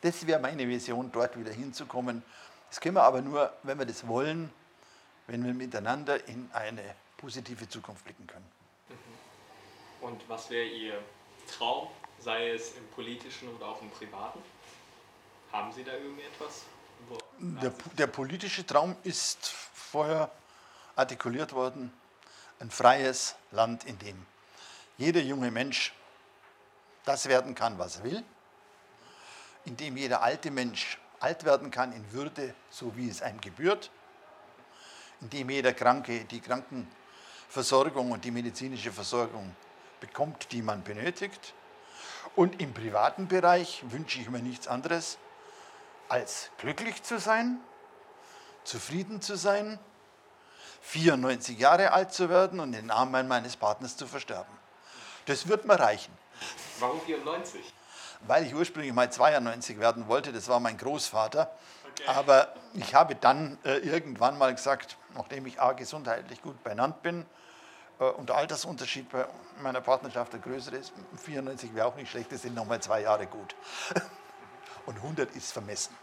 Das 0.00 0.26
wäre 0.26 0.40
meine 0.40 0.68
Vision, 0.68 1.10
dort 1.12 1.38
wieder 1.38 1.52
hinzukommen. 1.52 2.22
Das 2.68 2.80
können 2.80 2.96
wir 2.96 3.04
aber 3.04 3.22
nur, 3.22 3.52
wenn 3.62 3.78
wir 3.78 3.86
das 3.86 4.06
wollen, 4.08 4.52
wenn 5.26 5.44
wir 5.44 5.54
miteinander 5.54 6.26
in 6.28 6.50
eine 6.52 6.94
positive 7.16 7.68
Zukunft 7.68 8.04
blicken 8.04 8.26
können. 8.26 8.50
Und 10.00 10.28
was 10.28 10.50
wäre 10.50 10.66
Ihr 10.66 11.02
Traum, 11.56 11.88
sei 12.18 12.50
es 12.50 12.76
im 12.76 12.86
politischen 12.88 13.48
oder 13.54 13.68
auch 13.68 13.80
im 13.80 13.90
privaten? 13.90 14.40
Haben 15.52 15.72
Sie 15.72 15.84
da 15.84 15.92
irgendetwas? 15.92 16.62
Der, 17.38 17.72
der 17.96 18.06
politische 18.06 18.66
Traum 18.66 18.96
ist 19.02 19.48
vorher 19.48 20.30
artikuliert 20.96 21.52
worden, 21.52 21.92
ein 22.60 22.70
freies 22.70 23.34
Land, 23.50 23.84
in 23.84 23.98
dem 23.98 24.26
jeder 24.98 25.20
junge 25.20 25.50
Mensch 25.50 25.92
das 27.04 27.26
werden 27.28 27.54
kann, 27.54 27.78
was 27.78 27.96
er 27.96 28.04
will, 28.04 28.24
in 29.64 29.76
dem 29.76 29.96
jeder 29.96 30.22
alte 30.22 30.50
Mensch 30.50 30.98
alt 31.20 31.44
werden 31.44 31.70
kann 31.70 31.92
in 31.92 32.12
Würde, 32.12 32.54
so 32.70 32.96
wie 32.96 33.08
es 33.08 33.22
einem 33.22 33.40
gebührt, 33.40 33.90
in 35.24 35.30
dem 35.30 35.48
jeder 35.48 35.72
Kranke 35.72 36.24
die 36.26 36.40
Krankenversorgung 36.40 38.10
und 38.12 38.24
die 38.26 38.30
medizinische 38.30 38.92
Versorgung 38.92 39.56
bekommt, 39.98 40.52
die 40.52 40.60
man 40.60 40.84
benötigt. 40.84 41.54
Und 42.36 42.60
im 42.60 42.74
privaten 42.74 43.26
Bereich 43.26 43.82
wünsche 43.88 44.20
ich 44.20 44.28
mir 44.28 44.40
nichts 44.40 44.68
anderes, 44.68 45.16
als 46.10 46.50
glücklich 46.58 47.02
zu 47.02 47.18
sein, 47.18 47.58
zufrieden 48.64 49.22
zu 49.22 49.36
sein, 49.36 49.78
94 50.82 51.58
Jahre 51.58 51.92
alt 51.92 52.12
zu 52.12 52.28
werden 52.28 52.60
und 52.60 52.74
in 52.74 52.82
den 52.82 52.90
Armen 52.90 53.26
meines 53.26 53.56
Partners 53.56 53.96
zu 53.96 54.06
versterben. 54.06 54.52
Das 55.24 55.48
wird 55.48 55.64
mir 55.64 55.80
reichen. 55.80 56.12
Warum 56.80 57.00
94? 57.00 57.62
Weil 58.26 58.44
ich 58.44 58.54
ursprünglich 58.54 58.92
mal 58.92 59.10
92 59.10 59.78
werden 59.78 60.06
wollte, 60.06 60.32
das 60.32 60.48
war 60.48 60.60
mein 60.60 60.76
Großvater. 60.76 61.50
Aber 62.06 62.54
ich 62.74 62.94
habe 62.94 63.14
dann 63.14 63.58
äh, 63.64 63.78
irgendwann 63.78 64.36
mal 64.38 64.54
gesagt, 64.54 64.96
nachdem 65.14 65.46
ich 65.46 65.60
A, 65.60 65.72
gesundheitlich 65.72 66.42
gut 66.42 66.62
benannt 66.64 67.02
bin 67.02 67.24
äh, 68.00 68.04
und 68.04 68.28
der 68.28 68.36
Altersunterschied 68.36 69.10
bei 69.10 69.26
meiner 69.62 69.80
Partnerschaft 69.80 70.32
der 70.32 70.40
größere 70.40 70.76
ist, 70.76 70.92
94 71.16 71.74
wäre 71.74 71.86
auch 71.86 71.96
nicht 71.96 72.10
schlecht, 72.10 72.32
das 72.32 72.42
sind 72.42 72.54
nochmal 72.54 72.80
zwei 72.80 73.02
Jahre 73.02 73.26
gut. 73.26 73.54
Und 74.86 74.96
100 74.96 75.34
ist 75.34 75.50
vermessen. 75.50 75.96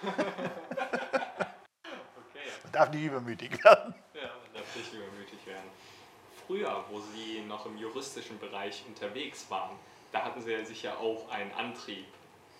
Man 2.62 2.72
darf 2.72 2.90
nicht 2.90 3.04
übermütig 3.04 3.64
werden. 3.64 3.94
Ja, 4.14 4.22
man 4.22 4.52
darf 4.54 4.76
nicht 4.76 4.92
übermütig 4.92 5.46
werden. 5.46 5.70
Früher, 6.46 6.84
wo 6.90 7.00
Sie 7.00 7.40
noch 7.46 7.66
im 7.66 7.76
juristischen 7.78 8.38
Bereich 8.38 8.84
unterwegs 8.86 9.46
waren, 9.48 9.76
da 10.12 10.24
hatten 10.24 10.40
Sie 10.40 10.52
ja 10.52 10.64
sicher 10.64 10.98
auch 10.98 11.28
einen 11.30 11.52
Antrieb 11.52 12.06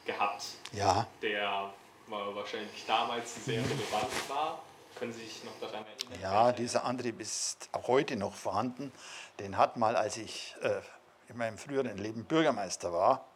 gehabt, 0.05 0.45
ja. 0.73 1.07
der 1.23 1.73
wahrscheinlich 2.07 2.85
damals 2.87 3.45
sehr 3.45 3.63
relevant 3.63 4.29
war. 4.29 4.63
Können 4.99 5.13
Sie 5.13 5.25
sich 5.25 5.43
noch 5.43 5.59
daran 5.61 5.85
erinnern? 5.87 6.21
Ja, 6.23 6.53
dieser 6.53 6.85
Antrieb 6.85 7.21
ist 7.21 7.69
auch 7.73 7.89
heute 7.89 8.17
noch 8.17 8.35
vorhanden. 8.35 8.93
Den 9.41 9.57
hat 9.57 9.77
mal, 9.77 9.97
als 9.97 10.17
ich 10.17 10.55
äh, 10.63 10.81
in 11.29 11.37
meinem 11.37 11.59
früheren 11.59 11.99
Leben 11.99 12.25
Bürgermeister 12.25 12.93
war, 12.93 13.27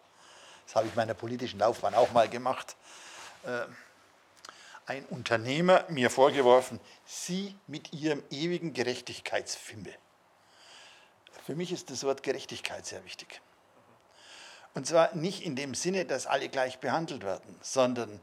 das 0.67 0.77
habe 0.77 0.87
ich 0.87 0.95
meiner 0.95 1.15
politischen 1.15 1.59
Laufbahn 1.59 1.95
auch 1.95 2.13
mal 2.13 2.29
gemacht, 2.29 2.77
äh, 3.45 3.63
ein 4.87 5.05
Unternehmer 5.07 5.85
mir 5.89 6.11
vorgeworfen, 6.11 6.81
Sie 7.05 7.57
mit 7.67 7.93
Ihrem 7.93 8.23
ewigen 8.31 8.73
Gerechtigkeitsfimmel. 8.73 9.95
Für 11.45 11.55
mich 11.55 11.73
ist 11.73 11.91
das 11.91 12.05
Wort 12.05 12.23
Gerechtigkeit 12.23 12.87
sehr 12.87 13.05
wichtig. 13.05 13.41
Und 14.75 14.87
zwar 14.87 15.15
nicht 15.15 15.43
in 15.43 15.57
dem 15.57 15.75
Sinne, 15.75 16.05
dass 16.05 16.27
alle 16.27 16.49
gleich 16.49 16.79
behandelt 16.79 17.25
werden, 17.25 17.57
sondern 17.61 18.21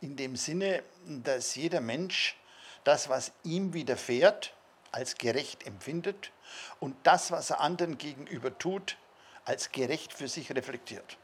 in 0.00 0.16
dem 0.16 0.36
Sinne, 0.36 0.82
dass 1.06 1.54
jeder 1.54 1.80
Mensch 1.80 2.36
das, 2.84 3.08
was 3.08 3.32
ihm 3.44 3.74
widerfährt, 3.74 4.54
als 4.92 5.16
gerecht 5.16 5.66
empfindet 5.66 6.32
und 6.80 6.96
das, 7.04 7.30
was 7.30 7.50
er 7.50 7.60
anderen 7.60 7.98
gegenüber 7.98 8.56
tut, 8.58 8.96
als 9.44 9.72
gerecht 9.72 10.12
für 10.12 10.28
sich 10.28 10.54
reflektiert. 10.54 11.18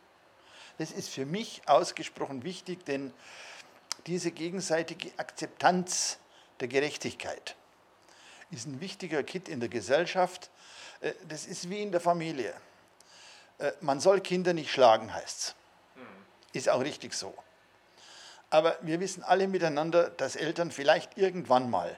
Das 0.78 0.90
ist 0.90 1.08
für 1.08 1.26
mich 1.26 1.62
ausgesprochen 1.66 2.44
wichtig, 2.44 2.84
denn 2.84 3.12
diese 4.06 4.30
gegenseitige 4.30 5.10
Akzeptanz 5.16 6.18
der 6.60 6.68
Gerechtigkeit 6.68 7.56
ist 8.50 8.66
ein 8.66 8.80
wichtiger 8.80 9.22
Kit 9.22 9.48
in 9.48 9.60
der 9.60 9.68
Gesellschaft. 9.68 10.50
Äh, 11.00 11.12
das 11.28 11.46
ist 11.46 11.68
wie 11.70 11.82
in 11.82 11.90
der 11.90 12.00
Familie. 12.00 12.54
Äh, 13.58 13.72
man 13.80 14.00
soll 14.00 14.20
Kinder 14.20 14.52
nicht 14.52 14.70
schlagen, 14.70 15.12
heißt 15.12 15.38
es. 15.38 15.54
Ist 16.52 16.68
auch 16.68 16.80
richtig 16.80 17.14
so. 17.14 17.34
Aber 18.50 18.78
wir 18.80 19.00
wissen 19.00 19.22
alle 19.22 19.48
miteinander, 19.48 20.10
dass 20.10 20.36
Eltern 20.36 20.70
vielleicht 20.70 21.18
irgendwann 21.18 21.68
mal 21.68 21.96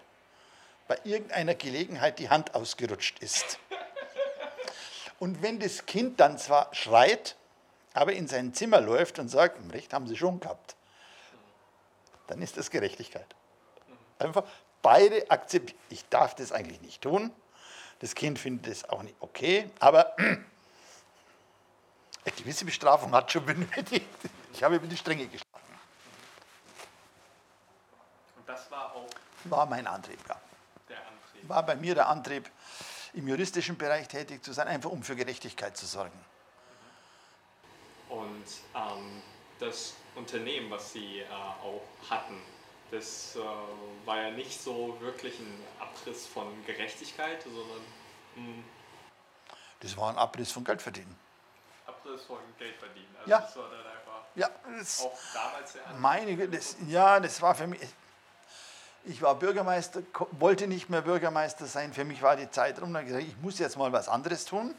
bei 0.89 0.99
irgendeiner 1.05 1.55
Gelegenheit 1.55 2.19
die 2.19 2.31
Hand 2.31 2.55
ausgerutscht 2.55 3.19
ist. 3.21 3.59
Und 5.19 5.43
wenn 5.43 5.61
das 5.61 5.85
Kind 5.87 6.21
dann 6.21 6.39
zwar 6.39 6.75
schreit, 6.75 7.37
aber 7.93 8.13
in 8.13 8.27
sein 8.27 8.55
Zimmer 8.55 8.81
läuft 8.81 9.19
und 9.19 9.29
sagt, 9.29 9.59
Recht 9.73 9.93
haben 9.93 10.07
Sie 10.07 10.17
schon 10.17 10.41
gehabt, 10.41 10.77
dann 12.29 12.41
ist 12.41 12.57
das 12.57 12.71
Gerechtigkeit. 12.71 13.27
Einfach 14.19 14.45
beide 14.83 15.31
akzeptieren, 15.31 15.79
ich 15.91 16.09
darf 16.09 16.35
das 16.35 16.53
eigentlich 16.53 16.81
nicht 16.81 17.03
tun, 17.03 17.33
das 18.01 18.15
Kind 18.15 18.39
findet 18.39 18.73
es 18.73 18.89
auch 18.89 19.03
nicht 19.03 19.17
okay, 19.21 19.71
aber 19.81 20.17
eine 22.29 22.37
gewisse 22.37 22.65
Bestrafung 22.65 23.13
hat 23.13 23.31
schon 23.33 23.45
benötigt. 23.45 24.07
Ich 24.53 24.63
habe 24.63 24.77
über 24.77 24.87
die 24.87 24.97
Stränge 24.97 25.27
geschlagen. 25.27 25.65
Und 28.37 28.49
das 28.49 28.71
war 28.71 28.95
auch 28.95 29.09
war 29.45 29.67
mein 29.67 29.87
Antrieb, 29.87 30.19
ja. 30.29 30.37
Der 30.89 30.99
Antrieb. 30.99 31.49
War 31.49 31.65
bei 31.65 31.77
mir 31.77 31.95
der 31.95 32.09
Antrieb, 32.09 32.51
im 33.15 33.29
juristischen 33.29 33.77
Bereich 33.79 34.09
tätig 34.09 34.45
zu 34.45 34.53
sein, 34.53 34.69
einfach 34.69 34.91
um 34.91 35.03
für 35.03 35.17
Gerechtigkeit 35.17 35.77
zu 35.77 35.87
sorgen. 35.87 36.19
Und 38.09 38.45
ähm, 38.75 39.23
das 39.59 39.95
Unternehmen, 40.15 40.71
was 40.71 40.93
Sie 40.93 41.21
äh, 41.21 41.27
auch 41.31 41.83
hatten, 42.11 42.41
das 42.91 43.37
äh, 43.37 44.07
war 44.07 44.23
ja 44.23 44.31
nicht 44.31 44.61
so 44.61 44.97
wirklich 45.01 45.39
ein 45.39 45.63
Abriss 45.79 46.27
von 46.27 46.47
Gerechtigkeit, 46.67 47.43
sondern. 47.43 47.83
Mh, 48.37 48.45
hm, 48.45 48.65
das 49.81 49.97
war 49.97 50.11
ein 50.11 50.19
Abriss 50.19 50.51
von 50.51 50.65
Geldverdienen. 50.65 51.28
Abriss 51.89 52.25
von 52.25 52.39
Geldverdienen. 52.59 53.17
Also 53.19 53.31
ja. 53.31 53.41
das 53.41 53.57
war 53.57 53.65
dann 53.71 53.81
einfach 53.81 53.99
ja, 54.35 54.49
das 54.79 55.01
auch 55.01 55.19
damals 55.35 55.73
der 55.73 55.83
meine, 55.99 56.49
das, 56.49 56.77
Ja, 56.87 57.19
das 57.19 57.41
war 57.43 57.55
für 57.55 57.67
mich. 57.67 57.81
Ich 59.05 59.23
war 59.23 59.35
Bürgermeister, 59.37 60.03
wollte 60.33 60.67
nicht 60.67 60.91
mehr 60.91 61.03
Bürgermeister 61.03 61.67
sein. 61.67 61.93
Für 61.93 62.05
mich 62.05 62.21
war 62.21 62.37
die 62.37 62.51
Zeit 62.51 62.81
rum. 62.81 62.93
Dann 62.93 63.07
gesagt, 63.07 63.25
ich 63.25 63.37
muss 63.39 63.59
jetzt 63.59 63.79
mal 63.79 63.91
was 63.93 64.09
anderes 64.09 64.45
tun 64.45 64.75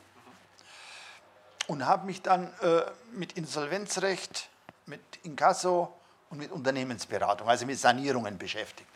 und 1.68 1.86
habe 1.86 2.06
mich 2.06 2.22
dann 2.22 2.54
äh, 2.62 2.82
mit 3.12 3.34
Insolvenzrecht, 3.34 4.50
mit 4.86 5.02
Inkasso 5.24 5.96
und 6.30 6.38
mit 6.38 6.52
Unternehmensberatung, 6.52 7.48
also 7.48 7.66
mit 7.66 7.80
Sanierungen 7.80 8.38
beschäftigt. 8.38 8.90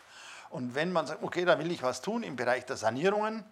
Und 0.50 0.74
wenn 0.74 0.92
man 0.92 1.06
sagt, 1.06 1.22
okay, 1.22 1.44
da 1.44 1.58
will 1.58 1.70
ich 1.72 1.82
was 1.82 2.00
tun 2.00 2.22
im 2.22 2.36
Bereich 2.36 2.64
der 2.66 2.76
Sanierungen, 2.76 3.44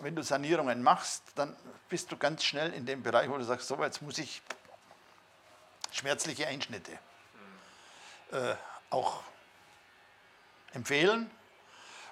wenn 0.00 0.14
du 0.14 0.22
Sanierungen 0.22 0.82
machst, 0.82 1.22
dann 1.34 1.56
bist 1.88 2.10
du 2.10 2.16
ganz 2.16 2.44
schnell 2.44 2.72
in 2.72 2.86
dem 2.86 3.02
Bereich, 3.02 3.28
wo 3.30 3.38
du 3.38 3.44
sagst, 3.44 3.68
so, 3.68 3.82
jetzt 3.82 4.02
muss 4.02 4.18
ich 4.18 4.42
schmerzliche 5.92 6.46
Einschnitte, 6.48 6.92
äh, 8.32 8.54
auch 8.90 9.22
empfehlen. 10.72 11.30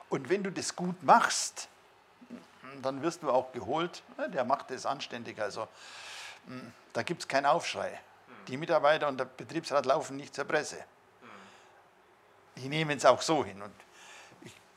Und 0.09 0.29
wenn 0.29 0.43
du 0.43 0.53
das 0.53 0.77
gut 0.77 1.03
machst, 1.03 1.69
dann 2.81 3.03
wirst 3.03 3.23
du 3.23 3.31
auch 3.31 3.53
geholt. 3.53 4.03
Der 4.29 4.45
macht 4.45 4.71
das 4.71 4.87
anständig. 4.87 5.41
Also 5.41 5.69
hm, 6.47 6.73
da 6.93 7.03
gibt 7.03 7.23
es 7.23 7.29
keinen 7.29 7.47
Aufschrei. 7.47 7.99
Die 8.49 8.57
Mitarbeiter 8.57 9.09
und 9.09 9.19
der 9.19 9.25
Betriebsrat 9.25 9.87
laufen 9.87 10.17
nicht 10.17 10.35
zur 10.35 10.45
Presse. 10.45 10.85
Die 12.57 12.69
nehmen 12.69 12.97
es 12.97 13.05
auch 13.05 13.23
so 13.23 13.45
hin. 13.45 13.63
Und 13.63 13.75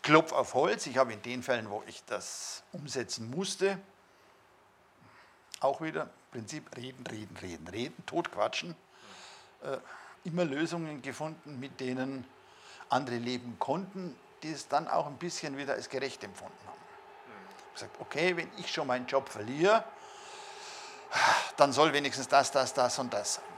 ich 0.05 0.11
klopfe 0.11 0.35
auf 0.35 0.53
Holz. 0.53 0.85
Ich 0.85 0.97
habe 0.97 1.13
in 1.13 1.21
den 1.23 1.41
Fällen, 1.41 1.67
wo 1.67 1.81
ich 1.87 2.03
das 2.05 2.61
umsetzen 2.71 3.27
musste, 3.31 3.79
auch 5.61 5.81
wieder 5.81 6.09
Prinzip 6.31 6.63
reden, 6.77 7.03
reden, 7.07 7.35
reden, 7.37 7.67
reden, 7.67 8.05
totquatschen, 8.05 8.75
äh, 9.63 9.77
immer 10.23 10.45
Lösungen 10.45 11.01
gefunden, 11.01 11.59
mit 11.59 11.79
denen 11.79 12.23
andere 12.89 13.15
leben 13.17 13.57
konnten, 13.57 14.15
die 14.43 14.51
es 14.51 14.67
dann 14.67 14.87
auch 14.87 15.07
ein 15.07 15.17
bisschen 15.17 15.57
wieder 15.57 15.73
als 15.73 15.89
gerecht 15.89 16.23
empfunden 16.23 16.53
haben. 16.67 16.77
Ich 17.57 17.63
habe 17.63 17.73
gesagt, 17.73 17.95
okay, 17.99 18.37
wenn 18.37 18.51
ich 18.57 18.71
schon 18.71 18.85
meinen 18.85 19.07
Job 19.07 19.27
verliere, 19.27 19.83
dann 21.57 21.73
soll 21.73 21.93
wenigstens 21.93 22.27
das, 22.27 22.51
das, 22.51 22.75
das 22.75 22.99
und 22.99 23.11
das 23.11 23.35
sein. 23.35 23.54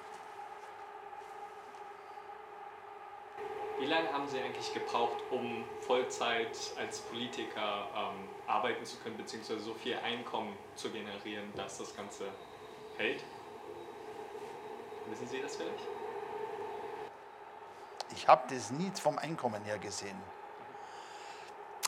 Wie 3.80 3.86
lange 3.86 4.12
haben 4.12 4.28
Sie 4.28 4.40
eigentlich 4.40 4.74
gebraucht, 4.74 5.18
um 5.30 5.64
Vollzeit 5.82 6.58
als 6.80 7.00
Politiker 7.00 7.88
ähm, 7.96 8.28
arbeiten 8.48 8.84
zu 8.84 8.98
können, 8.98 9.18
beziehungsweise 9.18 9.60
so 9.60 9.76
viel 9.76 9.96
Einkommen 9.98 10.58
zu 10.76 10.90
generieren, 10.90 11.54
dass 11.56 11.78
das 11.78 11.96
Ganze 11.96 12.26
hält? 12.98 13.24
Wissen 15.10 15.28
Sie 15.28 15.42
das 15.42 15.56
vielleicht? 15.56 15.80
Ich 18.16 18.28
habe 18.28 18.54
das 18.54 18.72
nie 18.72 18.92
vom 19.00 19.20
Einkommen 19.20 19.64
her 19.64 19.78
gesehen. 19.78 20.18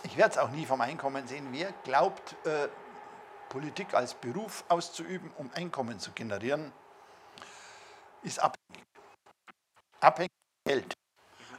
Ich 0.03 0.15
werde 0.15 0.31
es 0.31 0.37
auch 0.37 0.49
nie 0.49 0.65
vom 0.65 0.81
Einkommen 0.81 1.27
sehen. 1.27 1.47
Wer 1.51 1.71
glaubt, 1.83 2.35
äh, 2.45 2.69
Politik 3.49 3.95
als 3.95 4.13
Beruf 4.13 4.63
auszuüben, 4.69 5.31
um 5.37 5.49
Einkommen 5.55 5.99
zu 5.99 6.11
generieren, 6.11 6.71
ist 8.21 8.39
abhängig. 8.39 8.85
Abhängig 9.99 10.31
von 10.67 10.71
Geld. 10.71 10.98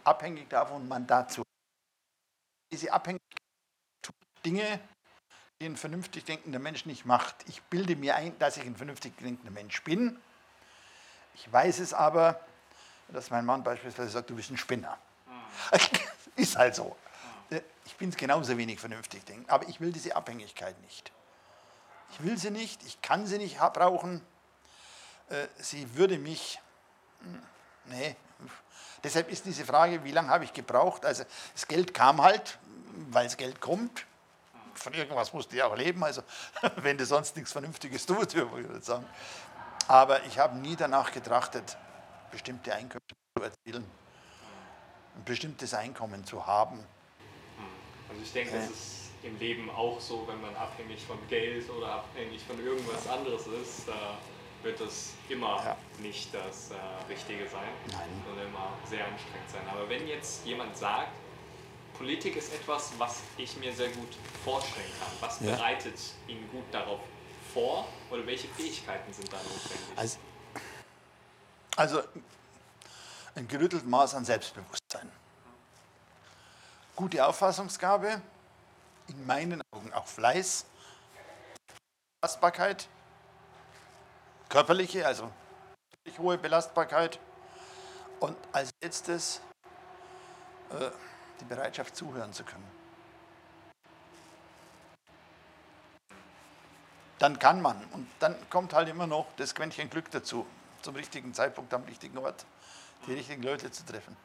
Abhängig 0.04 0.48
davon, 0.48 0.88
Mandat 0.88 1.32
zu 1.32 1.42
Diese 2.70 2.92
Abhängigkeit 2.92 3.42
tut 4.02 4.14
Dinge, 4.44 4.80
die 5.60 5.66
ein 5.66 5.76
vernünftig 5.76 6.24
denkender 6.24 6.58
Mensch 6.58 6.86
nicht 6.86 7.04
macht. 7.04 7.36
Ich 7.48 7.62
bilde 7.64 7.96
mir 7.96 8.16
ein, 8.16 8.38
dass 8.38 8.56
ich 8.56 8.64
ein 8.64 8.76
vernünftig 8.76 9.16
denkender 9.18 9.50
Mensch 9.50 9.82
bin. 9.82 10.18
Ich 11.34 11.52
weiß 11.52 11.80
es 11.80 11.92
aber, 11.92 12.40
dass 13.08 13.30
mein 13.30 13.44
Mann 13.44 13.62
beispielsweise 13.62 14.10
sagt, 14.10 14.30
du 14.30 14.36
bist 14.36 14.50
ein 14.50 14.56
Spinner. 14.56 14.98
ist 16.36 16.56
halt 16.56 16.74
so. 16.74 16.96
Ich 17.84 17.96
bin 17.96 18.10
es 18.10 18.16
genauso 18.16 18.56
wenig 18.56 18.78
vernünftig 18.78 19.24
denken, 19.24 19.50
aber 19.50 19.68
ich 19.68 19.80
will 19.80 19.92
diese 19.92 20.14
Abhängigkeit 20.14 20.80
nicht. 20.82 21.12
Ich 22.12 22.22
will 22.22 22.38
sie 22.38 22.50
nicht, 22.50 22.82
ich 22.84 23.02
kann 23.02 23.26
sie 23.26 23.38
nicht 23.38 23.58
brauchen. 23.58 24.24
Äh, 25.28 25.46
sie 25.58 25.94
würde 25.96 26.18
mich, 26.18 26.60
hm, 27.20 27.42
nee. 27.86 28.16
Deshalb 29.02 29.30
ist 29.30 29.46
diese 29.46 29.64
Frage, 29.64 30.04
wie 30.04 30.12
lange 30.12 30.28
habe 30.28 30.44
ich 30.44 30.52
gebraucht? 30.52 31.04
Also 31.06 31.24
das 31.54 31.66
Geld 31.66 31.94
kam 31.94 32.22
halt, 32.22 32.58
weil 33.10 33.24
das 33.24 33.36
Geld 33.36 33.60
kommt. 33.60 34.04
Von 34.74 34.94
irgendwas 34.94 35.32
musste 35.32 35.56
ich 35.56 35.62
auch 35.62 35.76
leben, 35.76 36.02
also 36.04 36.22
wenn 36.76 36.96
du 36.96 37.04
sonst 37.04 37.36
nichts 37.36 37.52
Vernünftiges 37.52 38.06
tust, 38.06 38.34
würde 38.34 38.78
ich 38.78 38.84
sagen. 38.84 39.06
Aber 39.88 40.24
ich 40.24 40.38
habe 40.38 40.56
nie 40.56 40.76
danach 40.76 41.12
getrachtet, 41.12 41.76
bestimmte 42.30 42.74
Einkünfte 42.74 43.14
zu 43.36 43.42
erzielen, 43.42 43.84
ein 45.16 45.24
bestimmtes 45.24 45.74
Einkommen 45.74 46.24
zu 46.24 46.46
haben. 46.46 46.78
Also 48.08 48.22
ich 48.22 48.32
denke, 48.32 48.54
das 48.54 48.70
ist 48.70 49.00
im 49.22 49.38
Leben 49.38 49.70
auch 49.70 50.00
so, 50.00 50.26
wenn 50.28 50.40
man 50.40 50.54
abhängig 50.56 51.04
von 51.04 51.18
Geld 51.28 51.68
oder 51.70 51.92
abhängig 51.92 52.42
von 52.44 52.58
irgendwas 52.64 53.06
anderes 53.08 53.46
ist, 53.46 53.88
da 53.88 54.18
wird 54.62 54.80
es 54.80 55.14
immer 55.28 55.62
ja. 55.64 55.76
nicht 55.98 56.34
das 56.34 56.70
äh, 56.70 56.74
Richtige 57.08 57.48
sein 57.48 57.68
Nein. 57.90 58.08
und 58.30 58.38
immer 58.42 58.72
sehr 58.84 59.06
anstrengend 59.06 59.50
sein. 59.50 59.62
Aber 59.70 59.88
wenn 59.88 60.06
jetzt 60.06 60.44
jemand 60.44 60.76
sagt, 60.76 61.12
Politik 61.94 62.36
ist 62.36 62.52
etwas, 62.54 62.92
was 62.98 63.20
ich 63.36 63.56
mir 63.58 63.72
sehr 63.72 63.90
gut 63.90 64.16
vorstellen 64.44 64.90
kann, 64.98 65.12
was 65.20 65.40
ja. 65.40 65.54
bereitet 65.54 65.98
ihn 66.28 66.48
gut 66.50 66.64
darauf 66.72 67.00
vor 67.52 67.86
oder 68.10 68.26
welche 68.26 68.48
Fähigkeiten 68.48 69.12
sind 69.12 69.32
da 69.32 69.36
notwendig? 69.36 69.96
Also, 69.96 70.18
also 71.76 72.02
ein 73.34 73.46
gerütteltes 73.48 73.86
Maß 73.86 74.14
an 74.14 74.24
Selbstbewusstsein. 74.24 75.10
Gute 76.96 77.26
Auffassungsgabe, 77.26 78.20
in 79.08 79.26
meinen 79.26 79.62
Augen 79.72 79.92
auch 79.92 80.06
Fleiß, 80.06 80.66
Belastbarkeit, 82.20 82.88
körperliche, 84.50 85.06
also 85.06 85.30
hohe 86.18 86.36
Belastbarkeit 86.36 87.18
und 88.18 88.36
als 88.52 88.70
letztes 88.82 89.40
äh, 90.70 90.90
die 91.40 91.44
Bereitschaft 91.44 91.96
zuhören 91.96 92.32
zu 92.32 92.44
können. 92.44 92.68
Dann 97.18 97.38
kann 97.38 97.62
man 97.62 97.82
und 97.92 98.08
dann 98.18 98.34
kommt 98.50 98.74
halt 98.74 98.88
immer 98.88 99.06
noch 99.06 99.26
das 99.36 99.54
Quäntchen 99.54 99.88
Glück 99.88 100.10
dazu, 100.10 100.46
zum 100.82 100.96
richtigen 100.96 101.32
Zeitpunkt 101.32 101.72
am 101.72 101.84
richtigen 101.84 102.18
Ort 102.18 102.44
die 103.06 103.14
richtigen 103.14 103.42
Leute 103.42 103.70
zu 103.70 103.84
treffen. 103.86 104.16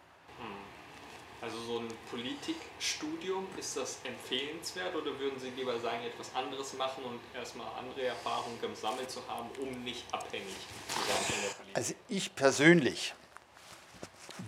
Also 1.41 1.57
so 1.61 1.79
ein 1.79 1.88
Politikstudium, 2.09 3.47
ist 3.57 3.77
das 3.77 3.99
empfehlenswert 4.03 4.95
oder 4.95 5.17
würden 5.19 5.39
Sie 5.39 5.49
lieber 5.51 5.79
sagen, 5.79 6.03
etwas 6.03 6.33
anderes 6.33 6.73
machen 6.73 7.03
und 7.03 7.19
erstmal 7.36 7.67
andere 7.77 8.05
Erfahrungen 8.05 8.59
gesammelt 8.59 9.11
zu 9.11 9.19
haben, 9.27 9.49
um 9.61 9.83
nicht 9.83 10.03
abhängig 10.11 10.55
zu 10.88 10.99
sein 10.99 11.23
von 11.23 11.41
der 11.41 11.49
Politik? 11.49 11.77
Also 11.77 11.93
ich 12.07 12.36
persönlich 12.36 13.13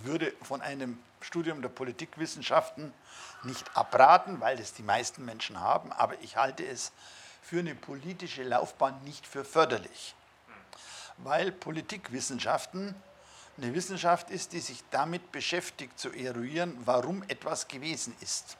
würde 0.03 0.33
von 0.41 0.61
einem 0.61 0.97
Studium 1.21 1.61
der 1.61 1.69
Politikwissenschaften 1.69 2.93
nicht 3.43 3.75
abraten, 3.75 4.39
weil 4.39 4.57
das 4.57 4.73
die 4.73 4.83
meisten 4.83 5.25
Menschen 5.25 5.59
haben, 5.59 5.91
aber 5.91 6.19
ich 6.21 6.37
halte 6.37 6.65
es 6.65 6.91
für 7.41 7.59
eine 7.59 7.75
politische 7.75 8.43
Laufbahn 8.43 9.03
nicht 9.03 9.25
für 9.25 9.45
förderlich. 9.45 10.15
Weil 11.17 11.51
Politikwissenschaften 11.51 12.95
eine 13.57 13.73
Wissenschaft 13.73 14.29
ist, 14.29 14.53
die 14.53 14.59
sich 14.59 14.83
damit 14.91 15.31
beschäftigt 15.31 15.99
zu 15.99 16.11
eruieren, 16.11 16.77
warum 16.85 17.23
etwas 17.27 17.67
gewesen 17.67 18.15
ist 18.21 18.57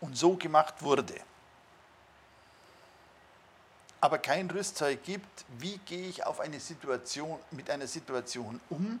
und 0.00 0.16
so 0.16 0.36
gemacht 0.36 0.82
wurde. 0.82 1.14
Aber 4.00 4.18
kein 4.18 4.50
Rüstzeug 4.50 5.02
gibt, 5.04 5.44
wie 5.58 5.78
gehe 5.78 6.08
ich 6.08 6.24
auf 6.24 6.40
eine 6.40 6.60
Situation, 6.60 7.38
mit 7.50 7.70
einer 7.70 7.86
Situation 7.86 8.60
um, 8.70 9.00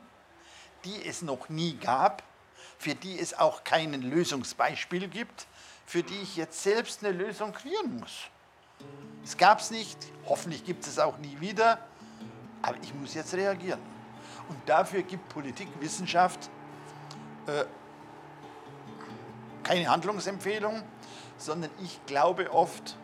die 0.84 1.06
es 1.06 1.22
noch 1.22 1.48
nie 1.48 1.76
gab, 1.76 2.22
für 2.78 2.94
die 2.94 3.18
es 3.18 3.34
auch 3.34 3.64
kein 3.64 3.92
Lösungsbeispiel 4.00 5.08
gibt, 5.08 5.46
für 5.86 6.02
die 6.02 6.20
ich 6.20 6.36
jetzt 6.36 6.62
selbst 6.62 7.04
eine 7.04 7.16
Lösung 7.16 7.52
kreieren 7.52 7.98
muss. 7.98 8.28
Es 9.24 9.36
gab 9.36 9.60
es 9.60 9.70
nicht, 9.70 9.96
hoffentlich 10.26 10.64
gibt 10.64 10.86
es 10.86 10.98
auch 10.98 11.16
nie 11.18 11.40
wieder, 11.40 11.78
aber 12.62 12.76
ich 12.82 12.92
muss 12.94 13.14
jetzt 13.14 13.34
reagieren. 13.34 13.95
Und 14.48 14.58
dafür 14.66 15.02
gibt 15.02 15.28
Politikwissenschaft 15.28 16.50
äh, 17.46 17.64
keine 19.62 19.88
Handlungsempfehlung, 19.88 20.82
sondern 21.38 21.70
ich 21.82 22.04
glaube 22.06 22.52
oft, 22.52 22.96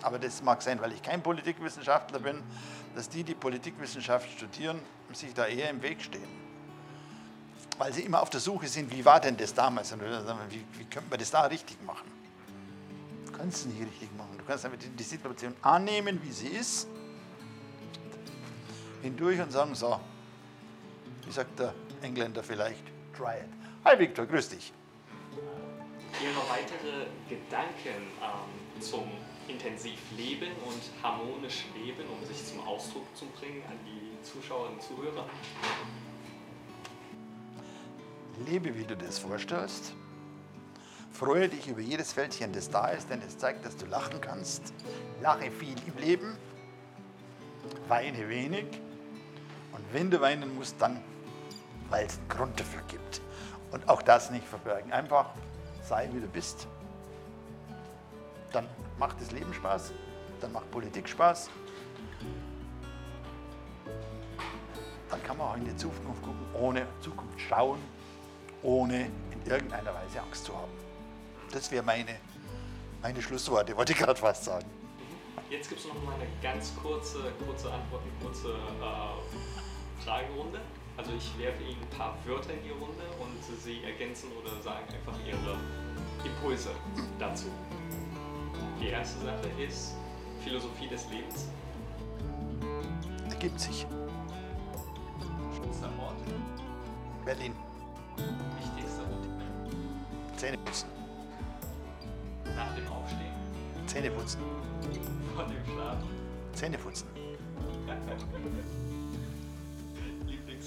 aber 0.00 0.18
das 0.18 0.42
mag 0.42 0.62
sein, 0.62 0.80
weil 0.80 0.92
ich 0.92 1.02
kein 1.02 1.22
Politikwissenschaftler 1.22 2.18
bin, 2.18 2.42
dass 2.94 3.08
die, 3.08 3.24
die 3.24 3.34
Politikwissenschaft 3.34 4.30
studieren, 4.30 4.80
sich 5.12 5.34
da 5.34 5.46
eher 5.46 5.68
im 5.68 5.82
Weg 5.82 6.00
stehen. 6.00 6.28
Weil 7.78 7.92
sie 7.92 8.02
immer 8.02 8.22
auf 8.22 8.30
der 8.30 8.40
Suche 8.40 8.68
sind, 8.68 8.90
wie 8.90 9.04
war 9.04 9.20
denn 9.20 9.36
das 9.36 9.52
damals? 9.54 9.94
Wie, 10.48 10.64
wie 10.78 10.84
könnte 10.84 11.10
man 11.10 11.18
das 11.18 11.30
da 11.30 11.42
richtig 11.42 11.82
machen? 11.82 12.10
Du 13.26 13.32
kannst 13.32 13.58
es 13.58 13.66
nicht 13.66 13.80
richtig 13.80 14.08
machen. 14.16 14.38
Du 14.38 14.44
kannst 14.44 14.64
einfach 14.64 14.78
die 14.78 15.02
Situation 15.02 15.54
annehmen, 15.62 16.20
wie 16.22 16.32
sie 16.32 16.48
ist, 16.48 16.86
hindurch 19.02 19.40
und 19.40 19.52
sagen, 19.52 19.74
so, 19.74 20.00
wie 21.24 21.32
sagt 21.32 21.58
der 21.58 21.74
Engländer 22.02 22.42
vielleicht, 22.42 22.84
try 23.16 23.38
it. 23.40 23.48
Hi 23.84 23.98
Victor, 23.98 24.26
grüß 24.26 24.50
dich. 24.50 24.72
Ihre 26.22 26.48
weitere 26.48 27.06
Gedanken 27.28 28.02
ähm, 28.20 28.80
zum 28.80 29.04
intensiv 29.48 29.98
Leben 30.16 30.52
und 30.66 30.82
harmonisch 31.02 31.64
Leben, 31.74 32.04
um 32.08 32.24
sich 32.26 32.46
zum 32.46 32.60
Ausdruck 32.66 33.06
zu 33.16 33.26
bringen 33.38 33.62
an 33.68 33.78
die 33.84 34.22
Zuschauer 34.22 34.70
und 34.70 34.82
Zuhörer? 34.82 35.26
Lebe, 38.46 38.76
wie 38.76 38.84
du 38.84 38.96
das 38.96 39.18
vorstellst. 39.18 39.94
Freue 41.12 41.48
dich 41.48 41.68
über 41.68 41.80
jedes 41.80 42.12
Fältchen, 42.12 42.52
das 42.52 42.70
da 42.70 42.88
ist, 42.88 43.10
denn 43.10 43.20
es 43.26 43.36
zeigt, 43.36 43.64
dass 43.66 43.76
du 43.76 43.86
lachen 43.86 44.20
kannst. 44.20 44.72
Lache 45.20 45.50
viel 45.50 45.76
im 45.86 45.98
Leben, 45.98 46.36
weine 47.88 48.28
wenig. 48.28 48.64
Und 49.72 49.84
wenn 49.92 50.10
du 50.10 50.20
weinen 50.20 50.54
musst, 50.54 50.76
dann 50.80 51.02
weil 51.92 52.06
es 52.06 52.18
einen 52.18 52.28
Grund 52.28 52.58
dafür 52.58 52.80
gibt. 52.88 53.20
Und 53.70 53.88
auch 53.88 54.02
das 54.02 54.30
nicht 54.30 54.46
verbergen. 54.46 54.92
Einfach 54.92 55.26
sei 55.82 56.08
wie 56.12 56.20
du 56.20 56.26
bist. 56.26 56.66
Dann 58.52 58.66
macht 58.98 59.20
das 59.20 59.30
Leben 59.30 59.52
Spaß, 59.52 59.92
dann 60.40 60.52
macht 60.52 60.70
Politik 60.70 61.08
Spaß. 61.08 61.50
Dann 65.10 65.22
kann 65.22 65.36
man 65.36 65.48
auch 65.48 65.56
in 65.56 65.64
die 65.66 65.76
Zukunft 65.76 66.22
gucken, 66.22 66.46
ohne 66.54 66.86
Zukunft 67.00 67.38
schauen, 67.40 67.78
ohne 68.62 69.10
in 69.30 69.46
irgendeiner 69.46 69.94
Weise 69.94 70.20
Angst 70.22 70.44
zu 70.46 70.56
haben. 70.56 70.72
Das 71.50 71.70
wäre 71.70 71.82
meine, 71.82 72.16
meine 73.02 73.20
Schlussworte, 73.20 73.76
wollte 73.76 73.92
ich 73.92 73.98
gerade 73.98 74.18
fast 74.18 74.44
sagen. 74.44 74.66
Jetzt 75.50 75.68
gibt 75.68 75.80
es 75.80 75.86
noch 75.86 76.02
mal 76.02 76.14
eine 76.14 76.26
ganz 76.42 76.74
kurze, 76.82 77.32
kurze 77.44 77.70
Antwort, 77.70 78.02
eine 78.02 78.24
kurze 78.24 78.48
äh, 78.48 80.02
Fragerunde. 80.02 80.60
Also 80.96 81.10
ich 81.16 81.38
werfe 81.38 81.62
Ihnen 81.62 81.80
ein 81.80 81.96
paar 81.96 82.16
Wörter 82.24 82.52
in 82.52 82.62
die 82.64 82.70
Runde 82.70 83.04
und 83.18 83.60
Sie 83.60 83.82
ergänzen 83.84 84.28
oder 84.40 84.60
sagen 84.62 84.84
einfach 84.92 85.18
Ihre 85.26 85.56
Impulse 86.24 86.70
dazu. 87.18 87.46
Die 88.80 88.88
erste 88.88 89.24
Sache 89.24 89.48
ist 89.62 89.94
Philosophie 90.44 90.88
des 90.88 91.08
Lebens. 91.08 91.48
Ergibt 93.30 93.58
sich. 93.58 93.86
Schönster 95.56 95.88
Ort. 96.00 96.16
Berlin. 97.24 97.54
Wichtigster 98.58 99.02
Ort. 99.02 100.36
Zähne 100.36 100.58
putzen. 100.58 100.88
Nach 102.56 102.74
dem 102.74 102.86
Aufstehen. 102.88 103.32
Zähne 103.86 104.10
putzen. 104.10 104.40
Vor 105.34 105.44
dem 105.44 105.64
Schlafen. 105.64 106.08
Zähne 106.52 106.78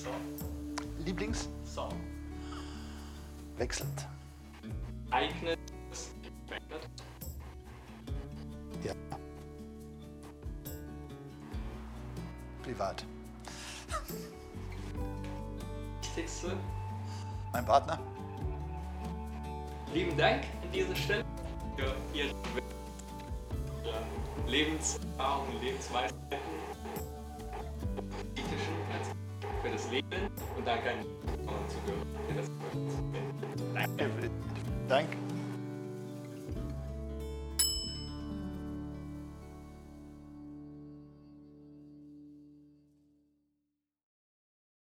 putzen. 0.06 1.06
Lieblingssong. 1.06 1.06
Lieblings? 1.06 1.50
Song. 1.64 1.94
Wechselnd. 3.58 4.08
Verändert. 6.48 6.90
Ja. 8.84 8.94
Privat. 12.64 13.06
Wichtigste. 16.02 16.58
Mein 17.52 17.66
Partner. 17.66 18.00
Lieben 19.94 20.18
Dank 20.18 20.44
an 20.62 20.72
dieser 20.74 20.96
Stelle 20.96 21.26
für 21.78 21.96
Ihre 22.14 22.34
Lebenserfahrungen, 24.48 25.62
Lebensweisheiten, 25.62 26.40
für 29.86 30.02
das 30.02 30.12
Leben 30.12 30.30
und 30.58 30.68
die 30.68 31.68
Zuhörer 31.68 32.06
für 32.28 32.34
das 32.34 32.50
Danke. 33.74 34.30
Danke. 34.88 35.25